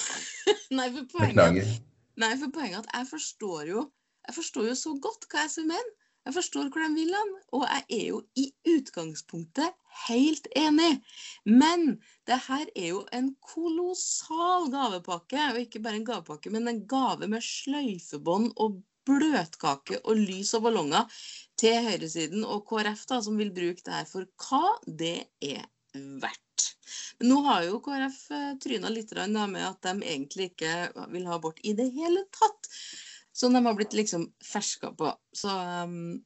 Nei, 0.79 0.89
for 0.95 1.09
poenget. 1.17 1.83
Nei, 2.21 2.33
for 2.41 2.55
poenget 2.55 2.85
at 2.85 2.95
jeg 2.95 3.11
forstår 3.11 3.73
jo 3.73 3.89
Jeg 4.23 4.35
forstår 4.37 4.69
jo 4.71 4.75
så 4.79 4.93
godt 5.03 5.27
hva 5.33 5.49
SV 5.51 5.65
mener. 5.67 5.93
Jeg 6.23 6.37
forstår 6.37 6.69
hvor 6.71 6.85
de 6.85 6.95
vil 6.95 7.11
hen, 7.11 7.31
og 7.57 7.65
jeg 7.67 7.83
er 7.97 8.05
jo 8.13 8.19
i 8.39 8.45
utgangspunktet 8.71 9.73
helt 10.07 10.47
enig. 10.55 11.01
Men 11.45 11.97
det 12.31 12.39
her 12.47 12.69
er 12.77 12.87
jo 12.93 13.01
en 13.17 13.33
kolossal 13.43 14.69
gavepakke, 14.71 15.49
og 15.51 15.59
ikke 15.65 15.83
bare 15.83 15.99
en 15.99 16.07
gavepakke, 16.07 16.53
men 16.55 16.71
en 16.71 16.85
gave 16.87 17.27
med 17.27 17.43
sløyfebånd 17.43 18.53
og 18.63 18.79
bløtkake 19.09 19.99
og 20.07 20.23
lys 20.23 20.55
og 20.55 20.69
ballonger 20.69 21.11
til 21.59 21.83
høyresiden 21.89 22.47
og 22.47 22.63
KrF, 22.71 23.03
da, 23.11 23.19
som 23.27 23.39
vil 23.41 23.51
bruke 23.55 23.83
det 23.83 23.99
her 23.99 24.07
for 24.07 24.31
hva 24.47 24.77
det 24.87 25.17
er 25.43 25.67
verdt. 26.23 26.52
Nå 27.23 27.39
har 27.47 27.63
jo 27.69 27.79
KrF 27.85 28.19
eh, 28.35 28.51
tryna 28.63 28.91
litt 28.93 29.13
med 29.29 29.63
at 29.67 29.81
de 29.87 29.95
egentlig 30.03 30.51
ikke 30.53 31.07
vil 31.13 31.27
ha 31.27 31.37
abort 31.39 31.61
i 31.63 31.73
det 31.79 31.89
hele 31.95 32.25
tatt. 32.35 32.69
Så 33.33 33.49
de 33.49 33.63
har 33.65 33.75
blitt 33.79 33.95
liksom 33.97 34.27
ferska 34.45 34.91
på. 34.99 35.13
Så 35.33 35.49
um, 35.85 36.23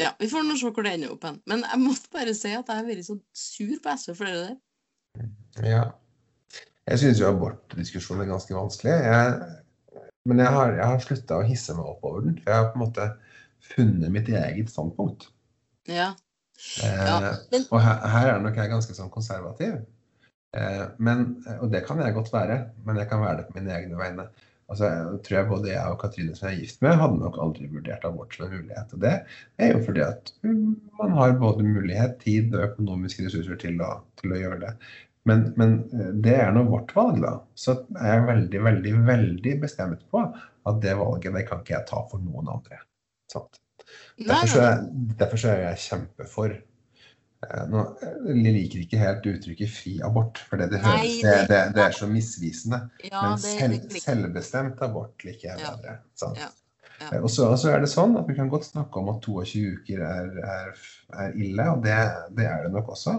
ja, 0.00 0.14
vi 0.18 0.28
får 0.28 0.44
nå 0.46 0.56
se 0.56 0.70
hvor 0.70 0.82
det 0.86 0.94
ender 0.96 1.12
opp 1.12 1.24
hen. 1.28 1.40
Men 1.46 1.64
jeg 1.66 1.80
måtte 1.82 2.10
bare 2.12 2.34
si 2.36 2.52
at 2.54 2.68
jeg 2.68 2.76
har 2.80 2.86
vært 2.86 3.04
så 3.08 3.18
sur 3.36 3.74
på 3.84 3.96
SV 3.96 4.14
for 4.16 4.30
det 4.30 4.40
der. 4.46 4.56
Ja. 5.64 5.84
Jeg 6.86 7.00
syns 7.02 7.20
jo 7.20 7.28
abortdiskusjonen 7.32 8.22
er 8.24 8.30
ganske 8.30 8.54
vanskelig. 8.54 8.92
Jeg, 8.92 10.04
men 10.28 10.38
jeg 10.44 10.52
har, 10.54 10.72
jeg 10.78 10.86
har 10.92 11.02
slutta 11.02 11.40
å 11.40 11.46
hisse 11.48 11.74
meg 11.74 11.88
opp 11.90 12.04
over 12.06 12.22
den. 12.28 12.36
For 12.42 12.52
jeg 12.52 12.60
har 12.62 12.70
på 12.72 12.78
en 12.78 12.84
måte 12.86 13.08
funnet 13.72 14.12
mitt 14.14 14.28
eget 14.30 14.70
standpunkt. 14.70 15.28
Ja. 15.90 16.12
Eh, 16.82 17.04
Ja, 17.06 17.18
men- 17.52 17.66
Og 17.70 17.80
her, 17.82 18.00
her 18.14 18.30
er 18.34 18.40
nok 18.40 18.56
jeg 18.56 18.70
ganske 18.70 18.94
sånn 18.96 19.10
konservativ. 19.12 19.80
Eh, 20.56 20.84
men, 21.04 21.30
og 21.60 21.70
det 21.72 21.84
kan 21.86 22.00
jeg 22.02 22.16
godt 22.16 22.32
være, 22.32 22.60
men 22.86 23.00
jeg 23.00 23.10
kan 23.10 23.22
være 23.22 23.40
det 23.40 23.48
på 23.48 23.58
mine 23.58 23.74
egne 23.76 23.98
vegne. 23.98 24.28
Altså, 24.66 24.88
jeg 24.90 25.18
tror 25.26 25.36
jeg 25.36 25.48
både 25.50 25.70
jeg 25.70 25.94
og 25.94 25.98
Katrine 26.00 26.34
som 26.34 26.48
jeg 26.48 26.56
er 26.56 26.62
gift 26.64 26.80
med, 26.82 26.96
hadde 26.98 27.18
nok 27.20 27.36
aldri 27.42 27.68
vurdert 27.70 28.06
abort 28.08 28.34
som 28.34 28.46
en 28.48 28.56
mulighet. 28.56 28.94
Og 28.96 29.02
det 29.04 29.12
er 29.62 29.74
jo 29.74 29.82
fordi 29.86 30.02
at 30.02 30.32
man 30.98 31.14
har 31.18 31.36
både 31.42 31.66
mulighet, 31.66 32.16
tid 32.24 32.54
og 32.56 32.64
økonomiske 32.72 33.28
ressurser 33.28 33.60
til 33.62 33.78
å, 33.84 33.92
til 34.20 34.34
å 34.34 34.40
gjøre 34.40 34.62
det. 34.64 34.72
Men, 35.26 35.46
men, 35.60 35.76
eh, 35.94 36.10
det 36.24 36.34
er 36.40 36.50
nå 36.54 36.64
vårt 36.70 36.94
valg, 36.96 37.20
da. 37.22 37.36
Så 37.58 37.76
er 38.00 38.12
jeg 38.14 38.26
veldig, 38.30 38.64
veldig, 38.70 38.96
veldig 39.12 39.54
bestemt 39.62 40.06
på 40.10 40.24
at 40.66 40.82
det 40.82 40.96
valget 40.98 41.34
det 41.36 41.46
kan 41.46 41.62
ikke 41.62 41.76
jeg 41.76 41.90
ta 41.92 42.02
for 42.10 42.22
noen 42.22 42.50
andre. 42.56 42.82
Derfor, 44.16 44.48
så 44.50 44.62
er, 44.64 44.80
derfor 45.20 45.38
så 45.38 45.52
er 45.52 45.62
jeg 45.68 45.82
kjempefor 45.84 46.54
Eh, 46.54 46.75
nå, 47.70 47.82
jeg 48.26 48.52
liker 48.54 48.82
ikke 48.82 49.00
helt 49.00 49.26
uttrykket 49.28 49.72
'fri 49.72 49.96
abort', 50.04 50.40
for 50.48 50.60
det, 50.60 50.70
det, 50.72 50.80
høres, 50.84 51.18
det, 51.22 51.34
det, 51.50 51.58
det 51.76 51.82
er 51.84 51.96
så 51.96 52.08
misvisende. 52.10 52.80
Ja, 53.04 53.22
Men 53.28 53.42
selv, 53.42 53.98
selvbestemt 54.02 54.80
abort 54.82 55.24
liker 55.26 55.52
jeg 55.52 55.60
bedre. 55.60 55.98
Ja. 56.22 56.30
Ja. 56.40 56.48
Eh, 57.12 57.20
og 57.20 57.30
så, 57.30 57.50
er 57.70 57.82
det 57.84 57.92
sånn 57.92 58.16
at 58.16 58.28
vi 58.28 58.36
kan 58.38 58.50
godt 58.52 58.68
snakke 58.70 59.02
om 59.02 59.12
at 59.12 59.22
22 59.26 59.76
uker 59.76 60.02
er, 60.06 60.32
er, 60.40 60.82
er 61.12 61.36
ille, 61.36 61.68
og 61.74 61.84
det, 61.84 61.94
er 62.48 62.66
det 62.66 62.72
nok 62.72 62.92
også. 62.96 63.18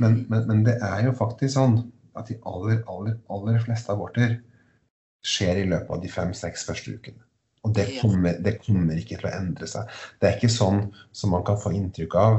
Men, 0.00 0.22
mm. 0.22 0.26
men, 0.32 0.44
men, 0.48 0.66
det 0.66 0.78
er 0.84 1.04
jo 1.08 1.14
faktisk 1.18 1.56
sånn 1.58 1.80
at 2.18 2.30
de 2.30 2.38
aller, 2.48 2.82
aller, 2.90 3.18
aller 3.30 3.62
fleste 3.62 3.92
aborter 3.94 4.38
skjer 5.26 5.62
i 5.62 5.66
løpet 5.68 5.90
av 5.92 6.02
de 6.02 6.10
fem-seks 6.12 6.64
første 6.66 6.94
ukene. 6.96 7.24
Og 7.66 7.74
det 7.74 7.88
kommer, 7.98 8.38
det 8.40 8.60
kommer 8.62 8.96
ikke 8.96 9.18
til 9.18 9.28
å 9.28 9.34
endre 9.34 9.66
seg. 9.68 9.90
Det 10.22 10.28
er 10.28 10.36
ikke 10.38 10.50
sånn 10.52 10.86
som 11.12 11.34
man 11.34 11.44
kan 11.44 11.58
få 11.60 11.74
inntrykk 11.76 12.14
av 12.16 12.38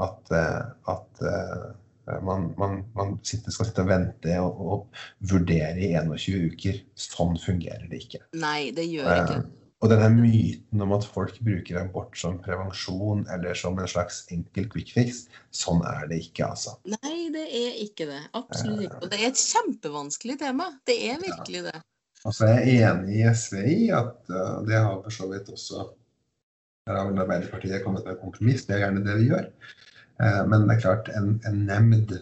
at, 0.00 0.34
eh, 0.34 0.60
at 0.92 1.24
eh, 1.28 2.20
man, 2.24 2.52
man, 2.58 2.84
man 2.96 3.16
sitter, 3.26 3.54
skal 3.54 3.68
sitte 3.68 3.84
og 3.84 3.90
vente 3.90 4.36
og, 4.42 4.62
og, 4.66 5.02
vurdere 5.30 5.76
i 5.78 5.92
21 5.98 6.52
uker. 6.52 6.78
Sånn 6.98 7.36
fungerer 7.40 7.88
det 7.90 8.04
ikke. 8.06 8.22
Nei, 8.42 8.70
det 8.76 8.88
gjør 8.90 9.12
ikke. 9.24 9.42
Eh, 9.42 9.50
og 9.82 9.90
denne 9.90 10.12
myten 10.14 10.82
om 10.84 10.92
at 10.94 11.04
folk 11.10 11.40
bruker 11.42 11.80
abort 11.80 12.14
som 12.14 12.36
prevensjon 12.38 13.24
eller 13.34 13.56
som 13.58 13.80
en 13.82 13.90
slags 13.90 14.20
enkel 14.30 14.68
quick 14.70 14.92
fix, 14.94 15.24
sånn 15.50 15.82
er 15.90 16.06
det 16.12 16.20
ikke, 16.28 16.52
altså. 16.52 16.76
Nei, 16.86 17.32
det 17.34 17.48
er 17.48 17.80
ikke 17.82 18.06
det. 18.12 18.20
Absolutt 18.38 18.84
ikke. 18.86 19.00
Og 19.02 19.10
det 19.10 19.18
er 19.18 19.32
et 19.32 19.42
kjempevanskelig 19.42 20.36
tema. 20.44 20.68
Det 20.86 21.00
er 21.08 21.18
virkelig 21.24 21.64
det. 21.66 21.80
Altså, 22.22 22.52
jeg 22.52 22.76
er 22.76 22.92
enig 22.92 23.16
i 23.18 23.26
SV 23.34 23.58
i 23.66 23.80
at 23.98 24.30
uh, 24.30 24.62
det 24.68 24.78
har 24.78 25.00
for 25.02 25.16
så 25.16 25.26
vidt 25.32 25.50
også 25.50 25.88
Her 26.88 26.98
har 26.98 27.08
vel 27.10 27.22
Arbeiderpartiet 27.22 27.84
kommet 27.84 28.06
med 28.08 28.20
kompromiss, 28.20 28.66
det 28.66 28.76
er 28.76 28.86
gjerne 28.86 29.04
det 29.06 29.16
vi 29.20 29.28
gjør. 29.30 29.48
Eh, 30.22 30.42
men 30.50 30.66
det 30.66 30.76
er 30.76 30.84
klart, 30.84 31.10
en, 31.16 31.34
en 31.46 31.60
nemnd 31.68 32.16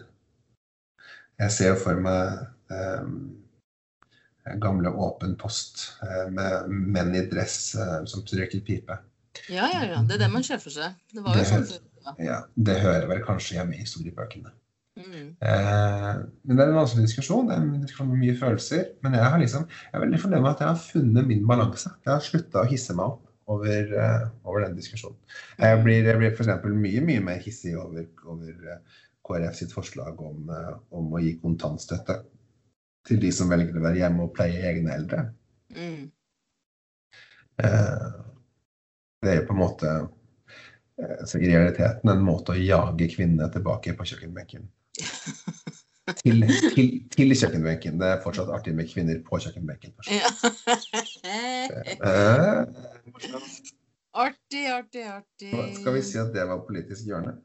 Jeg 1.41 1.53
ser 1.55 1.71
jo 1.71 1.79
for 1.81 1.97
meg 1.97 2.43
eh, 2.69 3.07
gamle 4.61 4.89
åpen 4.89 5.35
post 5.39 5.85
uh, 6.03 6.27
med 6.31 6.69
menn 6.69 7.15
i 7.15 7.23
dress 7.29 7.75
eh, 7.75 8.01
som 8.09 8.23
røyker 8.25 8.63
pipe. 8.65 8.97
Ja, 9.49 9.67
ja, 9.71 9.83
ja. 9.87 10.01
Det 10.03 10.17
er 10.17 10.25
det 10.25 10.31
man 10.33 10.45
ser 10.45 10.61
for 10.61 10.73
seg. 10.73 10.97
Det 11.13 11.23
var 11.23 11.37
jo 11.37 11.45
sånn 11.47 11.67
ja. 12.01 12.13
Ja, 12.17 12.37
det 12.57 12.79
hører 12.81 13.05
vel 13.11 13.21
kanskje 13.25 13.59
hjemme 13.59 13.77
i 13.77 13.83
historiebøkene. 13.83 14.49
Mm. 14.97 15.27
Eh, 15.39 16.15
men 16.17 16.57
det 16.57 16.63
er 16.63 16.71
en 16.71 16.79
vanskelig 16.79 17.05
diskusjon. 17.05 17.45
Det 17.47 17.55
er 17.55 17.61
en 17.61 17.83
diskusjon 17.85 18.09
med 18.09 18.23
mye 18.23 18.37
følelser. 18.39 18.87
Men 19.05 19.15
jeg, 19.19 19.27
har 19.33 19.41
liksom, 19.41 19.67
jeg 19.69 19.99
er 19.99 20.03
veldig 20.05 20.21
fornøyd 20.23 20.41
med 20.41 20.51
at 20.51 20.63
jeg 20.63 20.71
har 20.71 20.81
funnet 20.81 21.29
min 21.29 21.45
balanse. 21.47 21.93
Jeg 22.01 22.11
har 22.11 22.25
slutta 22.25 22.63
å 22.63 22.71
hisse 22.71 22.97
meg 22.97 23.13
opp 23.13 23.30
over, 23.51 23.93
uh, 23.97 24.27
over 24.47 24.65
den 24.65 24.77
diskusjonen. 24.77 25.17
Jeg 25.59 25.81
blir, 25.85 26.05
jeg 26.07 26.19
blir 26.19 26.35
f.eks. 26.35 26.51
mye 26.65 27.03
mye 27.07 27.23
mer 27.25 27.41
hissig 27.43 27.75
over, 27.79 28.07
over 28.25 28.53
uh, 28.69 29.01
KrF 29.27 29.57
sitt 29.57 29.75
forslag 29.75 30.21
om, 30.23 30.49
uh, 30.49 30.73
om, 30.97 31.11
å 31.15 31.21
gi 31.23 31.35
kontantstøtte 31.41 32.21
til 33.07 33.21
de 33.21 33.31
som 33.33 33.51
velger 33.51 33.77
å 33.77 33.85
være 33.85 34.01
hjemme 34.03 34.27
og 34.27 34.33
pleie 34.37 34.63
egne 34.71 34.93
eldre. 34.93 35.27
Mm. 35.71 36.09
det 39.21 39.29
er 39.31 39.37
jo 39.37 39.45
på 39.47 39.53
en 39.53 39.59
måte 39.61 39.91
så 41.29 41.39
i 41.39 41.47
realiteten 41.47 42.11
en 42.11 42.23
måte 42.25 42.51
å 42.51 42.59
jage 42.59 43.07
kvinnene 43.13 43.47
tilbake 43.53 43.93
på 43.97 44.07
kjøkkenbenken. 44.09 44.67
til, 46.21 46.43
til, 46.75 46.89
til, 47.13 47.35
kjøkkenbenken. 47.35 47.99
Det 48.01 48.07
er 48.07 48.23
fortsatt 48.23 48.51
artig 48.53 48.73
med 48.77 48.89
kvinner 48.91 49.21
på 49.25 49.39
kjøkkenbenken. 49.45 49.95
Ja. 50.11 50.29
artig, 54.25 54.65
artig, 54.71 55.05
artig. 55.07 55.53
Skal 55.79 55.97
vi 55.97 56.03
si 56.05 56.19
at 56.21 56.33
det 56.35 56.45
var 56.49 56.63
politisk 56.67 57.09
hjørne? 57.09 57.37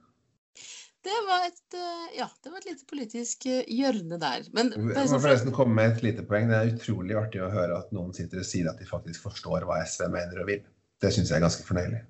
Det 1.06 1.18
var 1.28 1.44
et, 1.46 1.74
eh, 1.78 2.06
ja, 2.18 2.26
det 2.42 2.50
var 2.50 2.58
et 2.58 2.66
lite 2.66 2.86
politisk 2.90 3.46
eh, 3.46 3.62
hjørne 3.70 4.18
der. 4.18 4.48
Men 4.56 4.72
jeg 4.74 5.10
må 5.12 5.20
forresten 5.22 5.54
komme 5.54 5.76
med 5.78 5.92
et 5.92 6.02
lite 6.02 6.24
poeng. 6.26 6.48
Det 6.50 6.58
er 6.58 6.72
utrolig 6.72 7.14
artig 7.18 7.44
å 7.46 7.52
høre 7.52 7.78
at 7.78 7.92
noen 7.94 8.10
sitter 8.16 8.42
og 8.42 8.48
sier 8.48 8.66
at 8.72 8.80
de 8.82 8.88
faktisk 8.88 9.28
forstår 9.28 9.68
hva 9.68 9.78
SV 9.86 10.08
mener 10.10 10.42
og 10.42 10.50
vil. 10.50 10.64
Det 11.02 11.12
syns 11.14 11.30
jeg 11.30 11.38
er 11.38 11.46
ganske 11.46 11.66
fornøyelig. 11.68 12.02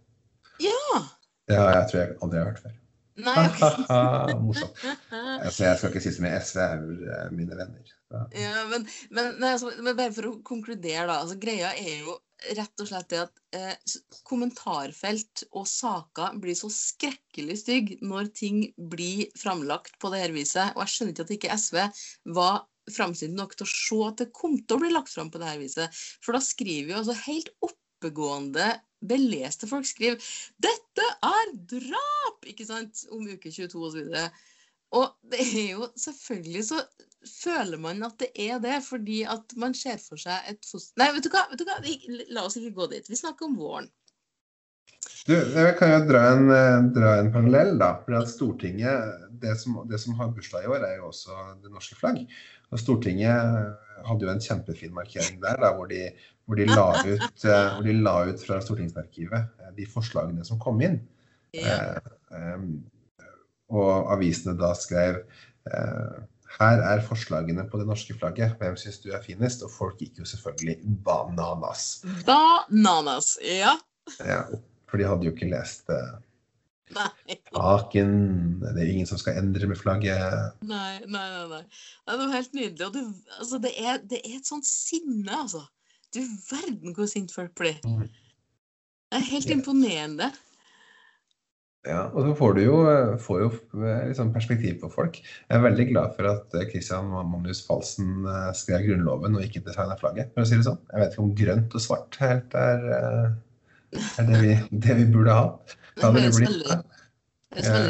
Ja. 0.65 1.03
Det 1.51 1.61
har 1.61 1.75
jeg 1.75 1.91
tror 1.91 2.01
jeg 2.01 2.17
aldri 2.25 2.41
har 2.41 2.49
hørt 2.49 2.63
før. 2.65 2.79
Nei. 3.27 3.45
Morsomt. 4.47 4.81
Altså, 5.13 5.67
jeg 5.67 5.77
skal 5.81 5.93
ikke 5.93 6.05
si 6.07 6.15
så 6.17 6.25
mye. 6.25 6.41
SV 6.41 6.63
er 6.65 6.81
vel 6.87 7.37
mine 7.37 7.59
venner. 7.59 7.93
Ja, 8.33 8.65
men, 8.71 8.89
men, 9.11 9.31
nei, 9.43 9.53
altså, 9.59 9.75
men, 9.77 9.93
bare 9.99 10.15
for 10.17 10.31
å 10.31 10.35
konkludere, 10.47 11.05
da. 11.11 11.21
Altså, 11.21 11.37
greia 11.41 11.75
er 11.77 12.01
jo 12.07 12.17
rett 12.57 12.83
og 12.83 12.89
slett 12.89 13.11
det 13.11 13.21
at 13.25 13.39
eh, 13.57 13.97
kommentarfelt 14.29 15.47
og 15.53 15.67
saker 15.71 16.37
blir 16.43 16.57
så 16.59 16.71
skrekkelig 16.73 17.59
stygge 17.63 17.99
når 18.05 18.31
ting 18.37 18.63
blir 18.77 19.27
framlagt 19.39 19.97
på 20.03 20.13
det 20.13 20.23
her 20.25 20.35
viset. 20.37 20.75
Og 20.75 20.85
jeg 20.85 20.95
skjønner 20.95 21.15
ikke 21.15 21.27
at 21.27 21.37
ikke 21.37 21.59
SV 21.63 21.79
var 22.37 22.65
framsynte 22.93 23.35
nok 23.39 23.57
til 23.57 23.67
å 23.67 23.73
se 23.73 24.01
at 24.07 24.21
det 24.23 24.33
kom 24.37 24.59
til 24.61 24.77
å 24.77 24.83
bli 24.85 24.93
lagt 24.95 25.13
fram 25.15 25.31
på 25.33 25.41
det 25.43 25.49
her 25.51 25.63
viset. 25.63 26.03
For 26.23 26.37
da 26.37 26.43
skriver 26.45 26.93
jo 26.93 27.01
altså 27.01 27.17
helt 27.25 27.51
oppegående 27.67 28.75
beleste 29.07 29.69
folk 29.69 29.87
skriver 29.89 30.21
'Dette 30.63 31.09
er 31.27 31.51
drap!' 31.73 32.47
ikke 32.47 32.67
sant, 32.69 33.05
om 33.13 33.27
uke 33.27 33.51
22 33.53 33.83
osv. 33.89 34.07
Og, 34.07 34.39
og 35.01 35.33
det 35.33 35.43
er 35.43 35.71
jo 35.75 35.91
selvfølgelig 35.99 36.65
så 36.71 36.81
føler 37.31 37.81
man 37.83 38.03
at 38.07 38.17
det 38.23 38.31
er 38.47 38.59
det, 38.63 38.81
fordi 38.87 39.23
at 39.29 39.55
man 39.61 39.77
ser 39.77 40.01
for 40.03 40.21
seg 40.21 40.51
et 40.51 40.67
foster 40.67 41.03
Nei, 41.03 41.13
vet 41.17 41.27
du 41.27 41.31
hva, 41.33 41.47
vet 41.51 41.63
du 41.63 41.69
hva? 41.69 41.79
la 42.35 42.47
oss 42.47 42.59
ikke 42.61 42.75
gå 42.81 42.91
dit. 42.95 43.09
Vi 43.11 43.19
snakker 43.19 43.49
om 43.49 43.57
våren. 43.61 43.89
Du, 45.27 45.35
jeg 45.35 45.75
kan 45.79 45.91
jo 45.91 46.03
dra 46.07 46.21
en, 46.35 46.49
eh, 46.55 46.85
dra 46.95 47.17
en 47.21 47.33
parallell, 47.35 47.75
da. 47.81 47.93
For 48.05 48.19
at 48.19 48.31
Stortinget, 48.31 49.27
det 49.43 49.57
som, 49.61 49.81
det 49.91 49.99
som 50.03 50.15
har 50.19 50.31
bursdag 50.35 50.67
i 50.67 50.71
år, 50.71 50.87
er 50.87 51.01
jo 51.01 51.11
også 51.11 51.35
det 51.63 51.73
norske 51.75 51.99
flagg. 51.99 52.23
Og 52.71 52.83
Stortinget 52.83 53.75
hadde 54.07 54.27
jo 54.27 54.33
en 54.33 54.43
kjempefin 54.43 54.95
markering 54.95 55.41
der, 55.43 55.59
da, 55.63 55.73
hvor 55.77 55.91
de, 55.91 56.09
hvor 56.47 56.59
de, 56.59 56.67
la, 56.71 56.87
ut, 57.03 57.45
eh, 57.47 57.69
hvor 57.75 57.87
de 57.87 57.97
la 57.99 58.17
ut 58.31 58.47
fra 58.47 58.61
Stortingsarkivet 58.63 59.63
eh, 59.63 59.73
de 59.79 59.89
forslagene 59.91 60.47
som 60.47 60.61
kom 60.63 60.83
inn. 60.85 61.01
Ja. 61.57 61.99
Eh, 62.31 62.69
og 63.75 64.13
avisene 64.15 64.55
da 64.59 64.71
skrev 64.79 65.25
her 66.57 66.83
er 66.89 67.03
forslagene 67.05 67.67
på 67.71 67.81
det 67.81 67.87
norske 67.89 68.15
flagget. 68.17 68.57
Hvem 68.61 68.77
syns 68.81 69.01
du 69.03 69.11
er 69.13 69.25
finest? 69.25 69.65
Og 69.67 69.73
folk 69.73 70.01
gikk 70.01 70.23
jo 70.23 70.29
selvfølgelig 70.29 70.79
bananas. 71.05 71.89
Bananas, 72.27 73.35
ja. 73.45 73.77
ja 74.25 74.41
for 74.87 75.01
de 75.01 75.09
hadde 75.09 75.29
jo 75.29 75.35
ikke 75.35 75.51
lest 75.51 75.91
Aken. 77.57 78.13
Det 78.63 78.83
er 78.83 78.91
ingen 78.93 79.09
som 79.09 79.19
skal 79.19 79.41
endre 79.41 79.67
med 79.67 79.79
flagget. 79.81 80.53
Nei, 80.63 81.01
nei, 81.05 81.25
nei. 81.33 81.47
nei. 81.51 81.63
Det 82.07 82.19
var 82.21 82.35
helt 82.37 82.55
nydelig. 82.55 82.87
Og 82.87 82.95
du, 82.95 83.01
altså, 83.41 83.59
det, 83.59 83.73
er, 83.77 83.99
det, 84.11 84.21
er, 84.23 84.37
et 84.39 84.47
sånt 84.47 84.69
sinne, 84.69 85.33
altså. 85.35 85.65
Du 86.15 86.23
verden 86.51 86.95
hvor 86.95 87.09
sint 87.11 87.35
folk 87.35 87.53
blir. 87.59 87.81
Mm. 87.85 88.07
Det 88.07 89.19
er 89.19 89.27
helt 89.33 89.51
imponerende. 89.51 90.31
Ja, 91.87 92.01
og 92.11 92.25
så 92.27 92.33
får 92.35 92.57
du 92.57 92.61
jo, 92.65 92.77
får 93.23 93.43
jo 93.45 93.49
liksom 94.09 94.33
perspektiv 94.35 94.81
på 94.81 94.91
folk. 94.91 95.21
Jeg 95.23 95.55
er 95.55 95.63
veldig 95.63 95.87
glad 95.93 96.17
for 96.17 96.29
at 96.33 96.57
Christian 96.73 97.13
Magnus 97.13 97.63
Falsen 97.67 98.27
eh, 98.27 98.51
skrev 98.59 98.89
Grunnloven 98.89 99.39
og 99.39 99.45
ikke 99.47 99.63
designa 99.67 99.95
flagget, 100.01 100.33
for 100.35 100.43
å 100.43 100.49
si 100.49 100.59
det 100.59 100.67
sånn. 100.67 100.81
Jeg 100.91 101.03
vet 101.03 101.15
ikke 101.15 101.25
om 101.25 101.37
grønt 101.39 101.77
og 101.79 101.85
svart 101.85 102.19
helt 102.23 102.59
er, 102.59 102.89
eh, 102.97 104.03
er 104.19 104.29
det, 104.33 104.43
vi, 104.43 104.59
det 104.87 104.99
vi 104.99 105.07
burde 105.15 105.39
ha. 105.39 105.47
Det 105.95 106.11
høres 106.11 106.43
veldig, 106.43 106.81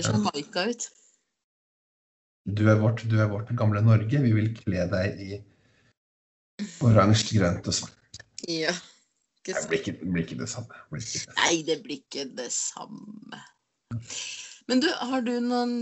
Jamaica 0.05 0.69
ut. 0.69 0.89
Du 2.47 2.63
er, 2.71 2.77
vårt, 2.79 3.03
du 3.11 3.17
er 3.19 3.33
vårt 3.33 3.49
gamle 3.59 3.81
Norge. 3.83 4.21
Vi 4.23 4.37
vil 4.37 4.53
kle 4.61 4.85
deg 4.93 5.25
i 5.25 5.41
oransje, 6.85 7.33
grønt 7.41 7.67
og 7.67 7.81
svart. 7.81 8.21
Ja. 8.47 8.77
Det 9.47 9.55
blir 9.71 9.81
ikke, 9.81 9.99
blir 10.03 10.25
ikke 10.27 10.39
det 10.43 10.49
samme. 10.51 10.85
Blir 10.91 11.03
ikke 11.03 11.25
det. 11.25 11.35
Nei, 11.41 11.55
det 11.67 11.77
blir 11.83 12.01
ikke 12.03 12.25
det 12.39 12.49
samme. 12.55 13.41
Men 14.67 14.81
du, 14.83 14.89
har 14.91 15.23
du 15.23 15.37
noen, 15.39 15.77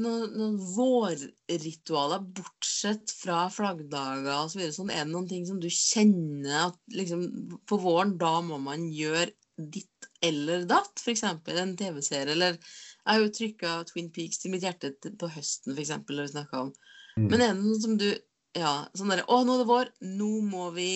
noen, 0.00 0.22
noen 0.38 0.54
vårritualer, 0.72 2.22
bortsett 2.38 3.12
fra 3.12 3.44
flaggdager 3.52 4.32
osv.? 4.38 4.62
Så 4.70 4.78
sånn, 4.78 4.92
er 4.92 5.04
det 5.04 5.12
noen 5.12 5.28
ting 5.28 5.44
som 5.48 5.58
du 5.60 5.68
kjenner 5.68 6.70
at 6.70 6.78
liksom, 6.96 7.26
på 7.68 7.78
våren, 7.82 8.16
da 8.20 8.38
må 8.44 8.56
man 8.62 8.86
gjøre 8.88 9.34
ditt 9.60 10.08
eller 10.24 10.64
datt, 10.70 11.02
f.eks. 11.02 11.26
en 11.26 11.76
TV-serie. 11.76 12.32
Eller 12.32 12.56
jeg 12.56 13.10
har 13.10 13.20
jo 13.20 13.32
trykka 13.36 13.74
Twin 13.90 14.08
Peaks 14.14 14.40
til 14.40 14.54
mitt 14.54 14.64
hjerte 14.64 14.94
på 15.20 15.28
høsten, 15.34 15.76
f.eks. 15.76 15.92
Mm. 15.98 17.28
Men 17.28 17.36
er 17.40 17.52
det 17.52 17.60
noe 17.60 17.80
som 17.82 17.98
du 18.00 18.10
Ja, 18.56 18.82
sånn 18.96 19.08
derre 19.12 19.24
Å, 19.32 19.42
nå 19.44 19.54
er 19.56 19.62
det 19.62 19.68
vår. 19.68 19.92
Nå 20.20 20.30
må 20.44 20.70
vi 20.76 20.90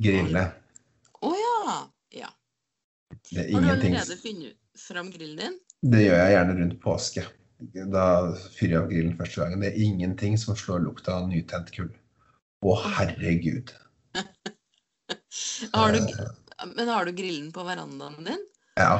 grille. 0.00 0.42
Å 1.24 1.30
ja. 1.36 1.76
ja. 2.22 2.32
Det 3.28 3.44
er 3.44 3.54
Har 3.54 3.64
du 3.64 3.70
allerede 3.74 4.16
funnet 4.20 4.80
fram 4.80 5.08
grillen 5.12 5.40
din? 5.40 5.56
Det 5.86 6.02
gjør 6.02 6.18
jeg 6.18 6.32
gjerne 6.34 6.56
rundt 6.60 6.78
påske. 6.82 7.24
Da 7.92 8.06
fyrer 8.56 8.72
jeg 8.74 8.80
av 8.82 8.88
grillen 8.90 9.16
første 9.18 9.42
gangen. 9.42 9.62
Det 9.64 9.70
er 9.72 9.84
ingenting 9.86 10.36
som 10.40 10.56
slår 10.58 10.82
lukta 10.84 11.18
av 11.20 11.28
nytent 11.30 11.70
kull. 11.74 11.92
Å, 12.66 12.74
herregud. 12.96 13.74
Har 15.76 15.92
du, 15.94 16.00
Eh, 16.56 16.68
men 16.72 16.88
har 16.88 17.04
du 17.04 17.12
grillen 17.12 17.50
på 17.52 17.60
verandaen 17.66 18.24
din? 18.24 18.44
Ja. 18.80 18.94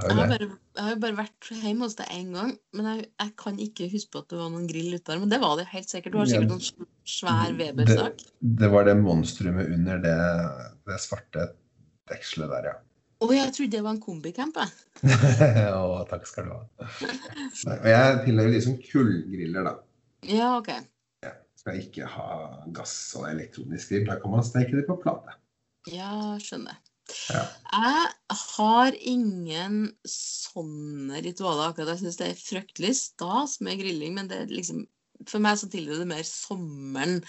Jeg 0.00 0.14
har 0.16 0.28
bare, 0.30 0.46
jeg 0.78 0.84
har 0.86 0.98
bare 1.02 1.16
vært 1.18 1.48
hjemme 1.50 1.84
hos 1.84 1.96
deg 1.98 2.12
én 2.14 2.30
gang, 2.32 2.52
men 2.78 2.86
jeg, 2.88 3.08
jeg 3.20 3.32
kan 3.42 3.58
ikke 3.60 3.88
huske 3.92 4.12
på 4.14 4.22
at 4.22 4.28
det 4.32 4.38
var 4.38 4.52
noen 4.54 4.68
grill 4.70 4.94
ute 4.94 5.04
der. 5.10 5.18
Men 5.20 5.32
det 5.32 5.40
var 5.42 5.56
det 5.60 5.66
helt 5.74 5.90
sikkert. 5.92 6.14
Du 6.14 6.20
har 6.22 6.30
sikkert 6.30 6.52
noen 6.54 6.62
sv- 6.64 6.88
svær 7.04 7.56
Weber-sak. 7.58 8.22
Det 8.62 8.70
var 8.72 8.86
det 8.88 8.94
monstrumet 9.02 9.72
under 9.74 10.00
det, 10.04 10.14
det 10.88 11.00
svarte 11.04 11.50
dekselet 12.08 12.54
der, 12.54 12.70
ja. 12.70 12.76
Å, 13.20 13.26
jeg 13.36 13.52
trodde 13.52 13.76
det 13.76 13.82
var 13.84 13.92
en 13.92 14.00
kombicamp, 14.00 14.56
jeg. 14.56 14.70
Å, 15.76 16.00
takk 16.08 16.24
skal 16.28 16.48
du 16.48 16.54
ha. 16.54 16.62
Og 17.76 17.88
jeg 17.90 18.22
tilhører 18.24 18.54
de 18.54 18.62
som 18.64 18.78
kullgriller, 18.80 19.66
da. 19.66 19.74
Ja, 20.28 20.54
OK. 20.56 20.72
Skal 21.60 21.82
ikke 21.82 22.08
ha 22.08 22.30
gass 22.72 22.94
og 23.20 23.26
elektronisk 23.28 23.92
grill. 23.92 24.06
Da 24.08 24.16
kan 24.22 24.32
man 24.32 24.46
steke 24.46 24.78
det 24.78 24.86
på 24.88 24.96
plate. 25.02 25.36
Ja, 25.92 26.38
skjønner. 26.40 26.78
Ja. 27.28 27.42
Jeg 27.74 28.38
har 28.54 28.96
ingen 29.12 29.78
sånne 30.08 31.20
ritualer 31.24 31.70
akkurat. 31.70 31.92
Jeg 31.98 32.04
syns 32.04 32.20
det 32.20 32.30
er 32.30 32.40
fryktelig 32.40 32.94
stas 33.02 33.58
med 33.64 33.80
grilling, 33.82 34.16
men 34.16 34.30
det 34.30 34.44
er 34.44 34.52
liksom, 34.54 34.86
for 35.28 35.44
meg 35.44 35.60
så 35.60 35.68
tilhører 35.68 36.04
det 36.04 36.10
mer 36.14 36.24
sommeren. 36.24 37.20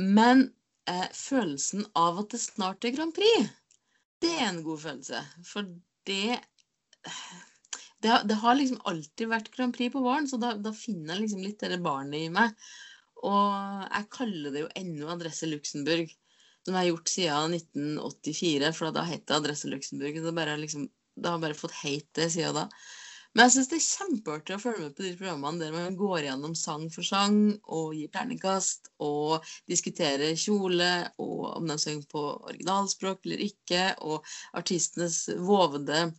Men 0.00 0.46
eh, 0.88 1.08
følelsen 1.12 1.84
av 1.98 2.22
at 2.22 2.32
det 2.32 2.40
snart 2.40 2.88
er 2.88 2.94
Grand 2.96 3.12
Prix, 3.16 3.50
det 4.22 4.32
er 4.38 4.48
en 4.48 4.62
god 4.66 4.80
følelse. 4.86 5.20
For 5.48 5.66
det 6.08 6.38
det, 8.02 8.08
har- 8.10 8.24
det 8.26 8.34
har 8.42 8.56
liksom 8.58 8.80
alltid 8.90 9.28
vært 9.30 9.50
Grand 9.54 9.74
Prix 9.76 9.92
på 9.94 10.02
våren, 10.02 10.26
så 10.30 10.38
da, 10.42 10.54
da 10.58 10.72
finner 10.74 11.14
jeg 11.14 11.24
liksom 11.26 11.44
litt 11.44 11.62
det 11.62 11.78
barnet 11.84 12.26
i 12.26 12.32
meg. 12.34 12.56
Og 13.22 13.86
jeg 13.86 14.08
kaller 14.16 14.50
det 14.54 14.64
jo 14.64 14.72
ennå 14.80 15.10
Adresse 15.12 15.46
Luxembourg 15.46 16.10
som 16.62 16.74
jeg 16.76 16.78
har 16.78 16.88
gjort 16.92 17.10
siden 17.10 17.54
1984, 17.58 18.72
for 18.78 18.94
da 18.94 19.02
het 19.06 19.24
det 19.26 19.34
Adresse 19.36 19.70
Luxembourg. 19.70 20.18
Det, 20.22 20.34
bare 20.34 20.58
liksom, 20.60 20.84
det 21.18 21.30
har 21.30 21.40
bare 21.42 21.58
fått 21.58 21.74
heit 21.82 22.06
det 22.18 22.28
siden 22.34 22.54
da. 22.60 22.66
Men 23.32 23.46
jeg 23.46 23.52
syns 23.54 23.70
det 23.70 23.76
er 23.78 23.84
kjempeartig 23.86 24.54
å 24.58 24.60
følge 24.60 24.82
med 24.82 24.94
på 24.96 25.04
de 25.06 25.10
programmene 25.16 25.62
der 25.62 25.72
man 25.72 25.94
går 25.96 26.26
gjennom 26.26 26.56
sang 26.58 26.82
for 26.92 27.06
sang 27.06 27.38
og 27.64 27.94
gir 27.96 28.10
terningkast 28.12 28.90
og 29.00 29.46
diskuterer 29.72 30.36
kjole 30.36 30.90
og 31.16 31.46
om 31.54 31.70
de 31.70 31.78
synger 31.80 32.04
på 32.12 32.24
originalspråk 32.50 33.24
eller 33.24 33.44
ikke, 33.46 33.86
og 34.04 34.28
artistenes 34.60 35.22
vovede 35.40 36.10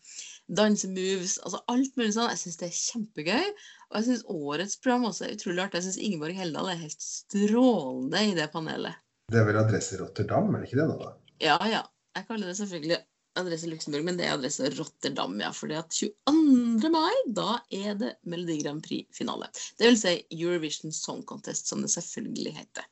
dansemoves, 0.58 1.38
altså 1.46 1.62
alt 1.72 1.94
mulig 2.00 2.16
sånn. 2.18 2.34
Jeg 2.34 2.42
syns 2.42 2.60
det 2.60 2.68
er 2.72 2.82
kjempegøy. 2.82 3.48
Og 3.92 4.00
jeg 4.00 4.10
syns 4.10 4.28
årets 4.34 4.78
program 4.82 5.08
også 5.12 5.28
er 5.28 5.38
utrolig 5.38 5.64
artig. 5.68 5.80
Jeg 5.80 5.88
syns 5.92 6.04
Ingeborg 6.10 6.38
Heldal 6.42 6.74
er 6.74 6.82
helt 6.82 7.06
strålende 7.06 8.26
i 8.26 8.36
det 8.38 8.50
panelet. 8.54 9.02
Det 9.32 9.40
er 9.40 9.48
vel 9.48 9.62
adresse 9.62 10.02
Rotterdam, 10.02 10.50
er 10.54 10.64
det 10.64 10.72
ikke 10.72 10.82
det 10.82 10.90
nå, 10.90 11.00
da? 11.00 11.14
Ja, 11.44 11.58
ja. 11.70 11.86
Jeg 12.14 12.28
kaller 12.28 12.50
det 12.50 12.58
selvfølgelig 12.60 13.00
adresse 13.40 13.70
Luxembourg, 13.70 14.06
men 14.08 14.18
det 14.20 14.28
er 14.28 14.36
adresse 14.38 14.70
Rotterdam, 14.78 15.36
ja. 15.42 15.52
For 15.56 15.74
at 15.76 15.92
22. 15.94 16.92
mai, 16.94 17.14
da 17.36 17.58
er 17.74 17.98
det 18.00 18.14
Melodi 18.30 18.60
Grand 18.62 18.84
Prix-finale. 18.86 19.50
Det 19.80 19.90
vil 19.90 20.00
si 20.00 20.16
Eurovision 20.38 20.94
Song 20.96 21.24
Contest, 21.30 21.70
som 21.72 21.84
det 21.84 21.92
selvfølgelig 21.94 22.56
heter. 22.62 22.88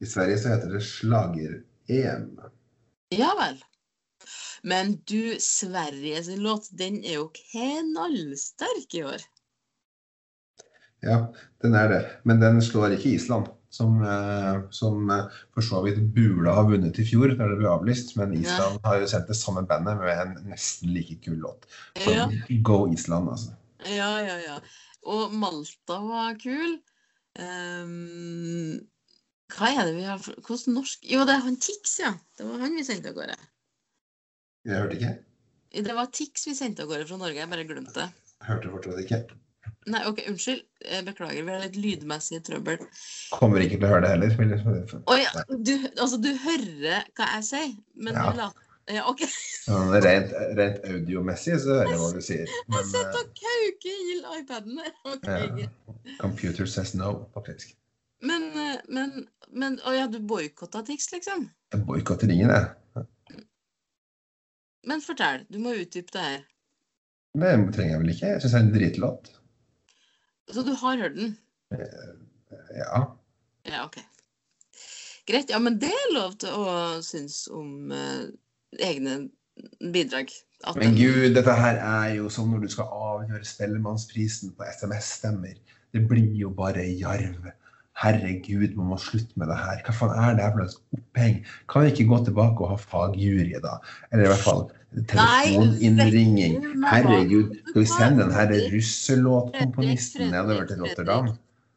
I 0.00 0.08
Sverige 0.08 0.40
så 0.42 0.52
heter 0.52 0.76
det 0.76 0.82
slager-EM. 0.84 2.28
Ja 3.14 3.30
vel. 3.38 3.62
Men 4.66 4.96
du, 5.06 5.36
Sveriges 5.40 6.28
låt, 6.36 6.68
den 6.74 6.98
er 7.04 7.20
jo 7.20 7.30
knallsterk 7.36 8.96
i 8.98 9.04
år. 9.06 9.24
Ja, 11.04 11.18
den 11.62 11.76
er 11.78 11.92
det. 11.92 12.02
Men 12.24 12.40
den 12.40 12.58
slår 12.64 12.96
ikke 12.96 13.14
Island, 13.14 13.52
som, 13.76 14.00
eh, 14.02 14.62
som 14.74 15.10
eh, 15.12 15.38
for 15.54 15.64
så 15.64 15.82
vidt 15.84 16.00
burde 16.16 16.54
ha 16.56 16.64
vunnet 16.66 16.98
i 17.02 17.06
fjor, 17.06 17.34
da 17.36 17.48
det 17.50 17.60
ble 17.60 17.70
avlyst. 17.70 18.14
Men 18.18 18.34
Island 18.36 18.80
har 18.86 19.00
jo 19.02 19.10
sendt 19.12 19.30
det 19.30 19.38
samme 19.38 19.66
bandet 19.68 20.00
med 20.00 20.24
en 20.24 20.34
nesten 20.50 20.94
like 20.96 21.20
kul 21.24 21.38
låt. 21.44 21.68
Så 22.00 22.16
Ja, 22.16 22.26
go 22.66 22.84
Island, 22.92 23.30
altså. 23.36 23.54
ja, 23.84 24.10
ja. 24.24 24.36
ja. 24.42 24.58
Og 25.06 25.34
Malta 25.38 26.00
var 26.02 26.34
kul. 26.42 26.78
Um, 27.36 28.80
hva 29.52 29.68
er 29.68 29.82
det 29.84 29.96
vi 29.98 30.04
har 30.08 30.22
Hvordan 30.24 30.78
norsk 30.78 31.02
Jo, 31.04 31.26
det 31.28 31.34
er 31.34 31.42
han 31.44 31.58
Tix, 31.60 31.98
ja. 32.00 32.14
Det 32.38 32.46
var 32.48 32.62
han 32.64 32.76
vi 32.78 32.84
sendte 32.86 33.12
av 33.12 33.18
gårde. 33.18 33.36
Jeg 34.66 34.80
hørte 34.80 34.96
ikke. 34.96 35.12
Det 35.86 35.96
var 35.98 36.08
Tix 36.16 36.46
vi 36.48 36.54
sendte 36.56 36.86
av 36.86 36.90
gårde 36.90 37.06
fra 37.10 37.18
Norge. 37.20 37.38
Jeg 37.42 37.52
bare 37.52 37.66
glemte 37.68 37.94
det. 38.00 38.08
Hørte 38.46 38.72
fortsatt 38.72 39.02
ikke. 39.04 39.20
Nei, 39.86 40.00
ok, 40.08 40.20
unnskyld. 40.32 40.62
Jeg 40.82 41.04
Beklager, 41.06 41.44
vi 41.46 41.52
har 41.54 41.60
litt 41.62 41.76
lydmessig 41.78 42.40
trøbbel. 42.46 42.80
Kommer 43.30 43.62
ikke 43.62 43.78
til 43.78 43.86
å 43.86 43.90
høre 43.92 44.02
det 44.02 44.10
heller. 44.10 44.32
Jeg- 44.36 45.22
ja, 45.22 45.44
du, 45.48 45.74
altså, 46.02 46.18
du 46.22 46.32
hører 46.42 47.04
hva 47.14 47.28
jeg 47.36 47.44
sier, 47.44 47.76
men 47.94 48.14
Ja. 48.14 48.30
du 48.32 48.36
later 48.40 48.62
Ja, 48.88 49.02
OK. 49.10 49.20
Rent, 49.66 50.30
rent 50.58 50.84
audiomessig 50.86 51.56
så 51.58 51.72
hører 51.74 51.88
jeg 51.90 51.98
hva 51.98 52.12
du 52.14 52.20
sier. 52.22 52.46
Jeg 52.76 52.84
sitter 52.86 53.16
og 53.18 53.32
kauker 53.40 53.96
i 54.12 54.40
iPaden 54.40 54.76
der. 54.78 54.92
Ok, 55.04 55.24
eh, 55.26 55.46
greit. 55.48 55.58
ja, 56.04 56.12
computer 56.20 56.66
says 56.66 56.94
no 56.94 57.26
faktisk. 57.34 57.74
Men, 58.22 58.44
eh, 58.54 58.78
men, 58.88 59.26
men 59.50 59.80
Å 59.84 59.92
ja, 59.96 60.06
du 60.06 60.20
boikotta 60.20 60.84
Tix, 60.86 61.10
liksom? 61.12 61.50
Jeg 61.74 61.82
boikotter 61.84 62.30
ingen, 62.30 62.48
jeg. 62.54 63.06
Men 64.86 65.00
fortell. 65.02 65.42
Du 65.50 65.58
må 65.58 65.74
utdype 65.74 66.12
det 66.14 66.22
her. 66.22 66.44
Det 67.36 67.74
trenger 67.74 67.90
jeg 67.96 68.00
vel 68.04 68.14
ikke. 68.14 68.26
Jeg 68.36 68.40
syns 68.44 68.52
det 68.54 68.60
er 68.60 68.64
en 68.64 68.72
dritlåt. 68.76 69.32
Så 70.52 70.62
du 70.62 70.72
har 70.78 71.00
hørt 71.00 71.16
den? 71.16 71.38
Ja. 72.76 73.00
Ja, 73.66 73.84
OK. 73.84 73.98
Greit. 75.26 75.50
Ja, 75.50 75.58
men 75.58 75.80
det 75.82 75.90
er 75.90 76.12
lov 76.14 76.36
til 76.38 76.54
å 76.54 76.74
synes 77.02 77.46
om 77.50 77.90
eh, 77.94 78.28
egne 78.78 79.16
bidrag. 79.80 80.30
At 80.64 80.78
Men 80.78 80.94
gud, 80.96 81.34
dette 81.36 81.54
her 81.58 81.80
er 81.82 82.14
jo 82.20 82.30
som 82.32 82.52
når 82.52 82.64
du 82.64 82.70
skal 82.72 82.92
avgjøre 82.94 83.44
Spellemannsprisen 83.44 84.54
på 84.56 84.68
SMS-stemmer. 84.70 85.58
Det 85.92 86.04
blir 86.08 86.30
jo 86.38 86.52
bare 86.54 86.84
jarv. 86.94 87.50
Herregud, 87.96 88.74
man 88.76 88.90
må 88.92 88.98
slutte 89.00 89.32
med 89.40 89.48
det 89.48 89.56
her. 89.56 89.78
Hva 89.86 89.94
faen 89.96 90.18
er 90.20 90.34
det 90.36 90.44
her 90.44 90.52
for 90.52 90.64
slags 90.66 90.98
oppheng? 90.98 91.38
Kan 91.72 91.84
vi 91.84 91.92
ikke 91.94 92.08
gå 92.10 92.18
tilbake 92.26 92.64
og 92.64 92.74
ha 92.74 92.76
fagjury, 92.80 93.54
da? 93.64 93.78
Eller 94.10 94.26
i 94.26 94.32
hvert 94.34 94.44
fall 94.44 94.66
telefoninnringing. 95.12 96.58
Herregud, 96.84 97.54
skal 97.70 97.80
vi 97.80 97.88
sende 97.90 98.22
den 98.22 98.34
her 98.36 98.50
Fredrik, 98.50 98.76
russelåtkomponisten 98.76 100.32
nedover 100.34 100.68
til 100.68 100.84
Rotterdam? 100.84 101.32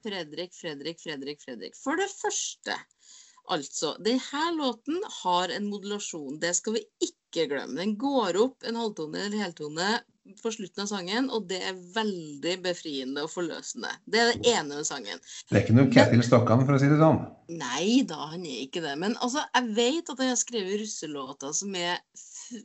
Fredrik, 0.06 0.54
Fredrik, 0.56 1.00
Fredrik, 1.04 1.42
Fredrik. 1.44 1.80
For 1.80 2.00
det 2.00 2.08
første, 2.12 2.76
altså. 3.52 3.96
Denne 4.04 4.46
låten 4.60 5.00
har 5.22 5.56
en 5.56 5.68
modulasjon. 5.72 6.40
Det 6.44 6.54
skal 6.60 6.80
vi 6.80 6.86
ikke 7.04 7.50
glemme. 7.52 7.80
Den 7.80 7.98
går 8.00 8.40
opp 8.44 8.68
en 8.68 8.80
halvtone 8.80 9.26
eller 9.28 9.44
heltone 9.48 9.92
på 10.42 10.52
slutten 10.54 10.84
av 10.84 10.90
sangen, 10.92 11.30
og 11.34 11.48
det 11.50 11.60
er 11.66 11.78
veldig 11.96 12.56
befriende 12.64 13.26
og 13.26 13.32
forløsende. 13.34 13.92
Det 14.06 14.22
er 14.22 14.32
det 14.32 14.54
ene 14.54 14.80
med 14.80 14.88
sangen. 14.88 15.22
Det 15.50 15.58
er 15.58 15.64
ikke 15.66 15.78
noe 15.78 15.92
Ketil 15.94 16.24
Stokkan, 16.26 16.66
for 16.66 16.78
å 16.78 16.82
si 16.82 16.90
det 16.92 17.00
sånn. 17.02 17.22
Nei 17.50 18.04
da, 18.10 18.30
han 18.34 18.46
er 18.46 18.66
ikke 18.66 18.84
det. 18.86 18.96
Men 19.02 19.18
altså, 19.24 19.44
jeg 19.56 19.74
vet 19.78 20.12
at 20.14 20.22
jeg 20.22 20.34
har 20.34 20.40
skrevet 20.42 20.82
russelåter 20.84 21.56
som 21.58 21.74
er 21.78 21.98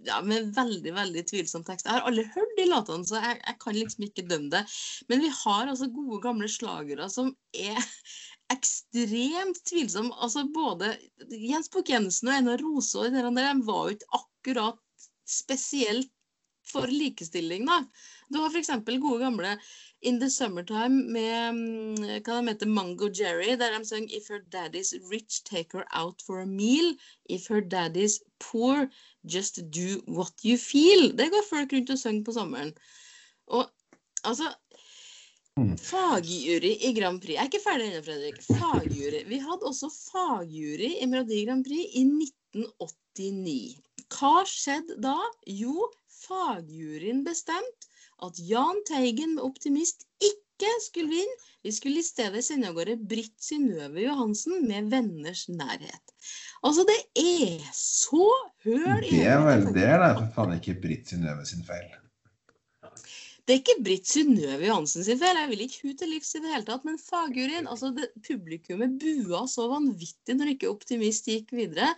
ja, 0.05 0.21
med 0.25 0.53
veldig 0.57 0.93
veldig 0.97 1.25
tvilsom 1.31 1.65
tekst. 1.67 1.89
Jeg 1.89 1.97
har 1.97 2.09
aldri 2.09 2.27
hørt 2.35 2.55
de 2.59 2.69
låtene, 2.69 3.09
så 3.09 3.21
jeg, 3.21 3.41
jeg 3.41 3.59
kan 3.65 3.79
liksom 3.79 4.07
ikke 4.09 4.27
dømme 4.29 4.53
det. 4.53 4.63
Men 5.11 5.25
vi 5.25 5.33
har 5.33 5.67
altså 5.73 5.91
gode, 5.93 6.21
gamle 6.25 6.51
slagere 6.53 7.09
som 7.13 7.33
er 7.57 7.81
ekstremt 8.55 9.61
tvilsomme. 9.69 10.15
Altså 10.21 10.47
både 10.55 10.95
Jens 11.33 11.71
Bukk-Jensen 11.73 12.31
og 12.31 12.39
Einar 12.39 12.61
de 12.61 13.69
var 13.69 13.89
jo 13.89 13.97
ikke 13.97 14.21
akkurat 14.21 14.81
spesielt 15.25 16.11
for 16.69 16.91
likestilling, 16.91 17.67
da. 17.69 17.81
Du 18.33 18.41
har 18.41 18.51
f.eks. 18.51 18.71
gode 18.87 19.21
gamle 19.21 19.57
In 20.03 20.19
the 20.21 20.31
Summertime 20.31 21.05
med 21.13 21.59
mm, 21.59 22.23
hva 22.25 22.41
de 22.41 22.51
heter, 22.51 22.69
Mango 22.69 23.09
Jerry, 23.09 23.55
der 23.61 23.77
de 23.79 23.85
synger 23.89 24.17
If 24.17 24.29
her 24.29 24.43
daddy's 24.53 24.93
rich, 25.11 25.43
take 25.45 25.77
her 25.77 25.87
out 25.93 26.23
for 26.23 26.41
a 26.41 26.47
meal. 26.47 26.95
If 27.29 27.49
her 27.49 27.61
daddy's 27.61 28.21
poor, 28.41 28.89
just 29.25 29.63
do 29.71 30.03
what 30.07 30.45
you 30.45 30.59
feel. 30.59 31.13
Det 31.17 31.31
går 31.33 31.49
folk 31.51 31.73
rundt 31.73 31.91
og 31.91 31.99
synger 31.99 32.25
på 32.25 32.37
sommeren. 32.37 32.75
Og 33.47 33.71
altså 34.25 34.55
Mm. 35.55 35.77
Fagjury 35.79 36.73
i 36.83 36.91
Grand 36.97 37.21
Prix. 37.23 37.37
Jeg 37.37 37.43
er 37.45 37.51
ikke 37.51 37.63
ferdig 37.63 37.85
ennå, 37.87 38.01
Fredrik. 38.03 38.41
Fagjury. 38.43 39.21
Vi 39.29 39.37
hadde 39.39 39.69
også 39.69 39.87
fagjury 39.93 40.89
i 40.99 41.07
Melodi 41.07 41.45
Grand 41.47 41.63
Prix 41.67 41.93
i 41.95 42.03
1989. 42.03 43.77
Hva 44.17 44.33
skjedde 44.51 44.97
da? 45.03 45.15
Jo, 45.47 45.87
fagjuryen 46.29 47.25
bestemt 47.27 47.89
at 48.25 48.39
Jahn 48.39 48.81
Teigen 48.89 49.35
med 49.37 49.45
'Optimist' 49.45 50.07
ikke 50.23 50.71
skulle 50.87 51.11
vinne. 51.11 51.39
Vi 51.65 51.73
skulle 51.73 52.01
i 52.01 52.07
stedet 52.07 52.45
sende 52.45 52.69
av 52.69 52.77
gårde 52.79 52.97
Britt 53.11 53.35
Synnøve 53.43 54.05
Johansen 54.05 54.67
med 54.69 54.91
'Venners 54.93 55.49
nærhet'. 55.49 56.15
Altså, 56.63 56.87
det 56.89 57.01
er 57.21 57.65
så 57.75 58.31
høl 58.65 59.05
i 59.05 59.11
Det 59.11 59.27
er 59.27 59.45
vel 59.45 59.69
det 59.75 59.85
er 59.89 59.99
da 60.01 60.29
faen 60.37 60.57
ikke 60.59 60.81
Britt 60.81 61.09
Synnøve 61.11 61.47
sin 61.47 61.65
feil. 61.67 61.91
Det 63.45 63.53
er 63.53 63.59
ikke 63.61 63.83
Britt 63.85 64.09
Synnøve 64.09 64.65
Johansen 64.65 65.05
sin 65.05 65.19
feil, 65.21 65.37
jeg 65.37 65.49
vil 65.51 65.63
ikke 65.67 65.81
hun 65.83 65.97
til 66.01 66.09
livs 66.15 66.31
i 66.33 66.41
det 66.41 66.49
hele 66.49 66.65
tatt. 66.65 66.85
Men 66.89 66.95
fagjuryen, 66.97 67.67
altså 67.69 67.91
publikummet 68.25 68.95
bua 69.03 69.43
så 69.53 69.67
vanvittig 69.69 70.37
når 70.39 70.55
ikke 70.55 70.71
Optimist 70.71 71.29
gikk 71.29 71.53
videre. 71.53 71.91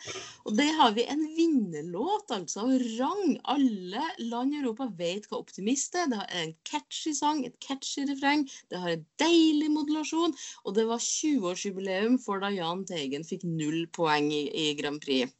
Og 0.42 0.56
det 0.58 0.66
har 0.74 0.96
vi 0.96 1.04
en 1.06 1.22
vinnerlåt, 1.36 2.34
altså, 2.34 2.64
av 2.64 2.74
rang. 2.98 3.36
Alle 3.54 4.08
land 4.24 4.56
i 4.56 4.58
Europa 4.64 4.88
vet 4.98 5.30
hva 5.30 5.38
Optimist 5.38 5.94
er. 5.94 6.10
Det 6.10 6.18
er 6.24 6.42
en 6.48 6.56
catchy 6.66 7.14
sang, 7.14 7.44
et 7.46 7.54
catchy 7.62 8.08
refreng. 8.10 8.42
Det 8.66 8.82
har 8.82 8.96
en 8.96 9.06
deilig 9.22 9.70
modulasjon. 9.76 10.34
Og 10.66 10.74
det 10.74 10.88
var 10.90 10.98
20-årsjubileum 10.98 12.18
for 12.26 12.42
da 12.42 12.50
Jahn 12.56 12.82
Teigen 12.90 13.28
fikk 13.28 13.46
null 13.46 13.84
poeng 13.94 14.32
i, 14.34 14.48
i 14.50 14.72
Grand 14.82 14.98
Prix. 14.98 15.30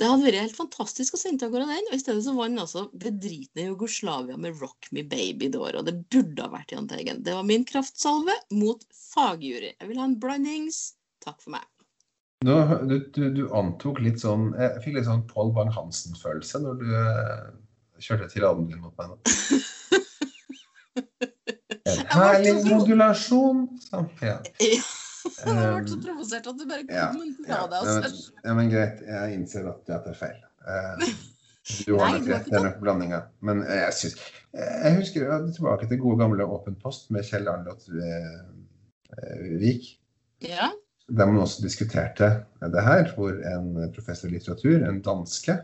Det 0.00 0.08
hadde 0.10 0.26
vært 0.26 0.40
helt 0.40 0.56
fantastisk 0.58 1.14
å 1.14 1.18
sende 1.20 1.46
av 1.46 1.52
gårde 1.54 1.68
den, 1.70 1.86
og 1.90 1.94
i 1.94 2.00
stedet 2.02 2.24
så 2.26 2.32
vant 2.34 2.58
altså 2.58 2.88
bedritne 2.98 3.68
Jugoslavia 3.68 4.38
med 4.40 4.58
'Rock 4.58 4.88
Me 4.90 5.04
Baby' 5.06 5.52
det 5.54 5.60
året. 5.60 5.78
Og 5.82 5.86
det 5.86 6.00
burde 6.10 6.42
ha 6.42 6.50
vært 6.50 6.74
Jahn 6.74 6.88
Teigen. 6.90 7.22
Det 7.22 7.36
var 7.36 7.46
min 7.46 7.66
kraftsalve 7.68 8.34
mot 8.58 8.82
fagjury. 8.90 9.70
Jeg 9.78 9.90
vil 9.90 10.00
ha 10.02 10.08
en 10.08 10.18
blandings. 10.18 10.80
Takk 11.22 11.38
for 11.44 11.54
meg. 11.54 11.68
Nå, 12.44 12.56
du, 12.90 12.98
du, 13.14 13.22
du 13.32 13.44
antok 13.56 14.02
litt 14.04 14.18
sånn 14.20 14.50
Jeg 14.58 14.82
fikk 14.84 14.98
litt 14.98 15.06
sånn 15.06 15.22
Pål 15.30 15.54
Bang-Hansen-følelse 15.56 16.58
når 16.60 16.74
du 16.82 16.90
eh, 16.98 17.46
kjørte 18.04 18.28
tiraden 18.34 18.66
din 18.68 18.82
mot 18.82 18.92
meg 18.98 19.14
nå. 19.14 19.16
En 21.84 22.00
herlig 22.08 22.52
modulasjon. 22.64 23.64
Sånn, 23.86 24.06
ja. 24.24 24.38
Ja. 25.24 25.54
Jeg 25.54 25.84
ble 25.84 25.90
så 25.92 25.98
provosert 26.04 26.46
at 26.50 26.58
du 26.60 26.64
bare 26.68 26.84
kom 26.88 27.22
en 27.22 27.30
Ja, 27.48 27.60
fra 27.60 27.68
deg. 27.72 27.86
ja, 27.88 27.94
men, 28.00 28.18
ja, 28.44 28.54
men 28.58 28.72
greit. 28.72 29.00
Jeg 29.08 29.38
innser 29.38 29.68
at 29.70 29.84
det 29.88 29.96
er 30.12 30.18
feil. 30.18 30.40
Eh, 30.68 31.06
Du 31.86 31.94
har 31.98 32.12
nok 32.18 32.26
rett. 32.28 32.48
Det 32.50 32.58
er 32.58 32.66
nok 32.66 32.80
blandinga. 32.82 33.22
Men 33.40 33.62
jeg 33.64 33.92
syns 33.96 34.18
Jeg 34.54 34.96
husker 34.98 35.24
jeg 35.24 35.54
tilbake 35.56 35.88
til 35.88 35.98
gode 36.02 36.20
gamle 36.20 36.44
Åpen 36.46 36.76
post 36.82 37.08
med 37.14 37.24
Kjell 37.26 37.48
Arnlot 37.48 37.86
eh, 37.88 38.34
eh, 39.16 39.46
Vik. 39.62 39.88
Ja. 40.44 40.68
Der 41.08 41.26
man 41.28 41.40
også 41.40 41.64
diskuterte 41.64 42.28
det 42.60 42.82
her, 42.84 43.08
hvor 43.16 43.32
en 43.48 43.74
professor 43.96 44.28
i 44.28 44.36
litteratur, 44.36 44.84
en 44.88 45.02
danske, 45.04 45.56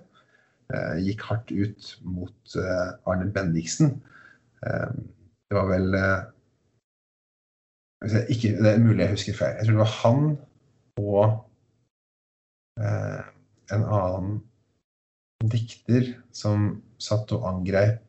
eh, 0.72 0.96
gikk 1.04 1.22
hardt 1.28 1.52
ut 1.52 1.94
mot 2.04 2.56
eh, 2.60 2.90
Arne 3.08 3.30
Bendiksen. 3.32 3.94
Eh, 4.66 4.90
det 5.48 5.56
var 5.56 5.68
vel 5.70 5.96
eh, 5.96 6.18
ikke, 8.02 8.56
Det 8.56 8.70
er 8.70 8.78
mulig 8.80 9.04
jeg 9.04 9.10
husker 9.10 9.36
feil. 9.36 9.56
Jeg 9.58 9.66
tror 9.66 9.76
det 9.76 9.84
var 9.84 9.96
han 10.02 10.22
og 11.00 11.24
eh, 12.80 13.24
en 13.76 13.84
annen 13.84 14.38
dikter 15.50 16.14
som 16.32 16.82
satt 17.00 17.32
og 17.36 17.46
angreip 17.48 18.06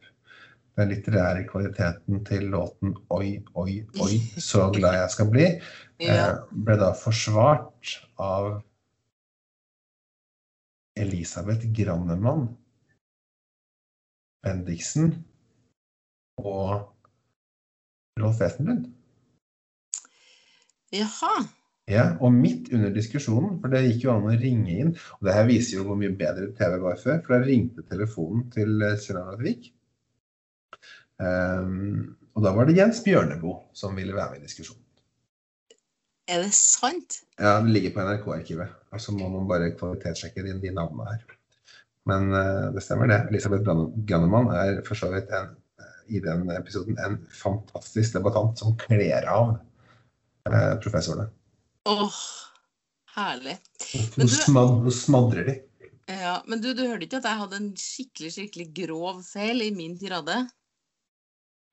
den 0.80 0.90
litterære 0.92 1.44
kvaliteten 1.48 2.24
til 2.26 2.48
låten 2.54 2.96
'Oi, 3.12 3.44
oi, 3.56 3.74
oi, 4.04 4.16
så 4.40 4.70
glad 4.76 4.94
jeg 5.02 5.10
skal 5.12 5.32
bli'. 5.32 5.50
Eh, 6.00 6.32
ble 6.66 6.78
da 6.80 6.94
forsvart 6.98 8.00
av 8.18 8.62
Elisabeth 10.98 11.68
Grannemann, 11.76 12.48
Bendiksen 14.44 15.14
og 16.38 16.90
Rolf 18.20 18.42
Wesenlund. 18.42 18.90
Jaha. 20.96 21.36
Ja, 21.90 22.04
og 22.24 22.34
midt 22.36 22.70
under 22.76 22.92
diskusjonen, 22.94 23.58
for 23.62 23.74
det 23.74 23.82
gikk 23.88 24.06
jo 24.06 24.14
an 24.14 24.28
å 24.30 24.36
ringe 24.38 24.76
inn, 24.84 24.92
og 25.18 25.28
det 25.28 25.36
her 25.36 25.48
viser 25.50 25.80
jo 25.80 25.88
hvor 25.88 25.98
mye 26.00 26.14
bedre 26.16 26.52
TV 26.56 26.78
var 26.84 27.00
før, 27.02 27.20
for 27.26 27.36
da 27.36 27.48
ringte 27.48 27.84
telefonen 27.90 28.46
til 28.54 28.86
eh, 28.86 29.00
Kjell 29.02 29.20
Arne 29.20 29.42
Vik. 29.44 29.72
Um, 31.22 32.16
og 32.34 32.46
da 32.46 32.54
var 32.56 32.70
det 32.70 32.78
Jens 32.78 33.02
Bjørneboe 33.06 33.76
som 33.78 33.98
ville 33.98 34.16
være 34.16 34.36
med 34.36 34.42
i 34.42 34.48
diskusjonen. 34.48 34.82
Er 36.32 36.46
det 36.46 36.54
sant? 36.56 37.20
Ja, 37.42 37.58
det 37.62 37.74
ligger 37.74 37.96
på 37.96 38.06
NRK-arkivet. 38.08 38.78
Og 38.94 39.02
så 39.04 39.14
må 39.16 39.28
man 39.34 39.50
bare 39.50 39.74
kvalitetssjekke 39.76 40.46
inn 40.48 40.62
de 40.64 40.72
navnene 40.74 41.10
her. 41.10 41.26
Men 42.10 42.30
uh, 42.32 42.70
det 42.74 42.86
stemmer 42.86 43.10
det. 43.12 43.20
Elisabeth 43.34 43.66
Gran- 43.68 43.92
Grannemann 44.08 44.54
er 44.56 44.80
for 44.88 44.98
så 44.98 45.12
vidt 45.12 45.34
en, 45.36 45.52
eh, 45.82 46.00
i 46.16 46.22
den 46.24 46.48
episoden 46.56 46.98
en 47.04 47.20
fantastisk 47.36 48.16
debattant 48.16 48.58
som 48.64 48.78
kler 48.80 49.28
av 49.30 49.58
professorene. 50.84 51.28
Åh, 51.90 52.16
herlig. 53.16 53.58
Men 54.18 54.28
Hun 54.28 54.32
du- 54.32 54.38
smad, 54.38 54.74
nå 54.86 54.92
smadrer 54.96 55.46
de. 55.50 55.58
Ja, 56.12 56.42
Men 56.48 56.60
du, 56.62 56.74
du 56.76 56.82
hørte 56.88 57.06
ikke 57.08 57.22
at 57.22 57.28
jeg 57.30 57.40
hadde 57.40 57.60
en 57.62 57.70
skikkelig 57.80 58.32
skikkelig 58.36 58.66
grov 58.82 59.22
feil 59.24 59.62
i 59.64 59.70
min 59.76 59.94
tirade? 60.00 60.42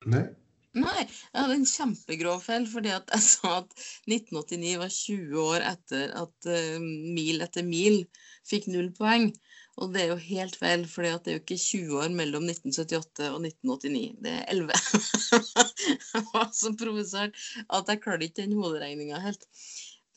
Nei. 0.07 0.27
Nei, 0.79 1.01
jeg 1.09 1.41
hadde 1.41 1.55
en 1.57 1.67
kjempegrov 1.67 2.43
feil 2.45 2.67
fordi 2.71 2.93
at 2.95 3.09
jeg 3.17 3.25
sa 3.33 3.55
at 3.65 3.73
1989 4.07 4.75
var 4.83 4.93
20 4.95 5.41
år 5.43 5.65
etter 5.73 6.13
at 6.21 6.49
uh, 6.53 6.77
Mil 7.17 7.41
etter 7.43 7.65
mil 7.67 8.03
fikk 8.47 8.69
null 8.71 8.93
poeng. 8.95 9.31
Og 9.79 9.93
det 9.95 10.03
er 10.03 10.09
jo 10.11 10.19
helt 10.19 10.57
feil, 10.59 10.85
for 10.91 11.07
det 11.07 11.31
er 11.31 11.37
jo 11.37 11.43
ikke 11.43 11.59
20 11.63 12.01
år 12.03 12.15
mellom 12.19 12.49
1978 12.51 13.29
og 13.31 13.45
1989. 13.47 14.17
Det 14.25 14.33
er 14.35 14.45
11. 14.51 14.73
jeg 16.17 16.25
var 16.33 16.49
så 16.57 16.73
provosert 16.79 17.39
at 17.79 17.93
jeg 17.93 18.03
klarte 18.03 18.27
ikke 18.27 18.43
den 18.43 18.57
hoderegninga 18.59 19.21
helt. 19.23 19.47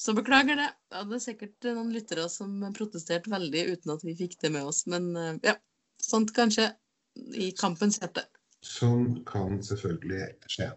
Så 0.01 0.16
beklager 0.18 0.57
det. 0.57 0.70
Ja, 0.89 1.03
det 1.05 1.20
er 1.20 1.26
sikkert 1.28 1.70
noen 1.70 1.91
lyttere 1.93 2.26
som 2.34 2.55
protesterte 2.74 3.30
veldig 3.30 3.68
uten 3.76 3.93
at 3.93 4.05
vi 4.07 4.18
fikk 4.18 4.39
det 4.41 4.49
med 4.55 4.66
oss. 4.66 4.88
Men 4.89 5.12
eh, 5.14 5.36
ja, 5.45 5.53
sånt 6.01 6.34
kan 6.34 6.49
skje 6.53 6.72
i 7.38 7.51
kampens 7.53 8.01
hete. 8.01 8.26
Sånn 8.66 9.20
kan 9.30 9.62
selvfølgelig 9.66 10.26
skje. 10.49 10.72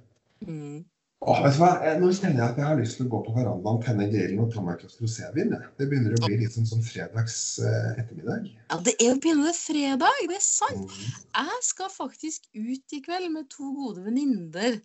Mm. 0.45 0.83
Åh, 1.25 1.39
vet 1.45 1.55
du 1.57 1.61
hva? 1.63 1.71
Eh, 1.89 1.95
Nå 2.03 2.11
kjenner 2.13 2.41
jeg 2.43 2.51
at 2.53 2.59
jeg 2.61 2.67
har 2.69 2.81
lyst 2.81 2.99
til 2.99 3.07
å 3.07 3.13
gå 3.15 3.21
på 3.25 3.33
verandaen, 3.37 3.79
tenne 3.85 4.09
grillen 4.13 4.43
og 4.45 4.51
ta 4.53 4.61
meg 4.65 4.75
et 4.77 4.83
glass 4.85 4.99
rosévin. 5.01 5.55
Det 5.79 5.87
begynner 5.89 6.17
å 6.19 6.27
bli 6.27 6.37
litt 6.43 6.53
sånn, 6.57 6.67
sånn 6.69 6.85
fredags 6.85 7.39
eh, 7.65 7.95
ettermiddag. 8.03 8.51
Ja, 8.69 8.81
det 8.85 8.95
er 8.99 9.15
jo 9.15 9.23
pinadø 9.25 9.55
fredag, 9.57 10.21
det 10.29 10.37
er 10.37 10.45
sant. 10.45 10.85
Mm. 10.93 11.17
Jeg 11.41 11.63
skal 11.71 11.89
faktisk 11.95 12.51
ut 12.53 12.97
i 12.99 13.01
kveld 13.07 13.33
med 13.33 13.49
to 13.55 13.71
gode 13.79 14.05
venninner. 14.05 14.77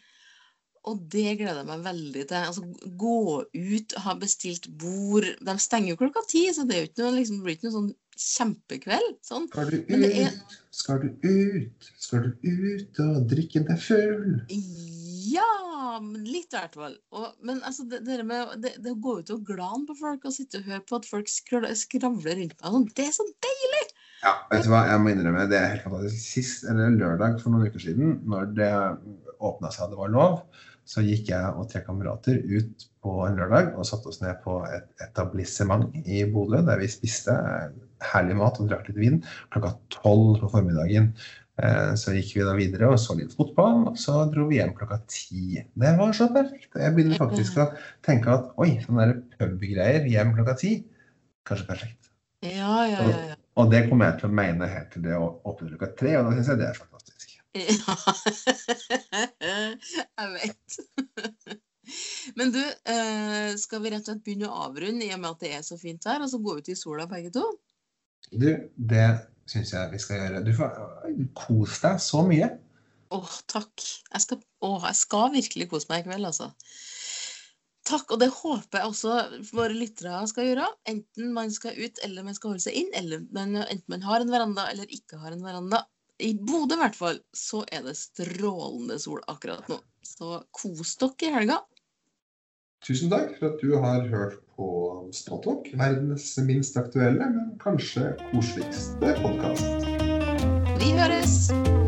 Og 0.88 1.02
det 1.12 1.34
gleder 1.42 1.60
jeg 1.60 1.68
meg 1.68 1.82
veldig 1.84 2.22
til. 2.30 2.38
Altså, 2.40 2.64
gå 2.98 3.16
ut, 3.44 3.96
ha 4.06 4.14
bestilt 4.22 4.70
bord. 4.80 5.28
De 5.44 5.56
stenger 5.60 5.92
jo 5.92 5.98
klokka 6.00 6.24
ti, 6.32 6.46
så 6.56 6.64
det 6.70 6.78
er 6.80 6.88
noe, 7.04 7.18
liksom, 7.18 7.42
det 7.42 7.50
blir 7.50 7.58
ikke 7.60 7.68
noe 7.68 7.76
sånn 7.76 7.92
kjempekveld. 8.20 9.18
Sånn. 9.28 9.50
Skal 9.52 9.70
du 9.74 9.78
ut, 9.82 9.92
er- 10.08 10.40
skal 10.80 11.02
du 11.04 11.10
ut, 11.28 11.90
skal 12.00 12.24
du 12.24 12.48
ut 12.48 13.00
og 13.04 13.28
drikke 13.32 13.66
deg 13.68 13.84
full? 13.84 14.40
Ja, 15.30 15.48
litt 16.02 16.54
i 16.54 16.58
hvert 16.58 16.76
fall. 16.80 16.96
Og, 17.16 17.32
men 17.46 17.62
altså, 17.68 17.86
det, 17.90 18.02
det, 18.08 18.20
med, 18.28 18.56
det, 18.64 18.76
det 18.84 18.94
å 18.94 19.00
gå 19.04 19.20
ut 19.20 19.32
og 19.36 19.46
glane 19.48 19.86
på 19.90 19.98
folk 20.00 20.28
og 20.28 20.36
sitte 20.36 20.62
og 20.62 20.70
høre 20.70 20.84
på 20.88 21.00
at 21.00 21.10
folk 21.10 21.32
skravler, 21.32 21.74
rundt 21.74 22.56
meg, 22.56 22.72
sånn, 22.76 22.88
det 22.98 23.08
er 23.10 23.16
så 23.16 23.28
deilig! 23.44 23.86
Ja, 24.20 24.34
vet 24.52 24.66
du 24.66 24.72
hva, 24.74 24.82
jeg 24.90 25.00
må 25.00 25.14
innrømme, 25.14 25.46
det 25.52 25.60
er 25.60 25.70
helt 25.74 25.86
fantastisk. 25.86 26.24
Sist, 26.34 26.66
eller 26.68 26.96
lørdag 26.96 27.38
for 27.44 27.54
noen 27.54 27.70
uker 27.70 27.84
siden, 27.84 28.18
når 28.28 28.50
det 28.58 28.72
åpna 29.40 29.72
seg 29.72 29.88
og 29.88 29.94
det 29.94 30.02
var 30.02 30.16
lov, 30.16 30.40
så 30.90 31.04
gikk 31.06 31.30
jeg 31.30 31.52
og 31.54 31.68
tre 31.70 31.84
kamerater 31.86 32.40
ut 32.50 32.88
på 33.04 33.14
en 33.28 33.38
lørdag 33.38 33.76
og 33.78 33.86
satte 33.88 34.10
oss 34.10 34.24
ned 34.24 34.40
på 34.44 34.58
et 34.68 35.06
etablissement 35.06 35.94
i 36.02 36.24
Bodø, 36.34 36.64
der 36.66 36.82
vi 36.82 36.90
spiste 36.92 37.36
herlig 38.10 38.40
mat 38.40 38.58
og 38.60 38.72
drakk 38.72 38.90
litt 38.90 39.00
vin. 39.00 39.20
Klokka 39.54 39.76
tolv 39.94 40.40
på 40.42 40.50
formiddagen 40.56 41.12
så 42.00 42.14
gikk 42.16 42.36
vi 42.38 42.46
da 42.48 42.54
videre 42.56 42.92
og 42.94 43.00
så 43.02 43.16
litt 43.18 43.34
fotball, 43.36 43.90
og 43.92 43.98
så 44.00 44.22
dro 44.32 44.46
vi 44.48 44.60
hjem 44.60 44.72
klokka 44.78 45.02
ti. 45.12 45.60
Det 45.60 45.92
var 45.98 46.14
så 46.16 46.30
perfekt. 46.32 46.70
Jeg 46.80 46.96
begynner 46.96 47.20
faktisk 47.20 47.60
å 47.60 47.70
tenke 48.06 48.32
at 48.32 48.54
oi, 48.62 48.72
sånne 48.86 49.10
pubgreier 49.36 50.08
hjem 50.08 50.32
klokka 50.38 50.56
ti, 50.62 50.74
kanskje 51.50 51.68
perfekt. 51.68 52.12
Ja, 52.46 52.86
ja, 52.88 53.04
ja. 53.04 53.20
ja. 53.34 53.40
Og 53.60 53.72
det 53.74 53.86
kommer 53.90 54.12
jeg 54.12 54.22
til 54.22 54.30
å 54.30 54.36
mene 54.40 54.70
helt 54.72 54.94
til 54.94 55.04
det 55.04 55.16
å 55.20 55.34
åpne 55.50 55.74
klokka 55.74 55.90
tre, 56.00 56.14
og 56.20 56.30
da 56.30 56.36
syns 56.38 56.52
jeg 56.54 56.62
det 56.62 56.70
er 56.70 56.80
fantastisk. 56.80 57.34
Ja, 57.60 57.96
jeg 60.22 60.30
vet. 60.38 61.58
Men 62.38 62.54
du, 62.54 62.62
eh, 62.62 63.56
skal 63.58 63.82
vi 63.84 63.92
rett 63.92 64.06
og 64.06 64.12
slett 64.12 64.24
begynne 64.24 64.52
å 64.52 64.68
avrunde 64.68 65.08
i 65.08 65.14
og 65.16 65.20
med 65.24 65.32
at 65.34 65.44
det 65.44 65.52
er 65.58 65.66
så 65.66 65.80
fint 65.82 66.06
her, 66.08 66.22
og 66.24 66.32
så 66.32 66.40
gå 66.44 66.60
ut 66.60 66.70
i 66.72 66.78
sola 66.78 67.08
begge 67.10 67.34
to? 67.36 67.44
Du, 68.30 68.50
det 68.78 69.08
syns 69.50 69.74
jeg 69.74 69.92
vi 69.94 70.02
skal 70.02 70.22
gjøre. 70.22 70.44
Du 70.46 70.52
får 70.58 70.80
kos 71.38 71.80
deg 71.84 72.02
så 72.04 72.24
mye. 72.28 72.50
Åh, 73.16 73.36
takk. 73.50 73.74
Jeg 74.14 74.26
skal, 74.26 74.42
åh, 74.66 74.84
jeg 74.86 74.98
skal 75.00 75.32
virkelig 75.34 75.70
kose 75.72 75.90
meg 75.90 76.04
i 76.04 76.10
kveld, 76.10 76.30
altså. 76.30 76.52
Takk, 77.90 78.12
og 78.14 78.20
det 78.22 78.28
håper 78.30 78.84
jeg 78.84 78.92
også 78.92 79.14
våre 79.56 79.74
lyttere 79.74 80.20
skal 80.30 80.46
gjøre. 80.46 80.68
Enten 80.92 81.32
man 81.34 81.50
skal 81.54 81.80
ut 81.80 82.02
eller 82.06 82.28
man 82.28 82.38
skal 82.38 82.54
holde 82.54 82.66
seg 82.68 82.78
inn, 82.78 82.92
eller 82.98 83.24
man, 83.34 83.56
enten 83.64 83.96
man 83.96 84.06
har 84.06 84.22
en 84.22 84.34
veranda 84.34 84.68
eller 84.70 84.94
ikke 84.94 85.18
har 85.22 85.34
en 85.34 85.46
veranda. 85.46 85.82
i 86.22 86.36
Bodø 86.36 86.76
i 86.76 86.82
hvert 86.84 86.98
fall, 87.00 87.22
så 87.34 87.64
er 87.72 87.88
det 87.88 87.96
strålende 87.98 89.00
sol 89.02 89.24
akkurat 89.32 89.66
nå. 89.72 89.80
Så 90.06 90.44
kos 90.54 90.98
dere 91.02 91.32
i 91.32 91.34
helga. 91.40 91.62
Tusen 92.86 93.12
takk 93.12 93.34
for 93.40 93.52
at 93.52 93.62
du 93.62 93.76
har 93.78 94.08
hørt 94.08 94.40
på 94.56 94.70
Snåtalk, 95.14 95.68
verdens 95.80 96.32
minst 96.48 96.78
aktuelle, 96.80 97.28
men 97.36 97.52
kanskje 97.64 98.14
koseligste 98.32 99.16
podkast. 99.24 99.90
Vi 100.80 100.94
høres! 100.96 101.79